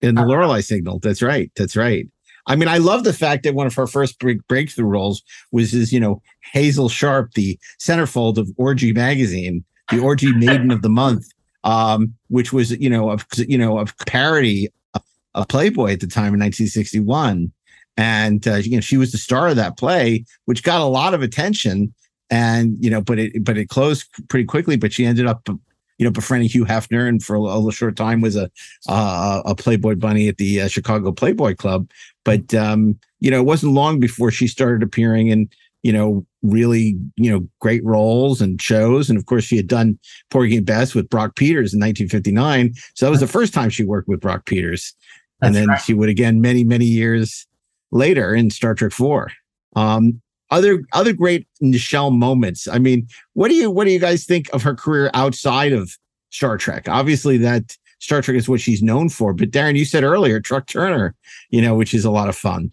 In 0.00 0.16
the 0.16 0.26
Lorelei 0.26 0.60
signal. 0.60 0.98
That's 0.98 1.22
right. 1.22 1.50
That's 1.56 1.76
right. 1.76 2.08
I 2.46 2.56
mean, 2.56 2.68
I 2.68 2.78
love 2.78 3.04
the 3.04 3.12
fact 3.12 3.44
that 3.44 3.54
one 3.54 3.66
of 3.66 3.74
her 3.74 3.86
first 3.86 4.18
break- 4.18 4.46
breakthrough 4.48 4.86
roles 4.86 5.22
was 5.52 5.74
as, 5.74 5.92
you 5.92 6.00
know, 6.00 6.20
Hazel 6.52 6.88
Sharp, 6.88 7.32
the 7.34 7.58
centerfold 7.80 8.36
of 8.36 8.50
Orgy 8.56 8.92
magazine, 8.92 9.64
the 9.90 10.00
Orgy 10.00 10.32
Maiden 10.32 10.70
of 10.72 10.82
the 10.82 10.88
Month, 10.88 11.28
um, 11.64 12.14
which 12.28 12.52
was, 12.52 12.72
you 12.72 12.90
know, 12.90 13.10
of 13.10 13.26
you 13.36 13.58
know, 13.58 13.78
of 13.78 13.96
parody 14.06 14.68
of, 14.94 15.02
of 15.34 15.48
Playboy 15.48 15.92
at 15.92 16.00
the 16.00 16.06
time 16.06 16.34
in 16.34 16.40
1961. 16.40 17.52
And, 17.96 18.48
uh, 18.48 18.54
you 18.54 18.76
know, 18.76 18.80
she 18.80 18.96
was 18.96 19.12
the 19.12 19.18
star 19.18 19.48
of 19.48 19.56
that 19.56 19.76
play, 19.76 20.24
which 20.46 20.62
got 20.62 20.80
a 20.80 20.86
lot 20.86 21.12
of 21.12 21.22
attention. 21.22 21.92
And, 22.30 22.82
you 22.82 22.90
know, 22.90 23.02
but 23.02 23.18
it, 23.18 23.44
but 23.44 23.58
it 23.58 23.68
closed 23.68 24.06
pretty 24.28 24.46
quickly, 24.46 24.76
but 24.76 24.92
she 24.92 25.04
ended 25.04 25.26
up, 25.26 25.42
you 25.46 25.60
you 25.98 26.08
know, 26.08 26.10
befriending 26.10 26.48
Hugh 26.48 26.64
Hefner, 26.64 27.08
and 27.08 27.22
for 27.22 27.36
a, 27.36 27.42
a 27.42 27.70
short 27.70 27.94
time 27.96 28.20
was 28.20 28.34
a 28.34 28.50
uh, 28.88 29.42
a 29.44 29.54
Playboy 29.54 29.94
bunny 29.94 30.26
at 30.26 30.36
the 30.36 30.62
uh, 30.62 30.68
Chicago 30.68 31.12
Playboy 31.12 31.54
Club. 31.54 31.88
But 32.24 32.52
um, 32.54 32.98
you 33.20 33.30
know, 33.30 33.38
it 33.38 33.44
wasn't 33.44 33.74
long 33.74 34.00
before 34.00 34.32
she 34.32 34.48
started 34.48 34.82
appearing 34.82 35.28
in 35.28 35.48
you 35.82 35.92
know 35.92 36.24
really 36.42 36.96
you 37.16 37.30
know 37.30 37.46
great 37.60 37.84
roles 37.84 38.40
and 38.40 38.60
shows, 38.60 39.10
and 39.10 39.18
of 39.18 39.26
course 39.26 39.44
she 39.44 39.56
had 39.56 39.66
done 39.66 39.98
Porgy 40.30 40.56
and 40.56 40.66
Bess 40.66 40.94
with 40.94 41.08
Brock 41.08 41.36
Peters 41.36 41.74
in 41.74 41.80
1959. 41.80 42.74
So 42.94 43.06
that 43.06 43.10
was 43.10 43.20
the 43.20 43.26
first 43.26 43.52
time 43.54 43.70
she 43.70 43.84
worked 43.84 44.08
with 44.08 44.20
Brock 44.20 44.46
Peters, 44.46 44.94
and 45.42 45.54
then 45.54 45.68
she 45.84 45.94
would 45.94 46.08
again 46.08 46.40
many 46.40 46.64
many 46.64 46.86
years 46.86 47.46
later 47.90 48.34
in 48.34 48.50
Star 48.50 48.74
Trek 48.74 48.92
Four. 48.92 49.30
Um, 49.76 50.20
other 50.50 50.84
other 50.92 51.12
great 51.12 51.48
Nichelle 51.62 52.16
moments. 52.16 52.68
I 52.68 52.78
mean, 52.78 53.08
what 53.32 53.48
do 53.48 53.54
you 53.54 53.70
what 53.70 53.84
do 53.84 53.90
you 53.90 53.98
guys 53.98 54.24
think 54.24 54.48
of 54.52 54.62
her 54.62 54.74
career 54.74 55.10
outside 55.14 55.72
of 55.72 55.96
Star 56.30 56.58
Trek? 56.58 56.88
Obviously, 56.88 57.38
that 57.38 57.76
Star 57.98 58.20
Trek 58.20 58.36
is 58.36 58.48
what 58.48 58.60
she's 58.60 58.82
known 58.82 59.08
for. 59.08 59.32
But 59.32 59.50
Darren, 59.50 59.76
you 59.76 59.84
said 59.84 60.04
earlier, 60.04 60.40
Truck 60.40 60.66
Turner, 60.66 61.14
you 61.50 61.62
know, 61.62 61.74
which 61.74 61.94
is 61.94 62.04
a 62.04 62.10
lot 62.10 62.28
of 62.28 62.36
fun. 62.36 62.70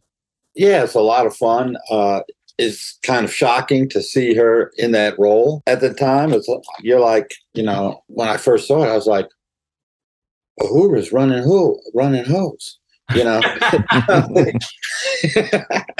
Yeah, 0.55 0.83
it's 0.83 0.95
a 0.95 1.01
lot 1.01 1.25
of 1.25 1.35
fun. 1.35 1.77
Uh, 1.89 2.21
it's 2.59 2.99
kind 3.03 3.25
of 3.25 3.33
shocking 3.33 3.89
to 3.89 4.01
see 4.01 4.33
her 4.35 4.71
in 4.77 4.91
that 4.91 5.17
role 5.17 5.63
at 5.65 5.81
the 5.81 5.93
time. 5.93 6.33
It's 6.33 6.47
you're 6.81 6.99
like, 6.99 7.33
you 7.53 7.63
know, 7.63 8.03
when 8.07 8.27
I 8.27 8.37
first 8.37 8.67
saw 8.67 8.83
it, 8.83 8.89
I 8.89 8.95
was 8.95 9.07
like, 9.07 9.27
"Who 10.59 10.93
is 10.95 11.11
running 11.11 11.43
who 11.43 11.79
running 11.93 12.25
hose 12.25 12.79
you 13.15 13.23
know. 13.23 13.41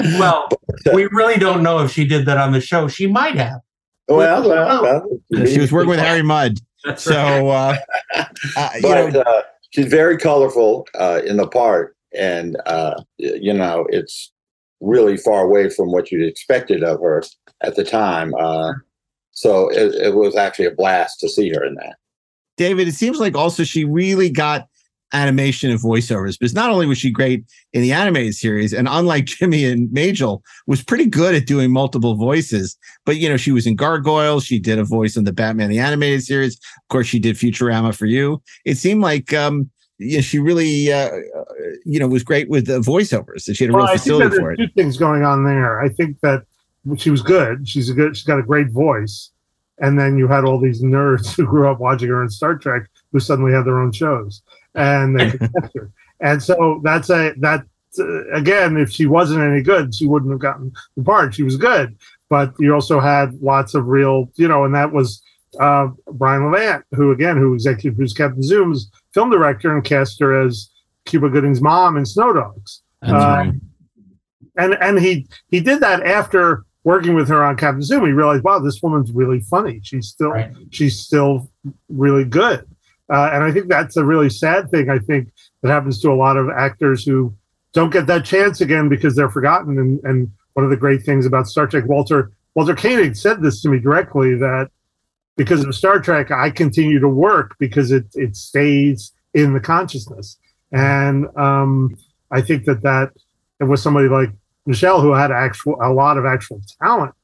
well, 0.18 0.48
we 0.92 1.06
really 1.06 1.36
don't 1.36 1.62
know 1.62 1.80
if 1.80 1.90
she 1.90 2.06
did 2.06 2.26
that 2.26 2.38
on 2.38 2.52
the 2.52 2.60
show. 2.60 2.88
She 2.88 3.06
might 3.06 3.36
have. 3.36 3.60
Well, 4.08 4.48
well, 4.48 4.82
well 4.82 5.46
she 5.46 5.60
was 5.60 5.72
working 5.72 5.90
with 5.90 6.00
Harry 6.00 6.22
Mudd. 6.22 6.58
That's 6.84 7.02
so, 7.02 7.48
uh, 7.48 7.76
uh, 8.14 8.24
but 8.56 9.06
you 9.06 9.10
know, 9.12 9.20
uh, 9.20 9.42
she's 9.70 9.86
very 9.86 10.16
colorful 10.16 10.86
uh, 10.98 11.20
in 11.24 11.36
the 11.36 11.46
part, 11.46 11.96
and 12.16 12.56
uh, 12.66 13.02
you 13.18 13.52
know, 13.52 13.86
it's 13.90 14.32
really 14.80 15.16
far 15.16 15.44
away 15.44 15.68
from 15.68 15.92
what 15.92 16.10
you'd 16.10 16.26
expected 16.26 16.82
of 16.82 17.00
her 17.00 17.22
at 17.62 17.76
the 17.76 17.84
time. 17.84 18.34
Uh, 18.34 18.72
so 19.32 19.68
it, 19.70 19.94
it 19.94 20.14
was 20.14 20.36
actually 20.36 20.66
a 20.66 20.70
blast 20.74 21.20
to 21.20 21.28
see 21.28 21.50
her 21.50 21.64
in 21.64 21.74
that. 21.74 21.96
David, 22.56 22.88
it 22.88 22.94
seems 22.94 23.18
like 23.18 23.36
also 23.36 23.64
she 23.64 23.84
really 23.84 24.30
got 24.30 24.66
animation 25.12 25.70
and 25.70 25.80
voiceovers 25.80 26.38
because 26.38 26.54
not 26.54 26.70
only 26.70 26.86
was 26.86 26.98
she 26.98 27.10
great 27.10 27.44
in 27.72 27.82
the 27.82 27.92
animated 27.92 28.34
series 28.34 28.72
and 28.72 28.86
unlike 28.88 29.24
jimmy 29.26 29.64
and 29.64 29.90
majel 29.90 30.42
was 30.68 30.84
pretty 30.84 31.06
good 31.06 31.34
at 31.34 31.46
doing 31.46 31.72
multiple 31.72 32.14
voices 32.14 32.76
but 33.04 33.16
you 33.16 33.28
know 33.28 33.36
she 33.36 33.50
was 33.50 33.66
in 33.66 33.74
gargoyles 33.74 34.44
she 34.44 34.60
did 34.60 34.78
a 34.78 34.84
voice 34.84 35.16
in 35.16 35.24
the 35.24 35.32
batman 35.32 35.68
the 35.68 35.80
animated 35.80 36.22
series 36.22 36.54
of 36.54 36.88
course 36.90 37.08
she 37.08 37.18
did 37.18 37.34
futurama 37.34 37.92
for 37.92 38.06
you 38.06 38.40
it 38.64 38.76
seemed 38.76 39.02
like 39.02 39.32
um 39.34 39.68
you 40.00 40.16
know, 40.16 40.22
she 40.22 40.38
really 40.38 40.90
uh, 40.90 41.10
you 41.84 42.00
know 42.00 42.08
was 42.08 42.24
great 42.24 42.48
with 42.48 42.66
the 42.66 42.80
voiceovers 42.80 43.46
and 43.46 43.56
she 43.56 43.64
had 43.64 43.70
a 43.70 43.76
well, 43.76 43.84
real 43.84 43.92
I 43.92 43.96
facility 43.98 44.36
for 44.36 44.52
it 44.52 44.56
Two 44.56 44.68
things 44.68 44.96
going 44.96 45.24
on 45.24 45.44
there. 45.44 45.80
I 45.80 45.90
think 45.90 46.18
that 46.20 46.44
she 46.96 47.10
was 47.10 47.20
good. 47.20 47.68
She's 47.68 47.90
a 47.90 47.94
good. 47.94 48.16
She's 48.16 48.26
got 48.26 48.38
a 48.38 48.42
great 48.42 48.70
voice. 48.70 49.30
And 49.78 49.98
then 49.98 50.18
you 50.18 50.26
had 50.26 50.44
all 50.44 50.58
these 50.58 50.82
nerds 50.82 51.30
who 51.36 51.46
grew 51.46 51.70
up 51.70 51.80
watching 51.80 52.08
her 52.08 52.22
in 52.22 52.30
Star 52.30 52.56
Trek 52.56 52.84
who 53.12 53.20
suddenly 53.20 53.52
had 53.52 53.64
their 53.64 53.78
own 53.78 53.92
shows 53.92 54.42
and 54.74 55.18
they 55.18 55.30
test 55.38 55.74
her. 55.74 55.90
And 56.20 56.42
so 56.42 56.80
that's 56.82 57.10
a 57.10 57.34
that 57.38 57.64
uh, 57.98 58.28
again, 58.30 58.78
if 58.78 58.90
she 58.90 59.04
wasn't 59.04 59.42
any 59.42 59.62
good, 59.62 59.94
she 59.94 60.06
wouldn't 60.06 60.32
have 60.32 60.40
gotten 60.40 60.72
the 60.96 61.02
part. 61.02 61.34
She 61.34 61.42
was 61.42 61.56
good, 61.56 61.96
but 62.30 62.54
you 62.58 62.72
also 62.72 63.00
had 63.00 63.34
lots 63.42 63.74
of 63.74 63.86
real, 63.86 64.30
you 64.36 64.48
know, 64.48 64.64
and 64.64 64.74
that 64.74 64.92
was 64.92 65.22
uh, 65.58 65.88
Brian 66.12 66.50
Levant, 66.50 66.84
who 66.92 67.10
again, 67.10 67.36
who 67.36 67.54
executive 67.54 67.96
produced 67.96 68.16
Captain 68.16 68.42
Zoom's 68.42 68.90
film 69.12 69.30
director 69.30 69.74
and 69.74 69.84
cast 69.84 70.20
her 70.20 70.40
as 70.40 70.70
Cuba 71.06 71.28
Gooding's 71.28 71.60
mom 71.60 71.96
in 71.96 72.06
Snow 72.06 72.32
Dogs. 72.32 72.82
Uh, 73.02 73.12
right. 73.12 73.52
and 74.56 74.74
and 74.80 74.98
he 74.98 75.26
he 75.48 75.60
did 75.60 75.80
that 75.80 76.02
after 76.04 76.64
working 76.84 77.14
with 77.14 77.28
her 77.28 77.44
on 77.44 77.56
Captain 77.56 77.82
Zoom. 77.82 78.06
He 78.06 78.12
realized, 78.12 78.44
wow, 78.44 78.58
this 78.58 78.82
woman's 78.82 79.10
really 79.12 79.40
funny. 79.40 79.80
She's 79.82 80.08
still 80.08 80.34
she's 80.70 80.98
still 80.98 81.50
really 81.88 82.24
good. 82.24 82.66
Uh, 83.12 83.30
and 83.32 83.42
I 83.42 83.50
think 83.50 83.68
that's 83.68 83.96
a 83.96 84.04
really 84.04 84.30
sad 84.30 84.70
thing. 84.70 84.88
I 84.88 84.98
think 84.98 85.32
that 85.62 85.70
happens 85.70 86.00
to 86.00 86.10
a 86.10 86.14
lot 86.14 86.36
of 86.36 86.48
actors 86.48 87.04
who 87.04 87.34
don't 87.72 87.90
get 87.90 88.06
that 88.06 88.24
chance 88.24 88.60
again 88.60 88.88
because 88.88 89.16
they're 89.16 89.30
forgotten. 89.30 89.78
And 89.78 90.00
and 90.04 90.30
one 90.54 90.64
of 90.64 90.70
the 90.70 90.76
great 90.76 91.02
things 91.02 91.26
about 91.26 91.48
Star 91.48 91.66
Trek, 91.66 91.86
Walter 91.86 92.32
Walter 92.54 92.74
Koenig 92.74 93.16
said 93.16 93.42
this 93.42 93.62
to 93.62 93.68
me 93.68 93.78
directly 93.78 94.34
that 94.36 94.70
because 95.40 95.64
of 95.64 95.74
Star 95.74 95.98
Trek, 96.00 96.30
I 96.30 96.50
continue 96.50 97.00
to 97.00 97.08
work 97.08 97.56
because 97.58 97.92
it 97.92 98.04
it 98.12 98.36
stays 98.36 99.10
in 99.32 99.54
the 99.54 99.60
consciousness. 99.60 100.36
And 100.70 101.34
um, 101.34 101.96
I 102.30 102.42
think 102.42 102.66
that 102.66 102.82
that 102.82 103.12
it 103.58 103.64
was 103.64 103.82
somebody 103.82 104.08
like 104.08 104.28
Nichelle 104.68 105.00
who 105.00 105.12
had 105.12 105.30
actual 105.32 105.78
a 105.80 105.90
lot 105.94 106.18
of 106.18 106.26
actual 106.26 106.60
talent. 106.82 107.14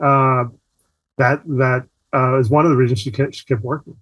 Uh, 0.00 0.44
that 1.18 1.42
that 1.46 1.86
uh, 2.14 2.38
is 2.38 2.48
one 2.48 2.64
of 2.64 2.70
the 2.70 2.76
reasons 2.76 3.00
she 3.00 3.10
kept, 3.10 3.34
she 3.34 3.44
kept 3.44 3.62
working. 3.62 3.96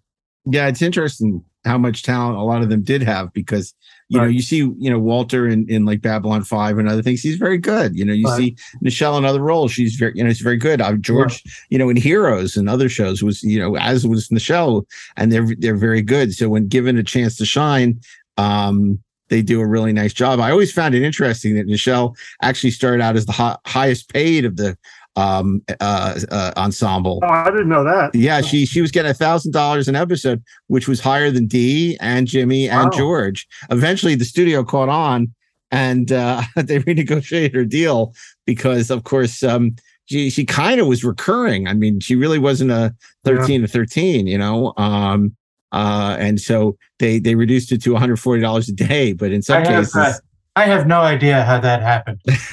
Yeah, 0.44 0.66
it's 0.66 0.82
interesting 0.82 1.42
how 1.64 1.78
much 1.78 2.02
talent 2.02 2.36
a 2.36 2.42
lot 2.42 2.60
of 2.60 2.68
them 2.68 2.82
did 2.82 3.02
have 3.02 3.32
because 3.32 3.72
you 4.12 4.20
know 4.20 4.26
you 4.26 4.42
see 4.42 4.58
you 4.58 4.90
know 4.90 4.98
Walter 4.98 5.48
in, 5.48 5.66
in 5.68 5.84
like 5.84 6.02
Babylon 6.02 6.42
Five 6.44 6.78
and 6.78 6.88
other 6.88 7.02
things. 7.02 7.20
He's 7.22 7.36
very 7.36 7.58
good. 7.58 7.96
You 7.96 8.04
know 8.04 8.12
you 8.12 8.26
Right. 8.26 8.36
see 8.38 8.56
Nichelle 8.84 9.16
in 9.18 9.24
other 9.24 9.40
roles. 9.40 9.72
She's 9.72 9.94
very 9.96 10.12
you 10.14 10.22
know 10.22 10.30
she's 10.30 10.40
very 10.40 10.56
good. 10.58 10.80
Uh, 10.80 10.94
George 10.94 11.42
you 11.70 11.78
know 11.78 11.88
in 11.88 11.96
Heroes 11.96 12.56
and 12.56 12.68
other 12.68 12.88
shows 12.88 13.22
was 13.22 13.42
you 13.42 13.58
know 13.58 13.76
as 13.76 14.06
was 14.06 14.28
Nichelle 14.28 14.84
and 15.16 15.32
they're 15.32 15.48
they're 15.58 15.76
very 15.76 16.02
good. 16.02 16.34
So 16.34 16.48
when 16.48 16.68
given 16.68 16.96
a 16.98 17.02
chance 17.02 17.36
to 17.38 17.44
shine, 17.46 18.00
um, 18.38 18.98
they 19.28 19.40
do 19.42 19.60
a 19.60 19.66
really 19.66 19.92
nice 19.94 20.12
job. 20.12 20.40
I 20.40 20.50
always 20.50 20.72
found 20.72 20.94
it 20.94 21.02
interesting 21.02 21.54
that 21.56 21.66
Nichelle 21.66 22.14
actually 22.42 22.70
started 22.70 23.02
out 23.02 23.16
as 23.16 23.24
the 23.26 23.32
hi- 23.32 23.56
highest 23.66 24.12
paid 24.12 24.44
of 24.44 24.56
the 24.56 24.76
um 25.16 25.62
uh, 25.80 26.18
uh 26.30 26.52
ensemble 26.56 27.20
Oh, 27.22 27.28
I 27.28 27.50
didn't 27.50 27.68
know 27.68 27.84
that. 27.84 28.14
yeah, 28.14 28.40
she 28.40 28.64
she 28.64 28.80
was 28.80 28.90
getting 28.90 29.10
a 29.10 29.14
thousand 29.14 29.52
dollars 29.52 29.86
an 29.88 29.94
episode, 29.96 30.42
which 30.68 30.88
was 30.88 31.00
higher 31.00 31.30
than 31.30 31.46
Dee 31.46 31.96
and 32.00 32.26
Jimmy 32.26 32.68
and 32.68 32.84
Wow. 32.90 32.98
George. 32.98 33.46
Eventually, 33.70 34.14
the 34.14 34.24
studio 34.24 34.64
caught 34.64 34.88
on, 34.88 35.32
and 35.70 36.10
uh, 36.12 36.42
they 36.56 36.78
renegotiated 36.78 37.54
her 37.54 37.64
deal 37.64 38.14
because, 38.46 38.90
of 38.90 39.04
course, 39.04 39.42
um, 39.42 39.76
she 40.06 40.30
she 40.30 40.44
kind 40.44 40.80
of 40.80 40.86
was 40.86 41.04
recurring. 41.04 41.68
I 41.68 41.74
mean, 41.74 42.00
she 42.00 42.16
really 42.16 42.38
wasn't 42.38 42.70
a 42.70 42.94
thirteen 43.24 43.60
to 43.62 43.68
thirteen, 43.68 44.26
you 44.26 44.38
know. 44.38 44.72
Um, 44.78 45.36
uh, 45.72 46.16
and 46.18 46.40
so 46.40 46.76
they 46.98 47.18
they 47.18 47.34
reduced 47.34 47.70
it 47.72 47.82
to 47.82 47.92
one 47.92 48.00
hundred 48.00 48.16
forty 48.16 48.40
dollars 48.42 48.68
a 48.68 48.72
day. 48.72 49.12
But 49.12 49.30
in 49.32 49.42
some 49.42 49.62
I 49.62 49.68
have, 49.68 49.84
cases, 49.84 49.96
uh, 49.96 50.12
I 50.54 50.64
have 50.64 50.86
no 50.86 51.00
idea 51.00 51.44
how 51.44 51.60
that 51.60 51.82
happened. 51.82 52.20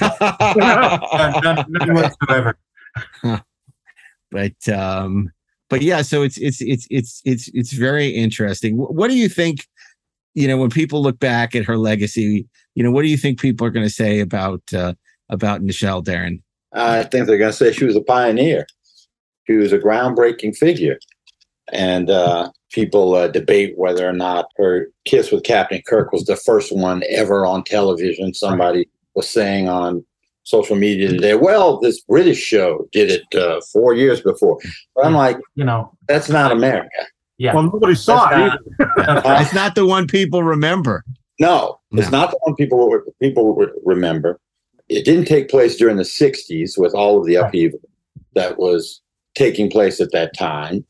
none, 0.56 1.40
none- 1.42 1.64
none 1.68 1.94
whatsoever. 1.94 2.58
but 4.32 4.68
um 4.68 5.30
but 5.68 5.80
yeah 5.80 6.02
so 6.02 6.22
it's 6.22 6.36
it's 6.38 6.60
it's 6.60 6.86
it's 6.90 7.22
it's 7.24 7.48
it's 7.54 7.72
very 7.72 8.08
interesting 8.08 8.76
what 8.76 9.08
do 9.10 9.16
you 9.16 9.28
think 9.28 9.66
you 10.34 10.48
know 10.48 10.56
when 10.56 10.70
people 10.70 11.00
look 11.00 11.18
back 11.20 11.54
at 11.54 11.64
her 11.64 11.76
legacy 11.76 12.48
you 12.74 12.82
know 12.82 12.90
what 12.90 13.02
do 13.02 13.08
you 13.08 13.16
think 13.16 13.40
people 13.40 13.64
are 13.64 13.70
going 13.70 13.86
to 13.86 13.92
say 13.92 14.18
about 14.18 14.60
uh 14.74 14.92
about 15.28 15.62
Nichelle 15.62 16.02
Darren 16.02 16.40
I 16.72 17.02
think 17.04 17.26
they're 17.26 17.38
going 17.38 17.50
to 17.50 17.56
say 17.56 17.72
she 17.72 17.84
was 17.84 17.96
a 17.96 18.02
pioneer. 18.02 18.66
She 19.46 19.54
was 19.54 19.72
a 19.72 19.78
groundbreaking 19.78 20.56
figure. 20.56 20.98
And 21.72 22.10
uh, 22.10 22.50
people 22.70 23.14
uh, 23.14 23.28
debate 23.28 23.74
whether 23.76 24.08
or 24.08 24.12
not 24.12 24.46
her 24.56 24.88
kiss 25.04 25.30
with 25.32 25.44
Captain 25.44 25.82
Kirk 25.86 26.12
was 26.12 26.24
the 26.24 26.36
first 26.36 26.74
one 26.74 27.02
ever 27.08 27.44
on 27.46 27.64
television. 27.64 28.32
Somebody 28.34 28.88
was 29.14 29.28
saying 29.28 29.68
on 29.68 30.04
social 30.44 30.76
media 30.76 31.08
today, 31.08 31.34
well, 31.34 31.78
this 31.80 32.00
British 32.00 32.38
show 32.40 32.88
did 32.92 33.10
it 33.10 33.34
uh, 33.40 33.60
four 33.72 33.94
years 33.94 34.20
before. 34.20 34.58
But 34.94 35.04
I'm 35.06 35.14
like, 35.14 35.38
you 35.54 35.64
know, 35.64 35.92
that's 36.08 36.28
not 36.28 36.52
America. 36.52 36.88
Yeah. 37.38 37.54
Well, 37.54 37.64
nobody 37.64 37.94
saw 37.94 38.28
That's 38.28 38.54
it. 38.54 38.86
not- 38.98 39.26
either. 39.26 39.42
it's 39.42 39.54
not 39.54 39.74
the 39.74 39.86
one 39.86 40.06
people 40.06 40.42
remember 40.42 41.04
No, 41.38 41.80
it's 41.92 42.10
No. 42.10 42.18
not 42.18 42.30
the 42.32 42.38
one 42.42 42.54
people 42.54 43.00
people 43.20 43.66
remember. 43.84 44.38
It 44.90 45.04
didn't 45.04 45.24
take 45.26 45.48
place 45.48 45.76
during 45.76 45.96
the 45.96 46.02
'60s 46.02 46.76
with 46.76 46.94
all 46.94 47.18
of 47.18 47.24
the 47.26 47.36
upheaval 47.36 47.78
that 48.34 48.58
was 48.58 49.00
taking 49.34 49.70
place 49.70 50.00
at 50.00 50.12
that 50.12 50.36
time, 50.36 50.84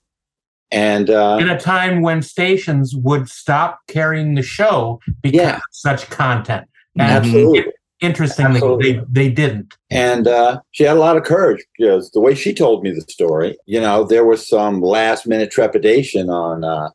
and 0.72 1.10
uh, 1.10 1.38
in 1.40 1.48
a 1.48 1.58
time 1.58 2.02
when 2.02 2.22
stations 2.22 2.94
would 2.94 3.28
stop 3.28 3.80
carrying 3.88 4.34
the 4.34 4.42
show 4.42 5.00
because 5.22 5.56
of 5.56 5.62
such 5.72 6.08
content. 6.10 6.66
And 6.98 7.02
Absolutely. 7.02 7.72
Interestingly, 8.00 8.54
Absolutely. 8.54 8.92
they 8.92 9.04
they 9.10 9.28
didn't. 9.28 9.76
and 9.90 10.26
uh, 10.26 10.60
she 10.70 10.84
had 10.84 10.96
a 10.96 11.00
lot 11.00 11.18
of 11.18 11.24
courage 11.24 11.62
because 11.76 12.10
the 12.12 12.20
way 12.20 12.34
she 12.34 12.54
told 12.54 12.82
me 12.82 12.90
the 12.90 13.02
story, 13.02 13.58
you 13.66 13.78
know, 13.78 14.04
there 14.04 14.24
was 14.24 14.48
some 14.48 14.80
last 14.80 15.26
minute 15.26 15.50
trepidation 15.50 16.30
on 16.30 16.64
uh, 16.64 16.88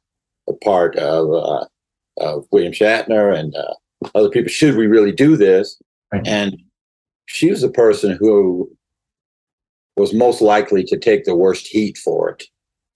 the 0.48 0.54
part 0.64 0.96
of, 0.96 1.32
uh, 1.32 1.66
of 2.18 2.48
William 2.52 2.74
Shatner 2.74 3.38
and 3.38 3.56
uh, 3.56 3.76
other 4.16 4.30
people. 4.30 4.50
Should 4.50 4.78
we 4.78 4.88
really 4.88 5.12
do 5.12 5.38
this? 5.38 5.80
And 6.26 6.58
she 7.28 7.52
was 7.52 7.62
the 7.62 7.70
person 7.70 8.18
who 8.20 8.72
was 9.98 10.14
most 10.14 10.42
likely 10.42 10.84
to 10.86 10.98
take 10.98 11.26
the 11.26 11.36
worst 11.36 11.68
heat 11.68 11.98
for 11.98 12.30
it, 12.30 12.46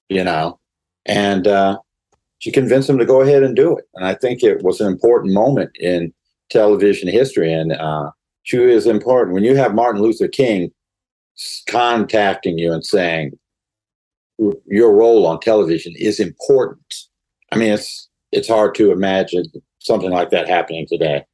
you 0.09 0.23
know. 0.23 0.59
And 1.06 1.47
uh, 1.47 1.80
she 2.39 2.52
convinced 2.52 2.89
him 2.89 2.97
to 2.97 3.06
go 3.06 3.22
ahead 3.22 3.43
and 3.43 3.56
do 3.56 3.78
it. 3.78 3.86
And 3.95 4.06
I 4.06 4.14
think 4.14 4.43
it 4.43 4.64
was 4.64 4.80
an 4.80 4.88
important 4.88 5.34
moment 5.34 5.72
in 5.80 6.14
television 6.50 7.10
history. 7.10 7.52
And 7.54 7.74
uh, 7.74 8.12
she 8.43 8.58
is 8.58 8.88
important. 8.88 9.34
When 9.34 9.43
you 9.43 9.56
have 9.56 9.74
Martin 9.74 10.02
Luther 10.02 10.28
King 10.28 10.72
contacting 11.68 12.58
you 12.58 12.72
and 12.72 12.86
saying 12.86 13.32
your 14.66 14.93
role 14.93 15.28
on 15.28 15.39
television 15.39 15.93
is 15.97 16.20
important, 16.20 16.82
I 17.52 17.58
mean, 17.58 17.74
it's 17.74 18.08
it's 18.32 18.47
hard 18.47 18.76
to 18.76 18.91
imagine 18.91 19.45
something 19.80 20.12
like 20.12 20.30
that 20.30 20.47
happening 20.47 20.86
today. 20.88 21.26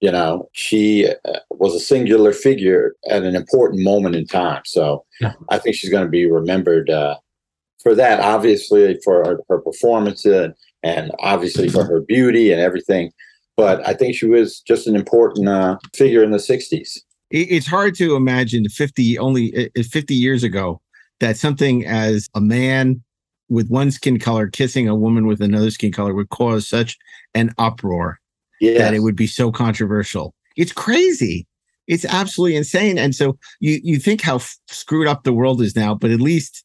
You 0.00 0.10
know, 0.10 0.48
she 0.52 1.06
uh, 1.08 1.40
was 1.50 1.74
a 1.74 1.80
singular 1.80 2.32
figure 2.32 2.94
at 3.08 3.22
an 3.22 3.36
important 3.36 3.82
moment 3.82 4.16
in 4.16 4.26
time. 4.26 4.62
So 4.64 5.04
Yeah. 5.20 5.34
I 5.50 5.58
think 5.58 5.76
she's 5.76 5.90
going 5.90 6.04
to 6.04 6.10
be 6.10 6.30
remembered 6.30 6.90
uh, 6.90 7.16
for 7.82 7.94
that, 7.94 8.20
obviously 8.20 8.98
for 9.04 9.24
her, 9.24 9.38
her 9.48 9.58
performance 9.58 10.24
and, 10.24 10.54
and 10.82 11.12
obviously 11.20 11.68
for 11.68 11.84
her 11.84 12.00
beauty 12.00 12.52
and 12.52 12.60
everything. 12.60 13.12
But 13.56 13.86
I 13.86 13.94
think 13.94 14.14
she 14.14 14.26
was 14.26 14.60
just 14.60 14.86
an 14.86 14.96
important 14.96 15.48
uh, 15.48 15.78
figure 15.94 16.22
in 16.22 16.30
the 16.30 16.38
60s. 16.38 16.98
It's 17.30 17.66
hard 17.66 17.94
to 17.96 18.16
imagine 18.16 18.68
50 18.68 19.18
only 19.18 19.70
uh, 19.76 19.82
50 19.82 20.14
years 20.14 20.42
ago 20.42 20.80
that 21.20 21.36
something 21.36 21.86
as 21.86 22.28
a 22.34 22.40
man 22.40 23.02
with 23.48 23.68
one 23.68 23.90
skin 23.90 24.18
color 24.18 24.48
kissing 24.48 24.88
a 24.88 24.94
woman 24.94 25.26
with 25.26 25.40
another 25.40 25.70
skin 25.70 25.92
color 25.92 26.14
would 26.14 26.30
cause 26.30 26.66
such 26.66 26.96
an 27.34 27.52
uproar 27.58 28.18
that 28.78 28.94
it 28.94 29.00
would 29.00 29.16
be 29.16 29.26
so 29.26 29.52
controversial. 29.52 30.34
It's 30.56 30.72
crazy. 30.72 31.46
It's 31.86 32.04
absolutely 32.04 32.56
insane. 32.56 32.98
And 32.98 33.14
so 33.14 33.38
you 33.60 33.80
you 33.82 33.98
think 33.98 34.22
how 34.22 34.36
f- 34.36 34.56
screwed 34.68 35.08
up 35.08 35.24
the 35.24 35.32
world 35.32 35.60
is 35.60 35.74
now, 35.74 35.94
but 35.94 36.10
at 36.10 36.20
least 36.20 36.64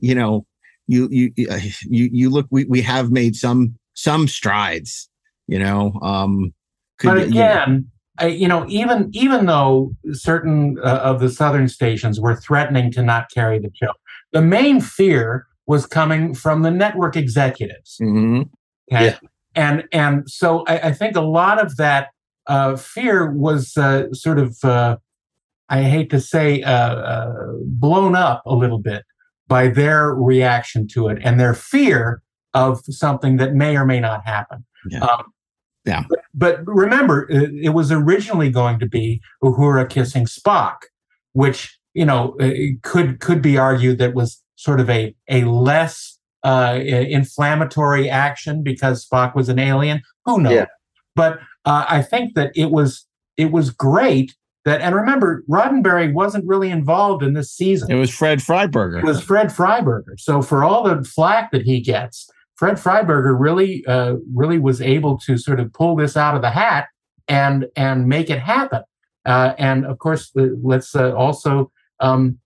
you 0.00 0.14
know 0.14 0.46
you 0.86 1.08
you 1.10 1.32
you 1.36 2.08
you 2.12 2.30
look 2.30 2.46
we 2.50 2.64
we 2.64 2.82
have 2.82 3.10
made 3.10 3.36
some 3.36 3.76
some 3.94 4.28
strides. 4.28 5.08
You 5.48 5.58
know, 5.60 5.92
um, 6.02 6.52
could 6.98 7.08
but 7.08 7.18
you- 7.18 7.24
you 7.26 7.34
know- 7.34 7.50
again, 7.52 7.90
I, 8.18 8.26
you 8.28 8.48
know, 8.48 8.64
even 8.68 9.10
even 9.12 9.46
though 9.46 9.92
certain 10.12 10.78
uh, 10.82 11.00
of 11.04 11.20
the 11.20 11.28
southern 11.28 11.68
stations 11.68 12.18
were 12.20 12.34
threatening 12.34 12.90
to 12.92 13.02
not 13.02 13.30
carry 13.30 13.58
the 13.58 13.70
show, 13.74 13.92
the 14.32 14.42
main 14.42 14.80
fear 14.80 15.46
was 15.66 15.86
coming 15.86 16.34
from 16.34 16.62
the 16.62 16.70
network 16.70 17.16
executives. 17.16 17.98
Mhm. 18.00 18.48
Okay? 18.92 19.06
And 19.54 19.84
and 19.92 20.28
so 20.30 20.64
I, 20.66 20.78
I 20.88 20.92
think 20.92 21.16
a 21.16 21.20
lot 21.20 21.60
of 21.64 21.76
that 21.76 22.08
uh, 22.46 22.76
fear 22.76 23.30
was 23.30 23.76
uh, 23.76 24.12
sort 24.12 24.38
of, 24.38 24.56
uh, 24.62 24.96
I 25.68 25.82
hate 25.82 26.10
to 26.10 26.20
say, 26.20 26.62
uh, 26.62 26.70
uh, 26.94 27.52
blown 27.64 28.14
up 28.14 28.42
a 28.46 28.54
little 28.54 28.78
bit 28.78 29.04
by 29.48 29.68
their 29.68 30.14
reaction 30.14 30.88
to 30.88 31.08
it 31.08 31.18
and 31.22 31.38
their 31.38 31.54
fear 31.54 32.22
of 32.54 32.80
something 32.88 33.36
that 33.36 33.54
may 33.54 33.76
or 33.76 33.84
may 33.84 34.00
not 34.00 34.24
happen. 34.24 34.64
Um, 35.02 35.32
yeah. 35.84 36.04
but, 36.08 36.20
but 36.34 36.66
remember, 36.66 37.28
it, 37.30 37.50
it 37.54 37.68
was 37.70 37.92
originally 37.92 38.50
going 38.50 38.78
to 38.78 38.86
be 38.86 39.20
Uhura 39.42 39.88
kissing 39.88 40.24
Spock, 40.26 40.76
which 41.32 41.78
you 41.94 42.04
know 42.04 42.36
uh, 42.40 42.50
could 42.82 43.20
could 43.20 43.40
be 43.40 43.56
argued 43.56 43.98
that 43.98 44.14
was 44.14 44.42
sort 44.56 44.80
of 44.80 44.90
a 44.90 45.14
a 45.28 45.44
less 45.44 46.18
uh, 46.42 46.78
inflammatory 46.82 48.08
action 48.08 48.62
because 48.62 49.06
Spock 49.06 49.34
was 49.34 49.48
an 49.48 49.58
alien. 49.58 50.02
Who 50.24 50.40
knows? 50.40 50.52
Yeah. 50.52 50.66
But 51.14 51.38
uh, 51.64 51.86
I 51.88 52.02
think 52.02 52.34
that 52.34 52.52
it 52.54 52.70
was 52.70 53.06
it 53.36 53.50
was 53.52 53.70
great 53.70 54.34
that, 54.66 54.80
and 54.80 54.96
remember, 54.96 55.44
Roddenberry 55.48 56.12
wasn't 56.12 56.44
really 56.44 56.70
involved 56.70 57.22
in 57.22 57.34
this 57.34 57.52
season. 57.52 57.88
It 57.88 57.94
was 57.94 58.10
Fred 58.10 58.40
Freiberger. 58.40 58.98
It 58.98 59.04
was 59.04 59.22
Fred 59.22 59.46
Freiberger. 59.46 60.18
So 60.18 60.42
for 60.42 60.64
all 60.64 60.82
the 60.82 61.04
flack 61.04 61.52
that 61.52 61.62
he 61.62 61.80
gets, 61.80 62.28
Fred 62.56 62.74
Freiberger 62.74 63.38
really, 63.38 63.86
uh, 63.86 64.16
really 64.34 64.58
was 64.58 64.80
able 64.80 65.18
to 65.18 65.38
sort 65.38 65.60
of 65.60 65.72
pull 65.72 65.94
this 65.94 66.16
out 66.16 66.34
of 66.34 66.42
the 66.42 66.50
hat 66.50 66.88
and 67.28 67.66
and 67.76 68.08
make 68.08 68.28
it 68.28 68.40
happen. 68.40 68.82
Uh, 69.24 69.54
and 69.56 69.86
of 69.86 69.98
course, 69.98 70.32
uh, 70.36 70.46
let's 70.60 70.96
uh, 70.96 71.12
also, 71.14 71.70
um, 72.00 72.36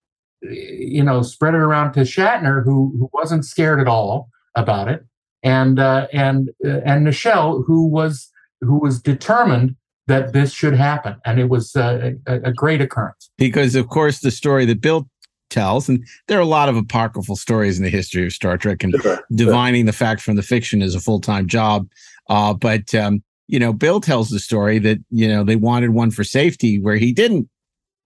you 0.42 1.02
know, 1.02 1.22
spread 1.22 1.54
it 1.54 1.60
around 1.60 1.92
to 1.94 2.00
Shatner, 2.00 2.62
who 2.62 2.94
who 2.98 3.08
wasn't 3.14 3.46
scared 3.46 3.80
at 3.80 3.88
all 3.88 4.28
about 4.54 4.88
it, 4.88 5.06
and 5.42 5.78
uh, 5.78 6.06
and 6.12 6.50
uh, 6.66 6.80
and 6.84 7.06
Nichelle, 7.06 7.64
who 7.66 7.86
was 7.86 8.30
who 8.60 8.78
was 8.78 9.00
determined 9.00 9.76
that 10.10 10.32
this 10.32 10.52
should 10.52 10.74
happen, 10.74 11.16
and 11.24 11.38
it 11.40 11.48
was 11.48 11.74
uh, 11.76 12.12
a, 12.26 12.40
a 12.42 12.52
great 12.52 12.80
occurrence. 12.80 13.30
because 13.38 13.74
of 13.74 13.88
course 13.88 14.20
the 14.20 14.30
story 14.30 14.64
that 14.66 14.80
Bill 14.80 15.08
tells, 15.48 15.88
and 15.88 16.04
there 16.28 16.38
are 16.38 16.42
a 16.42 16.46
lot 16.46 16.68
of 16.68 16.76
apocryphal 16.76 17.36
stories 17.36 17.78
in 17.78 17.84
the 17.84 17.90
history 17.90 18.24
of 18.26 18.32
Star 18.32 18.56
Trek, 18.58 18.82
and 18.84 18.94
divining 19.34 19.86
the 19.86 19.92
fact 19.92 20.20
from 20.20 20.36
the 20.36 20.42
fiction 20.42 20.82
is 20.82 20.94
a 20.94 21.00
full 21.00 21.20
time 21.20 21.46
job. 21.46 21.88
Uh, 22.28 22.54
but 22.54 22.94
um, 22.94 23.22
you 23.48 23.58
know, 23.58 23.72
Bill 23.72 24.00
tells 24.00 24.28
the 24.30 24.38
story 24.38 24.78
that 24.80 24.98
you 25.10 25.26
know 25.28 25.42
they 25.44 25.56
wanted 25.56 25.90
one 25.90 26.10
for 26.10 26.24
safety 26.24 26.78
where 26.80 26.96
he 26.96 27.12
didn't 27.12 27.48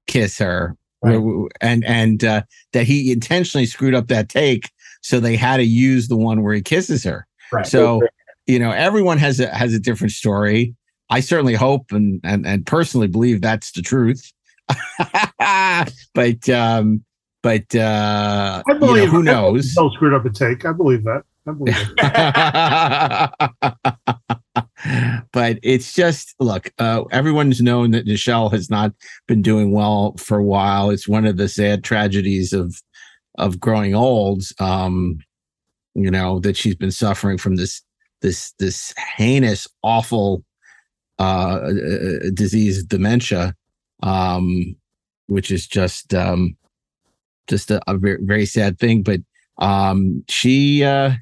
kiss 0.07 0.38
her, 0.38 0.76
where- 1.00 1.48
and 1.61 1.84
and 1.84 2.24
uh, 2.24 2.42
that 2.72 2.86
he 2.86 3.12
intentionally 3.12 3.66
screwed 3.66 3.94
up 3.94 4.09
that 4.09 4.28
take, 4.28 4.70
so 5.02 5.20
they 5.20 5.36
had 5.36 5.59
to 5.59 5.64
use 5.64 6.09
the 6.09 6.16
one 6.16 6.42
where 6.42 6.55
he 6.55 6.62
kisses 6.62 7.05
her. 7.05 7.26
Right. 7.52 7.66
So 7.66 8.02
you 8.46 8.59
know, 8.59 8.70
everyone 8.72 9.18
has 9.18 9.40
a 9.40 9.48
has 9.55 9.72
a 9.74 9.78
different 9.80 10.12
story. 10.12 10.74
I 11.14 11.20
certainly 11.20 11.54
hope 11.54 11.92
and 11.92 12.20
and, 12.24 12.44
and 12.44 12.66
personally 12.66 13.06
believe 13.06 13.40
that's 13.40 13.70
the 13.70 13.82
truth. 13.82 14.32
but 16.12 16.48
um, 16.48 17.04
but 17.40 17.72
uh, 17.76 18.62
I 18.66 18.72
you 18.72 18.78
know, 18.80 18.86
believe 18.86 19.08
who 19.10 19.22
believe 19.22 19.24
knows? 19.24 19.74
Bill 19.76 19.92
screwed 19.92 20.12
up 20.12 20.24
a 20.24 20.30
take. 20.30 20.64
I 20.64 20.72
believe 20.72 21.04
that. 21.04 21.22
I 21.46 21.52
believe 21.52 21.76
but 25.32 25.58
it's 25.62 25.92
just 25.92 26.34
look 26.40 26.72
uh, 26.78 27.04
everyone's 27.12 27.60
known 27.60 27.92
that 27.92 28.06
Nichelle 28.06 28.50
has 28.50 28.68
not 28.68 28.92
been 29.28 29.42
doing 29.42 29.70
well 29.70 30.16
for 30.16 30.38
a 30.38 30.44
while 30.44 30.88
it's 30.88 31.06
one 31.06 31.26
of 31.26 31.36
the 31.36 31.48
sad 31.48 31.84
tragedies 31.84 32.54
of 32.54 32.74
of 33.36 33.60
growing 33.60 33.94
old 33.94 34.42
um 34.58 35.18
you 35.94 36.10
know 36.10 36.40
that 36.40 36.56
she's 36.56 36.76
been 36.76 36.90
suffering 36.90 37.36
from 37.36 37.56
this 37.56 37.82
this 38.22 38.54
this 38.58 38.94
heinous 39.18 39.68
awful 39.82 40.42
uh, 41.18 41.70
disease 42.34 42.82
dementia 42.84 43.54
um 44.02 44.74
which 45.26 45.50
is 45.50 45.66
just 45.66 46.12
um 46.14 46.56
just 47.46 47.70
a, 47.70 47.80
a 47.90 47.96
very, 47.96 48.18
very 48.22 48.46
sad 48.46 48.78
thing 48.78 49.02
but 49.02 49.20
um 49.58 50.24
she 50.28 50.82
uh 50.82 51.12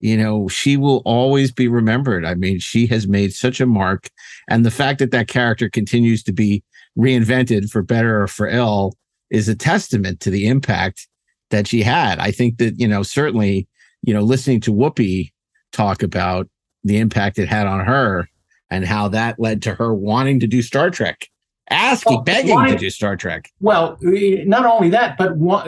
you 0.00 0.16
know 0.16 0.48
she 0.48 0.76
will 0.76 1.02
always 1.04 1.50
be 1.50 1.68
remembered. 1.68 2.24
I 2.24 2.34
mean 2.34 2.58
she 2.58 2.86
has 2.88 3.08
made 3.08 3.32
such 3.32 3.60
a 3.60 3.66
mark 3.66 4.10
and 4.48 4.64
the 4.64 4.70
fact 4.70 4.98
that 4.98 5.10
that 5.10 5.28
character 5.28 5.68
continues 5.68 6.22
to 6.24 6.32
be 6.32 6.62
reinvented 6.98 7.70
for 7.70 7.82
better 7.82 8.22
or 8.22 8.28
for 8.28 8.48
ill 8.48 8.94
is 9.30 9.48
a 9.48 9.56
testament 9.56 10.20
to 10.20 10.30
the 10.30 10.46
impact 10.46 11.08
that 11.50 11.66
she 11.66 11.82
had. 11.82 12.18
I 12.18 12.30
think 12.30 12.58
that 12.58 12.78
you 12.78 12.86
know 12.86 13.02
certainly 13.02 13.68
you 14.02 14.12
know 14.12 14.20
listening 14.20 14.60
to 14.62 14.72
whoopi 14.72 15.32
talk 15.72 16.02
about 16.02 16.48
the 16.84 16.98
impact 16.98 17.38
it 17.38 17.48
had 17.48 17.66
on 17.66 17.84
her 17.84 18.28
and 18.70 18.84
how 18.84 19.08
that 19.08 19.38
led 19.38 19.62
to 19.62 19.74
her 19.74 19.94
wanting 19.94 20.40
to 20.40 20.46
do 20.46 20.62
star 20.62 20.90
trek 20.90 21.28
asking 21.70 22.14
Well, 22.14 22.22
begging 22.22 22.54
why- 22.54 22.70
to 22.70 22.76
do 22.76 22.90
star 22.90 23.16
trek 23.16 23.50
Well, 23.60 23.98
not 24.02 24.66
only 24.66 24.88
that, 24.90 25.16
but 25.18 25.36
wa- 25.36 25.66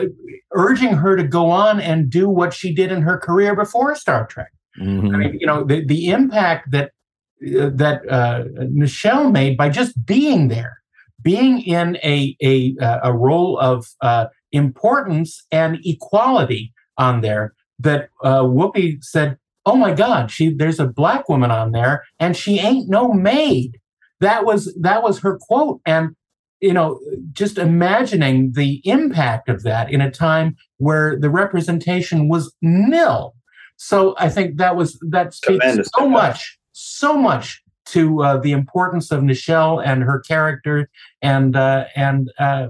urging 0.53 0.93
her 0.93 1.15
to 1.15 1.23
go 1.23 1.49
on 1.49 1.79
and 1.79 2.09
do 2.09 2.29
what 2.29 2.53
she 2.53 2.73
did 2.73 2.91
in 2.91 3.01
her 3.01 3.17
career 3.17 3.55
before 3.55 3.95
Star 3.95 4.25
Trek. 4.25 4.51
Mhm. 4.79 5.13
I 5.13 5.17
mean, 5.17 5.37
you 5.39 5.45
know, 5.45 5.63
the, 5.63 5.85
the 5.85 6.07
impact 6.09 6.71
that 6.71 6.91
uh, 7.41 7.69
that 7.73 8.01
uh, 8.09 8.43
Nichelle 8.81 9.31
made 9.31 9.55
by 9.57 9.69
just 9.69 10.05
being 10.05 10.47
there, 10.49 10.79
being 11.21 11.61
in 11.61 11.97
a 12.03 12.35
a 12.41 12.75
uh, 12.81 12.99
a 13.03 13.13
role 13.13 13.57
of 13.59 13.85
uh, 14.01 14.25
importance 14.51 15.45
and 15.51 15.77
equality 15.85 16.73
on 16.97 17.21
there. 17.21 17.53
That 17.79 18.09
uh, 18.23 18.41
Whoopi 18.43 19.01
said, 19.03 19.37
"Oh 19.65 19.75
my 19.75 19.93
God, 19.93 20.31
she 20.31 20.53
there's 20.53 20.79
a 20.79 20.87
black 20.87 21.29
woman 21.29 21.51
on 21.51 21.71
there, 21.71 22.05
and 22.19 22.35
she 22.35 22.59
ain't 22.59 22.89
no 22.89 23.13
maid." 23.13 23.79
That 24.19 24.45
was 24.45 24.75
that 24.81 25.03
was 25.03 25.19
her 25.19 25.37
quote, 25.37 25.81
and 25.85 26.15
you 26.61 26.73
know, 26.73 26.99
just 27.31 27.57
imagining 27.57 28.51
the 28.51 28.81
impact 28.83 29.49
of 29.49 29.63
that 29.63 29.91
in 29.91 30.01
a 30.01 30.11
time 30.11 30.57
where 30.77 31.17
the 31.17 31.29
representation 31.29 32.27
was 32.27 32.53
nil. 32.61 33.33
So 33.77 34.13
I 34.17 34.29
think 34.29 34.57
that 34.57 34.75
was 34.75 34.99
that 35.09 35.33
speaks 35.33 35.59
Tremendous 35.59 35.89
so 35.95 36.09
much, 36.09 36.59
so 36.73 37.17
much 37.17 37.63
to 37.85 38.21
uh, 38.23 38.37
the 38.37 38.51
importance 38.51 39.09
of 39.11 39.21
Nichelle 39.21 39.83
and 39.83 40.03
her 40.03 40.19
character 40.19 40.89
and 41.21 41.55
uh, 41.55 41.85
and 41.95 42.29
uh, 42.37 42.67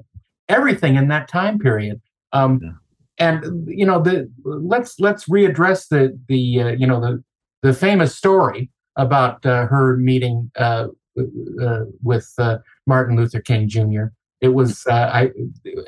everything 0.48 0.96
in 0.96 1.08
that 1.08 1.28
time 1.28 1.58
period. 1.58 2.00
Um, 2.32 2.80
And 3.20 3.68
you 3.68 3.86
know, 3.86 4.02
the 4.02 4.32
let's 4.44 5.00
let's 5.00 5.28
readdress 5.28 5.90
the 5.90 6.18
the 6.28 6.62
uh, 6.62 6.68
you 6.70 6.88
know 6.88 7.02
the 7.02 7.22
the 7.62 7.74
famous 7.74 8.16
story 8.16 8.72
about 8.96 9.46
uh, 9.46 9.66
her 9.68 9.98
meeting 9.98 10.52
uh, 10.58 10.88
uh, 11.62 11.80
with 12.02 12.32
uh, 12.38 12.58
Martin 12.88 13.18
Luther 13.18 13.42
King 13.42 13.68
Jr. 13.68 14.06
It 14.42 14.50
was 14.50 14.86
uh, 14.88 15.10
I 15.14 15.32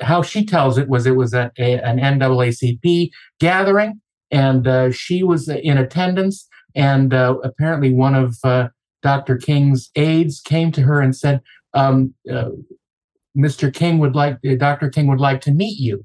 how 0.02 0.20
she 0.22 0.44
tells 0.44 0.76
it 0.76 0.88
was 0.88 1.06
it 1.06 1.16
was 1.16 1.32
at 1.32 1.52
a, 1.58 1.80
an 1.80 1.98
NAACP 1.98 3.10
gathering, 3.40 4.00
and 4.30 4.94
she 4.94 5.22
was 5.22 5.48
in 5.48 5.78
attendance. 5.78 6.46
And 6.74 7.12
apparently, 7.12 7.92
one 7.92 8.14
of 8.14 8.36
Dr. 9.02 9.36
King's 9.36 9.90
aides 9.96 10.40
came 10.40 10.70
to 10.72 10.82
her 10.82 11.00
and 11.00 11.16
said, 11.16 11.40
um, 11.72 12.14
"Mr. 13.36 13.72
King 13.72 13.98
would 13.98 14.14
like 14.14 14.38
Dr. 14.58 14.90
King 14.90 15.06
would 15.06 15.20
like 15.20 15.40
to 15.42 15.50
meet 15.50 15.78
you." 15.78 16.04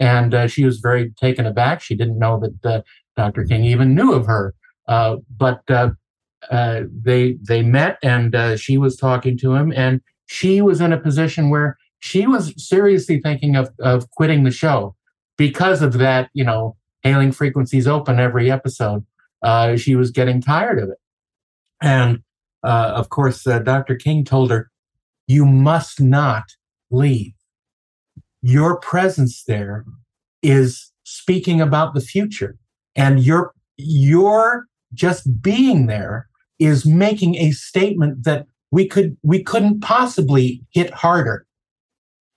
And 0.00 0.34
uh, 0.34 0.48
she 0.48 0.64
was 0.64 0.80
very 0.80 1.10
taken 1.20 1.46
aback. 1.46 1.80
She 1.80 1.94
didn't 1.94 2.18
know 2.18 2.40
that 2.40 2.72
uh, 2.72 2.82
Dr. 3.16 3.44
King 3.44 3.64
even 3.64 3.94
knew 3.94 4.12
of 4.12 4.26
her. 4.26 4.54
but 4.88 5.62
they 5.68 7.36
they 7.42 7.62
met, 7.62 7.98
and 8.02 8.58
she 8.58 8.78
was 8.78 8.96
talking 8.96 9.38
to 9.38 9.54
him, 9.54 9.72
and 9.76 10.00
she 10.26 10.60
was 10.62 10.80
in 10.80 10.92
a 10.92 10.98
position 10.98 11.50
where 11.50 11.76
she 12.00 12.26
was 12.26 12.54
seriously 12.56 13.20
thinking 13.20 13.56
of, 13.56 13.70
of 13.78 14.10
quitting 14.10 14.44
the 14.44 14.50
show 14.50 14.96
because 15.36 15.82
of 15.82 15.94
that, 15.94 16.30
you 16.32 16.44
know, 16.44 16.76
hailing 17.02 17.32
frequencies 17.32 17.86
open 17.86 18.18
every 18.18 18.50
episode. 18.50 19.04
Uh, 19.42 19.76
she 19.76 19.94
was 19.94 20.10
getting 20.10 20.40
tired 20.40 20.78
of 20.78 20.88
it. 20.88 20.98
And 21.80 22.22
uh, 22.62 22.92
of 22.94 23.08
course, 23.10 23.46
uh, 23.46 23.58
Dr. 23.60 23.96
King 23.96 24.24
told 24.24 24.50
her, 24.50 24.70
You 25.26 25.46
must 25.46 26.00
not 26.00 26.44
leave. 26.90 27.32
Your 28.42 28.78
presence 28.78 29.44
there 29.44 29.84
is 30.42 30.90
speaking 31.04 31.60
about 31.60 31.94
the 31.94 32.00
future. 32.00 32.56
And 32.96 33.20
your, 33.20 33.52
your 33.76 34.66
just 34.94 35.42
being 35.42 35.86
there 35.86 36.28
is 36.58 36.86
making 36.86 37.36
a 37.36 37.52
statement 37.52 38.24
that 38.24 38.46
we 38.70 38.86
could 38.86 39.16
we 39.22 39.42
couldn't 39.42 39.80
possibly 39.80 40.62
hit 40.70 40.90
harder 40.90 41.46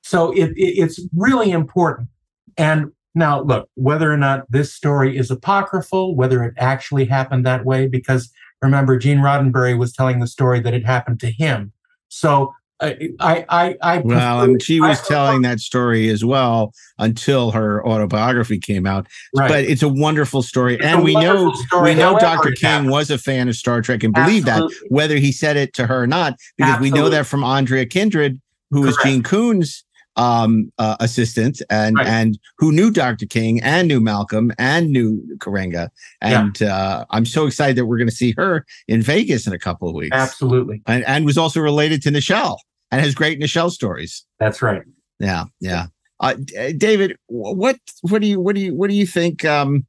so 0.03 0.31
it, 0.33 0.51
it, 0.51 0.77
it's 0.77 0.99
really 1.15 1.51
important. 1.51 2.09
And 2.57 2.91
now, 3.15 3.41
look, 3.41 3.69
whether 3.75 4.11
or 4.11 4.17
not 4.17 4.51
this 4.51 4.73
story 4.73 5.17
is 5.17 5.31
apocryphal, 5.31 6.15
whether 6.15 6.43
it 6.43 6.53
actually 6.57 7.05
happened 7.05 7.45
that 7.45 7.65
way, 7.65 7.87
because 7.87 8.31
remember, 8.61 8.97
Gene 8.97 9.19
Roddenberry 9.19 9.77
was 9.77 9.93
telling 9.93 10.19
the 10.19 10.27
story 10.27 10.59
that 10.59 10.73
it 10.73 10.85
happened 10.85 11.19
to 11.21 11.31
him. 11.31 11.71
So 12.09 12.53
I, 12.83 13.45
I, 13.49 13.77
I, 13.81 13.97
well, 13.99 14.41
and 14.41 14.61
she 14.61 14.81
was 14.81 15.01
telling 15.07 15.41
that 15.43 15.59
story 15.59 16.09
as 16.09 16.25
well 16.25 16.73
until 16.99 17.51
her 17.51 17.85
autobiography 17.85 18.59
came 18.59 18.85
out. 18.85 19.07
Right. 19.35 19.47
But 19.47 19.63
it's 19.65 19.83
a 19.83 19.87
wonderful 19.87 20.41
story, 20.41 20.75
it's 20.75 20.85
and 20.85 21.03
we 21.03 21.13
know 21.13 21.53
we 21.81 21.95
know 21.95 22.17
Dr. 22.19 22.51
King 22.51 22.89
was 22.89 23.09
a 23.09 23.17
fan 23.17 23.47
of 23.47 23.55
Star 23.55 23.81
Trek 23.81 24.03
and 24.03 24.13
believed 24.13 24.47
Absolutely. 24.47 24.75
that, 24.75 24.93
whether 24.93 25.17
he 25.17 25.31
said 25.31 25.57
it 25.57 25.73
to 25.75 25.87
her 25.87 26.03
or 26.03 26.07
not, 26.07 26.37
because 26.57 26.73
Absolutely. 26.73 26.91
we 26.91 27.03
know 27.03 27.09
that 27.09 27.25
from 27.25 27.43
Andrea 27.43 27.85
Kindred, 27.85 28.41
who 28.71 28.81
Correct. 28.81 28.97
was 28.97 29.05
Gene 29.05 29.23
Coon's 29.23 29.85
um, 30.15 30.71
uh, 30.77 30.95
assistant 30.99 31.61
and 31.69 31.97
right. 31.97 32.07
and 32.07 32.37
who 32.57 32.71
knew 32.71 32.91
Dr. 32.91 33.25
King 33.25 33.61
and 33.61 33.87
knew 33.87 33.99
Malcolm 33.99 34.51
and 34.57 34.91
knew 34.91 35.21
Karenga. 35.37 35.89
And 36.21 36.59
yeah. 36.59 36.75
uh, 36.75 37.05
I'm 37.09 37.25
so 37.25 37.47
excited 37.47 37.75
that 37.77 37.85
we're 37.85 37.97
going 37.97 38.09
to 38.09 38.15
see 38.15 38.33
her 38.37 38.65
in 38.87 39.01
Vegas 39.01 39.47
in 39.47 39.53
a 39.53 39.59
couple 39.59 39.87
of 39.89 39.95
weeks. 39.95 40.15
Absolutely. 40.15 40.81
And, 40.85 41.03
and 41.05 41.25
was 41.25 41.37
also 41.37 41.59
related 41.59 42.01
to 42.03 42.09
Nichelle 42.09 42.57
and 42.93 43.01
has 43.01 43.15
great 43.15 43.39
Nichelle 43.39 43.71
stories. 43.71 44.25
That's 44.39 44.61
right. 44.61 44.83
Yeah, 45.19 45.45
yeah. 45.59 45.87
Uh, 46.19 46.35
David, 46.77 47.17
what 47.27 47.77
what 48.01 48.21
do 48.21 48.27
you 48.27 48.39
what 48.39 48.55
do 48.55 48.61
you 48.61 48.75
what 48.75 48.89
do 48.89 48.95
you 48.95 49.07
think? 49.07 49.43
Um, 49.45 49.85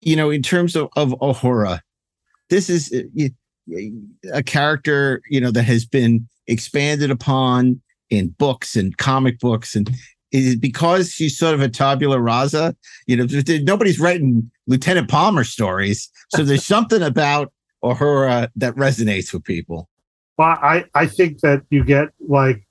you 0.00 0.16
know, 0.16 0.30
in 0.30 0.42
terms 0.42 0.74
of 0.74 0.88
of 0.96 1.10
Uhura, 1.20 1.80
this 2.48 2.70
is 2.70 2.92
uh, 2.92 3.78
a 4.32 4.42
character 4.42 5.20
you 5.28 5.40
know 5.40 5.50
that 5.50 5.64
has 5.64 5.84
been 5.84 6.26
expanded 6.46 7.10
upon 7.10 7.80
in 8.08 8.28
books 8.38 8.74
and 8.74 8.96
comic 8.96 9.38
books 9.38 9.76
and 9.76 9.90
is 10.32 10.56
because 10.56 11.12
she's 11.12 11.36
sort 11.36 11.54
of 11.54 11.60
a 11.60 11.68
tabula 11.68 12.20
rasa 12.20 12.74
you 13.06 13.16
know 13.16 13.26
nobody's 13.62 14.00
writing 14.00 14.50
lieutenant 14.66 15.08
palmer 15.08 15.44
stories 15.44 16.08
so 16.30 16.42
there's 16.42 16.64
something 16.76 17.02
about 17.02 17.52
Uhura 17.84 18.48
that 18.56 18.74
resonates 18.74 19.32
with 19.32 19.44
people 19.44 19.88
well 20.40 20.58
i 20.62 20.84
i 20.94 21.06
think 21.06 21.40
that 21.40 21.62
you 21.70 21.84
get 21.84 22.08
like 22.28 22.66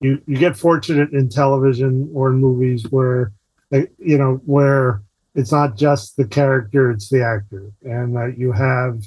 you 0.00 0.20
you 0.26 0.38
get 0.38 0.56
fortunate 0.56 1.12
in 1.12 1.28
television 1.28 2.10
or 2.14 2.30
in 2.30 2.36
movies 2.36 2.86
where 2.90 3.32
you 3.98 4.18
know 4.18 4.40
where 4.44 5.02
it's 5.34 5.52
not 5.52 5.76
just 5.76 6.16
the 6.16 6.26
character 6.26 6.90
it's 6.90 7.08
the 7.08 7.22
actor 7.22 7.70
and 7.82 8.16
that 8.16 8.36
you 8.36 8.52
have 8.52 9.04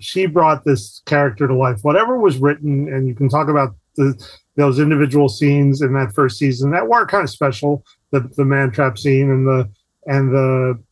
she 0.00 0.26
brought 0.26 0.64
this 0.64 1.02
character 1.06 1.46
to 1.46 1.54
life 1.54 1.78
whatever 1.82 2.18
was 2.18 2.38
written 2.38 2.92
and 2.92 3.06
you 3.06 3.14
can 3.14 3.28
talk 3.28 3.48
about 3.48 3.74
the 3.98 4.14
those 4.58 4.80
individual 4.80 5.28
scenes 5.28 5.82
in 5.82 5.92
that 5.92 6.12
first 6.12 6.36
season 6.36 6.72
that 6.72 6.88
were 6.88 7.06
kind 7.06 7.22
of 7.22 7.30
special. 7.30 7.84
The 8.10 8.20
the 8.36 8.44
man 8.44 8.70
trap 8.70 8.98
scene 8.98 9.30
and 9.30 9.46
the 9.46 9.70
and 10.06 10.32
the 10.32 10.82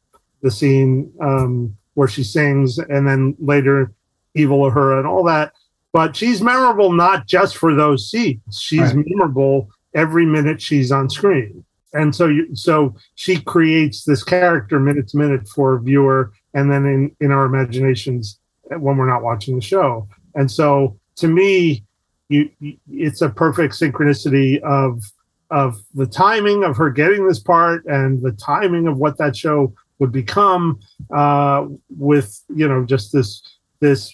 the 0.42 0.50
scene 0.50 1.12
um, 1.20 1.76
where 1.94 2.08
she 2.08 2.22
sings, 2.22 2.78
and 2.78 3.06
then 3.06 3.34
later 3.38 3.92
Evil 4.34 4.58
Uhura 4.58 4.98
and 4.98 5.06
all 5.06 5.24
that. 5.24 5.52
But 5.92 6.14
she's 6.14 6.42
memorable 6.42 6.92
not 6.92 7.26
just 7.26 7.56
for 7.56 7.74
those 7.74 8.10
scenes. 8.10 8.60
She's 8.60 8.94
right. 8.94 9.04
memorable 9.06 9.70
every 9.94 10.26
minute 10.26 10.60
she's 10.60 10.92
on 10.92 11.08
screen. 11.08 11.64
And 11.92 12.14
so 12.14 12.26
you 12.26 12.54
so 12.54 12.94
she 13.14 13.40
creates 13.40 14.04
this 14.04 14.22
character 14.22 14.78
minute 14.78 15.08
to 15.08 15.16
minute 15.16 15.48
for 15.48 15.74
a 15.74 15.80
viewer 15.80 16.32
and 16.52 16.70
then 16.70 16.84
in, 16.84 17.16
in 17.20 17.32
our 17.32 17.46
imaginations 17.46 18.38
when 18.64 18.96
we're 18.96 19.08
not 19.08 19.22
watching 19.22 19.54
the 19.54 19.62
show. 19.62 20.06
And 20.34 20.50
so 20.50 20.98
to 21.16 21.28
me, 21.28 21.84
you, 22.28 22.50
it's 22.90 23.22
a 23.22 23.30
perfect 23.30 23.74
synchronicity 23.74 24.60
of 24.60 25.02
of 25.50 25.80
the 25.94 26.06
timing 26.06 26.64
of 26.64 26.76
her 26.76 26.90
getting 26.90 27.26
this 27.26 27.38
part 27.38 27.84
and 27.86 28.20
the 28.20 28.32
timing 28.32 28.88
of 28.88 28.98
what 28.98 29.16
that 29.18 29.36
show 29.36 29.72
would 29.98 30.12
become 30.12 30.78
uh, 31.14 31.66
with 31.96 32.42
you 32.54 32.68
know 32.68 32.84
just 32.84 33.12
this 33.12 33.42
this 33.80 34.12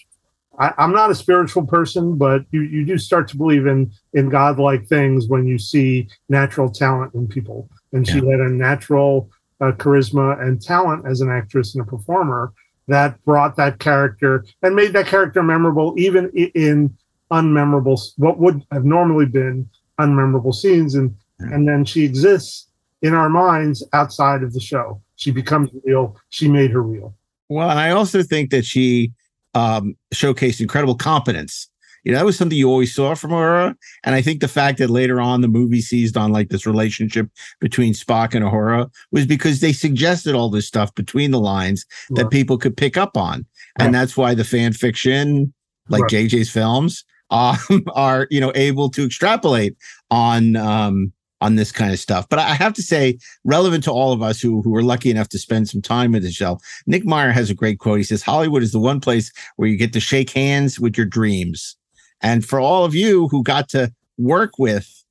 I, 0.59 0.73
am 0.77 0.91
not 0.93 1.09
a 1.09 1.15
spiritual 1.15 1.65
person, 1.65 2.17
but 2.17 2.45
you, 2.51 2.61
you 2.61 2.85
do 2.85 2.97
start 2.97 3.27
to 3.29 3.37
believe 3.37 3.65
in 3.65 3.91
in 4.13 4.29
godlike 4.29 4.87
things 4.87 5.27
when 5.27 5.47
you 5.47 5.57
see 5.57 6.07
natural 6.29 6.69
talent 6.69 7.13
in 7.13 7.27
people. 7.27 7.69
And 7.91 8.07
yeah. 8.07 8.13
she 8.13 8.19
had 8.19 8.39
a 8.39 8.49
natural 8.49 9.29
uh, 9.61 9.71
charisma 9.71 10.41
and 10.41 10.61
talent 10.61 11.05
as 11.07 11.21
an 11.21 11.29
actress 11.29 11.73
and 11.73 11.81
a 11.81 11.85
performer 11.85 12.53
that 12.87 13.23
brought 13.23 13.55
that 13.55 13.79
character 13.79 14.45
and 14.61 14.75
made 14.75 14.93
that 14.93 15.07
character 15.07 15.41
memorable, 15.41 15.93
even 15.97 16.29
in 16.31 16.95
unmemorable 17.31 17.99
what 18.17 18.37
would 18.37 18.61
have 18.71 18.85
normally 18.85 19.25
been 19.25 19.67
unmemorable 19.99 20.53
scenes. 20.53 20.95
And 20.95 21.15
and 21.39 21.67
then 21.67 21.83
she 21.83 22.03
exists 22.03 22.67
in 23.01 23.13
our 23.13 23.29
minds 23.29 23.83
outside 23.93 24.43
of 24.43 24.53
the 24.53 24.59
show. 24.59 25.01
She 25.15 25.31
becomes 25.31 25.69
real. 25.83 26.15
She 26.29 26.47
made 26.47 26.71
her 26.71 26.81
real. 26.81 27.15
Well 27.49 27.69
and 27.69 27.79
i 27.79 27.91
also 27.91 28.23
think 28.23 28.49
that 28.51 28.65
she 28.65 29.11
um 29.53 29.95
showcased 30.13 30.61
incredible 30.61 30.95
competence 30.95 31.69
you 32.03 32.11
know 32.11 32.17
that 32.17 32.25
was 32.25 32.37
something 32.37 32.57
you 32.57 32.69
always 32.69 32.93
saw 32.93 33.13
from 33.15 33.31
her 33.31 33.75
and 34.03 34.15
i 34.15 34.21
think 34.21 34.41
the 34.41 34.47
fact 34.47 34.77
that 34.77 34.89
later 34.89 35.19
on 35.19 35.41
the 35.41 35.47
movie 35.47 35.81
seized 35.81 36.17
on 36.17 36.31
like 36.31 36.49
this 36.49 36.65
relationship 36.65 37.27
between 37.59 37.93
spock 37.93 38.33
and 38.33 38.45
Uhura 38.45 38.89
was 39.11 39.25
because 39.25 39.59
they 39.59 39.73
suggested 39.73 40.35
all 40.35 40.49
this 40.49 40.67
stuff 40.67 40.93
between 40.95 41.31
the 41.31 41.39
lines 41.39 41.85
right. 42.09 42.17
that 42.23 42.31
people 42.31 42.57
could 42.57 42.77
pick 42.77 42.97
up 42.97 43.17
on 43.17 43.45
and 43.79 43.93
that's 43.93 44.15
why 44.15 44.33
the 44.33 44.43
fan 44.43 44.73
fiction 44.73 45.53
like 45.89 46.03
right. 46.03 46.11
jj's 46.11 46.49
films 46.49 47.03
um, 47.33 47.57
are 47.95 48.27
you 48.29 48.39
know 48.39 48.51
able 48.53 48.89
to 48.89 49.05
extrapolate 49.05 49.75
on 50.11 50.55
um, 50.55 51.11
on 51.43 51.55
this 51.55 51.73
kind 51.73 51.91
of 51.91 51.99
stuff. 51.99 52.27
But 52.29 52.39
I 52.39 52.53
have 52.53 52.73
to 52.73 52.81
say, 52.81 53.19
relevant 53.43 53.83
to 53.83 53.91
all 53.91 54.13
of 54.13 54.21
us 54.21 54.39
who 54.39 54.61
who 54.61 54.73
are 54.75 54.81
lucky 54.81 55.11
enough 55.11 55.27
to 55.29 55.37
spend 55.37 55.67
some 55.67 55.81
time 55.81 56.13
with 56.13 56.23
the 56.23 56.31
show, 56.31 56.57
Nick 56.87 57.05
Meyer 57.05 57.31
has 57.31 57.49
a 57.49 57.53
great 57.53 57.79
quote. 57.79 57.97
He 57.97 58.03
says, 58.05 58.23
"Hollywood 58.23 58.63
is 58.63 58.71
the 58.71 58.79
one 58.79 59.01
place 59.01 59.31
where 59.57 59.67
you 59.67 59.75
get 59.75 59.91
to 59.93 59.99
shake 59.99 60.29
hands 60.29 60.79
with 60.79 60.97
your 60.97 61.05
dreams." 61.05 61.75
And 62.21 62.45
for 62.45 62.61
all 62.61 62.85
of 62.85 62.95
you 62.95 63.27
who 63.27 63.43
got 63.43 63.67
to 63.69 63.93
work 64.17 64.57
with 64.57 65.03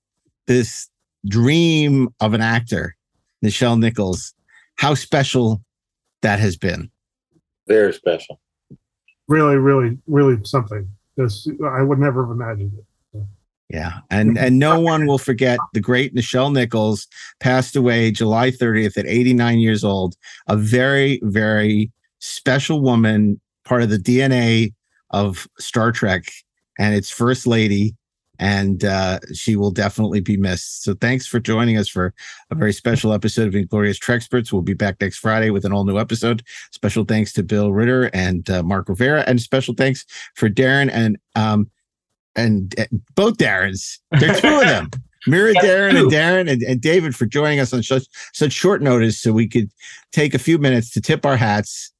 this 0.46 0.88
dream 1.28 2.08
of 2.20 2.32
an 2.32 2.40
actor, 2.40 2.96
Nichelle 3.44 3.78
Nichols, 3.78 4.32
how 4.76 4.94
special 4.94 5.62
that 6.22 6.40
has 6.40 6.56
been. 6.56 6.90
Very 7.68 7.92
special. 7.92 8.40
Really, 9.28 9.56
really, 9.56 9.98
really 10.06 10.42
something 10.44 10.88
because 11.14 11.46
I 11.62 11.82
would 11.82 11.98
never 11.98 12.24
have 12.24 12.32
imagined 12.32 12.72
it. 12.78 12.84
Yeah, 13.72 14.00
and 14.10 14.36
and 14.36 14.58
no 14.58 14.78
one 14.78 15.06
will 15.06 15.16
forget 15.18 15.58
the 15.72 15.80
great 15.80 16.14
Nichelle 16.14 16.52
Nichols 16.52 17.06
passed 17.40 17.74
away 17.74 18.10
July 18.10 18.50
30th 18.50 18.98
at 18.98 19.06
89 19.06 19.60
years 19.60 19.82
old. 19.82 20.14
A 20.46 20.58
very 20.58 21.20
very 21.22 21.90
special 22.18 22.82
woman, 22.82 23.40
part 23.64 23.82
of 23.82 23.88
the 23.88 23.96
DNA 23.96 24.74
of 25.10 25.48
Star 25.58 25.90
Trek, 25.90 26.24
and 26.78 26.94
its 26.94 27.10
first 27.10 27.46
lady 27.46 27.96
and 28.38 28.84
uh, 28.84 29.20
she 29.32 29.56
will 29.56 29.70
definitely 29.70 30.20
be 30.20 30.36
missed. 30.36 30.82
So 30.82 30.94
thanks 30.94 31.26
for 31.26 31.38
joining 31.38 31.78
us 31.78 31.88
for 31.88 32.12
a 32.50 32.56
very 32.56 32.72
special 32.72 33.12
episode 33.12 33.46
of 33.46 33.54
Inglorious 33.54 34.00
Treksperts. 34.00 34.52
We'll 34.52 34.62
be 34.62 34.74
back 34.74 34.96
next 35.00 35.18
Friday 35.18 35.50
with 35.50 35.64
an 35.64 35.72
all 35.72 35.84
new 35.84 35.98
episode. 35.98 36.42
Special 36.72 37.04
thanks 37.04 37.32
to 37.34 37.42
Bill 37.42 37.72
Ritter 37.72 38.10
and 38.12 38.48
uh, 38.50 38.62
Mark 38.64 38.88
Rivera, 38.88 39.22
and 39.28 39.40
special 39.40 39.74
thanks 39.74 40.04
for 40.34 40.50
Darren 40.50 40.90
and 40.92 41.16
um 41.36 41.70
and 42.36 42.74
uh, 42.78 42.84
both 43.14 43.36
Darrens. 43.36 44.00
There 44.18 44.30
are 44.32 44.40
two 44.40 44.48
of 44.60 44.66
them. 44.66 44.90
Mira, 45.28 45.52
Yes, 45.54 45.64
Darren, 45.64 45.90
two. 45.92 45.98
and 45.98 46.10
Darren, 46.10 46.50
and, 46.50 46.62
and 46.62 46.80
David 46.80 47.14
for 47.14 47.26
joining 47.26 47.60
us 47.60 47.72
on 47.72 47.82
such 47.84 48.04
such 48.32 48.52
short 48.52 48.82
notice, 48.82 49.20
so 49.20 49.32
we 49.32 49.46
could 49.46 49.70
take 50.10 50.34
a 50.34 50.38
few 50.38 50.58
minutes 50.58 50.90
to 50.90 51.00
tip 51.00 51.24
our 51.24 51.36
hats 51.36 51.92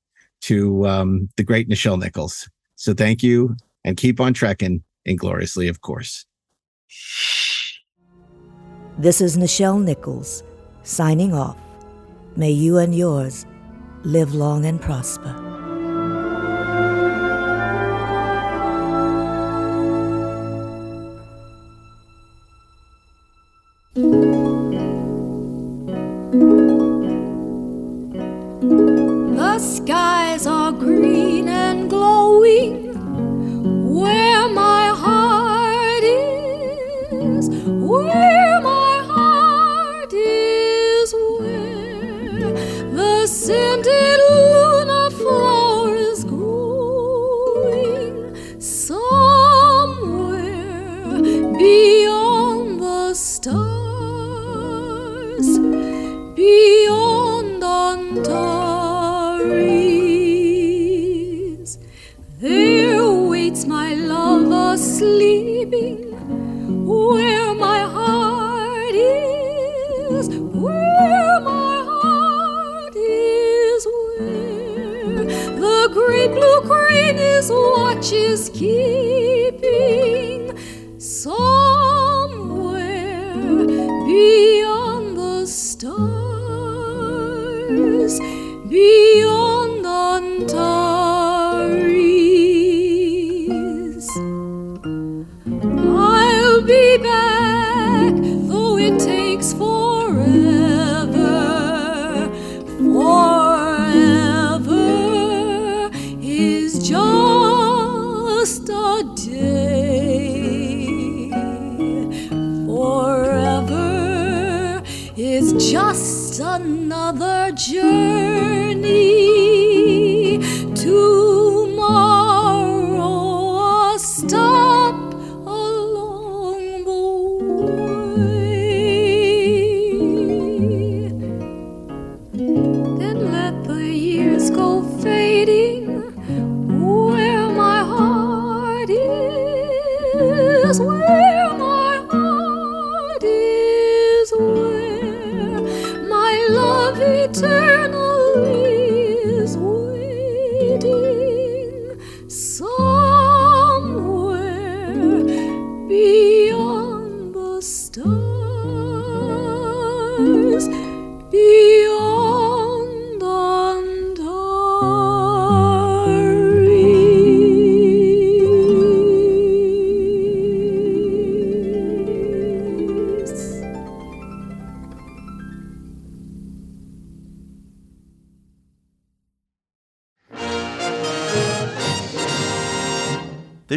to 0.42 0.84
um, 0.88 1.28
the 1.36 1.44
great 1.44 1.68
Nichelle 1.68 2.00
Nichols. 2.00 2.48
So 2.74 2.94
thank 2.94 3.22
you, 3.22 3.54
and 3.84 3.96
keep 3.96 4.20
on 4.20 4.34
trekking 4.34 4.82
ingloriously, 5.04 5.68
of 5.68 5.82
course. 5.82 6.24
This 8.98 9.20
is 9.20 9.36
Nichelle 9.36 9.82
Nichols 9.82 10.42
signing 10.82 11.32
off. 11.32 11.56
May 12.36 12.50
you 12.50 12.78
and 12.78 12.94
yours 12.94 13.46
live 14.02 14.34
long 14.34 14.66
and 14.66 14.80
prosper. 14.80 15.51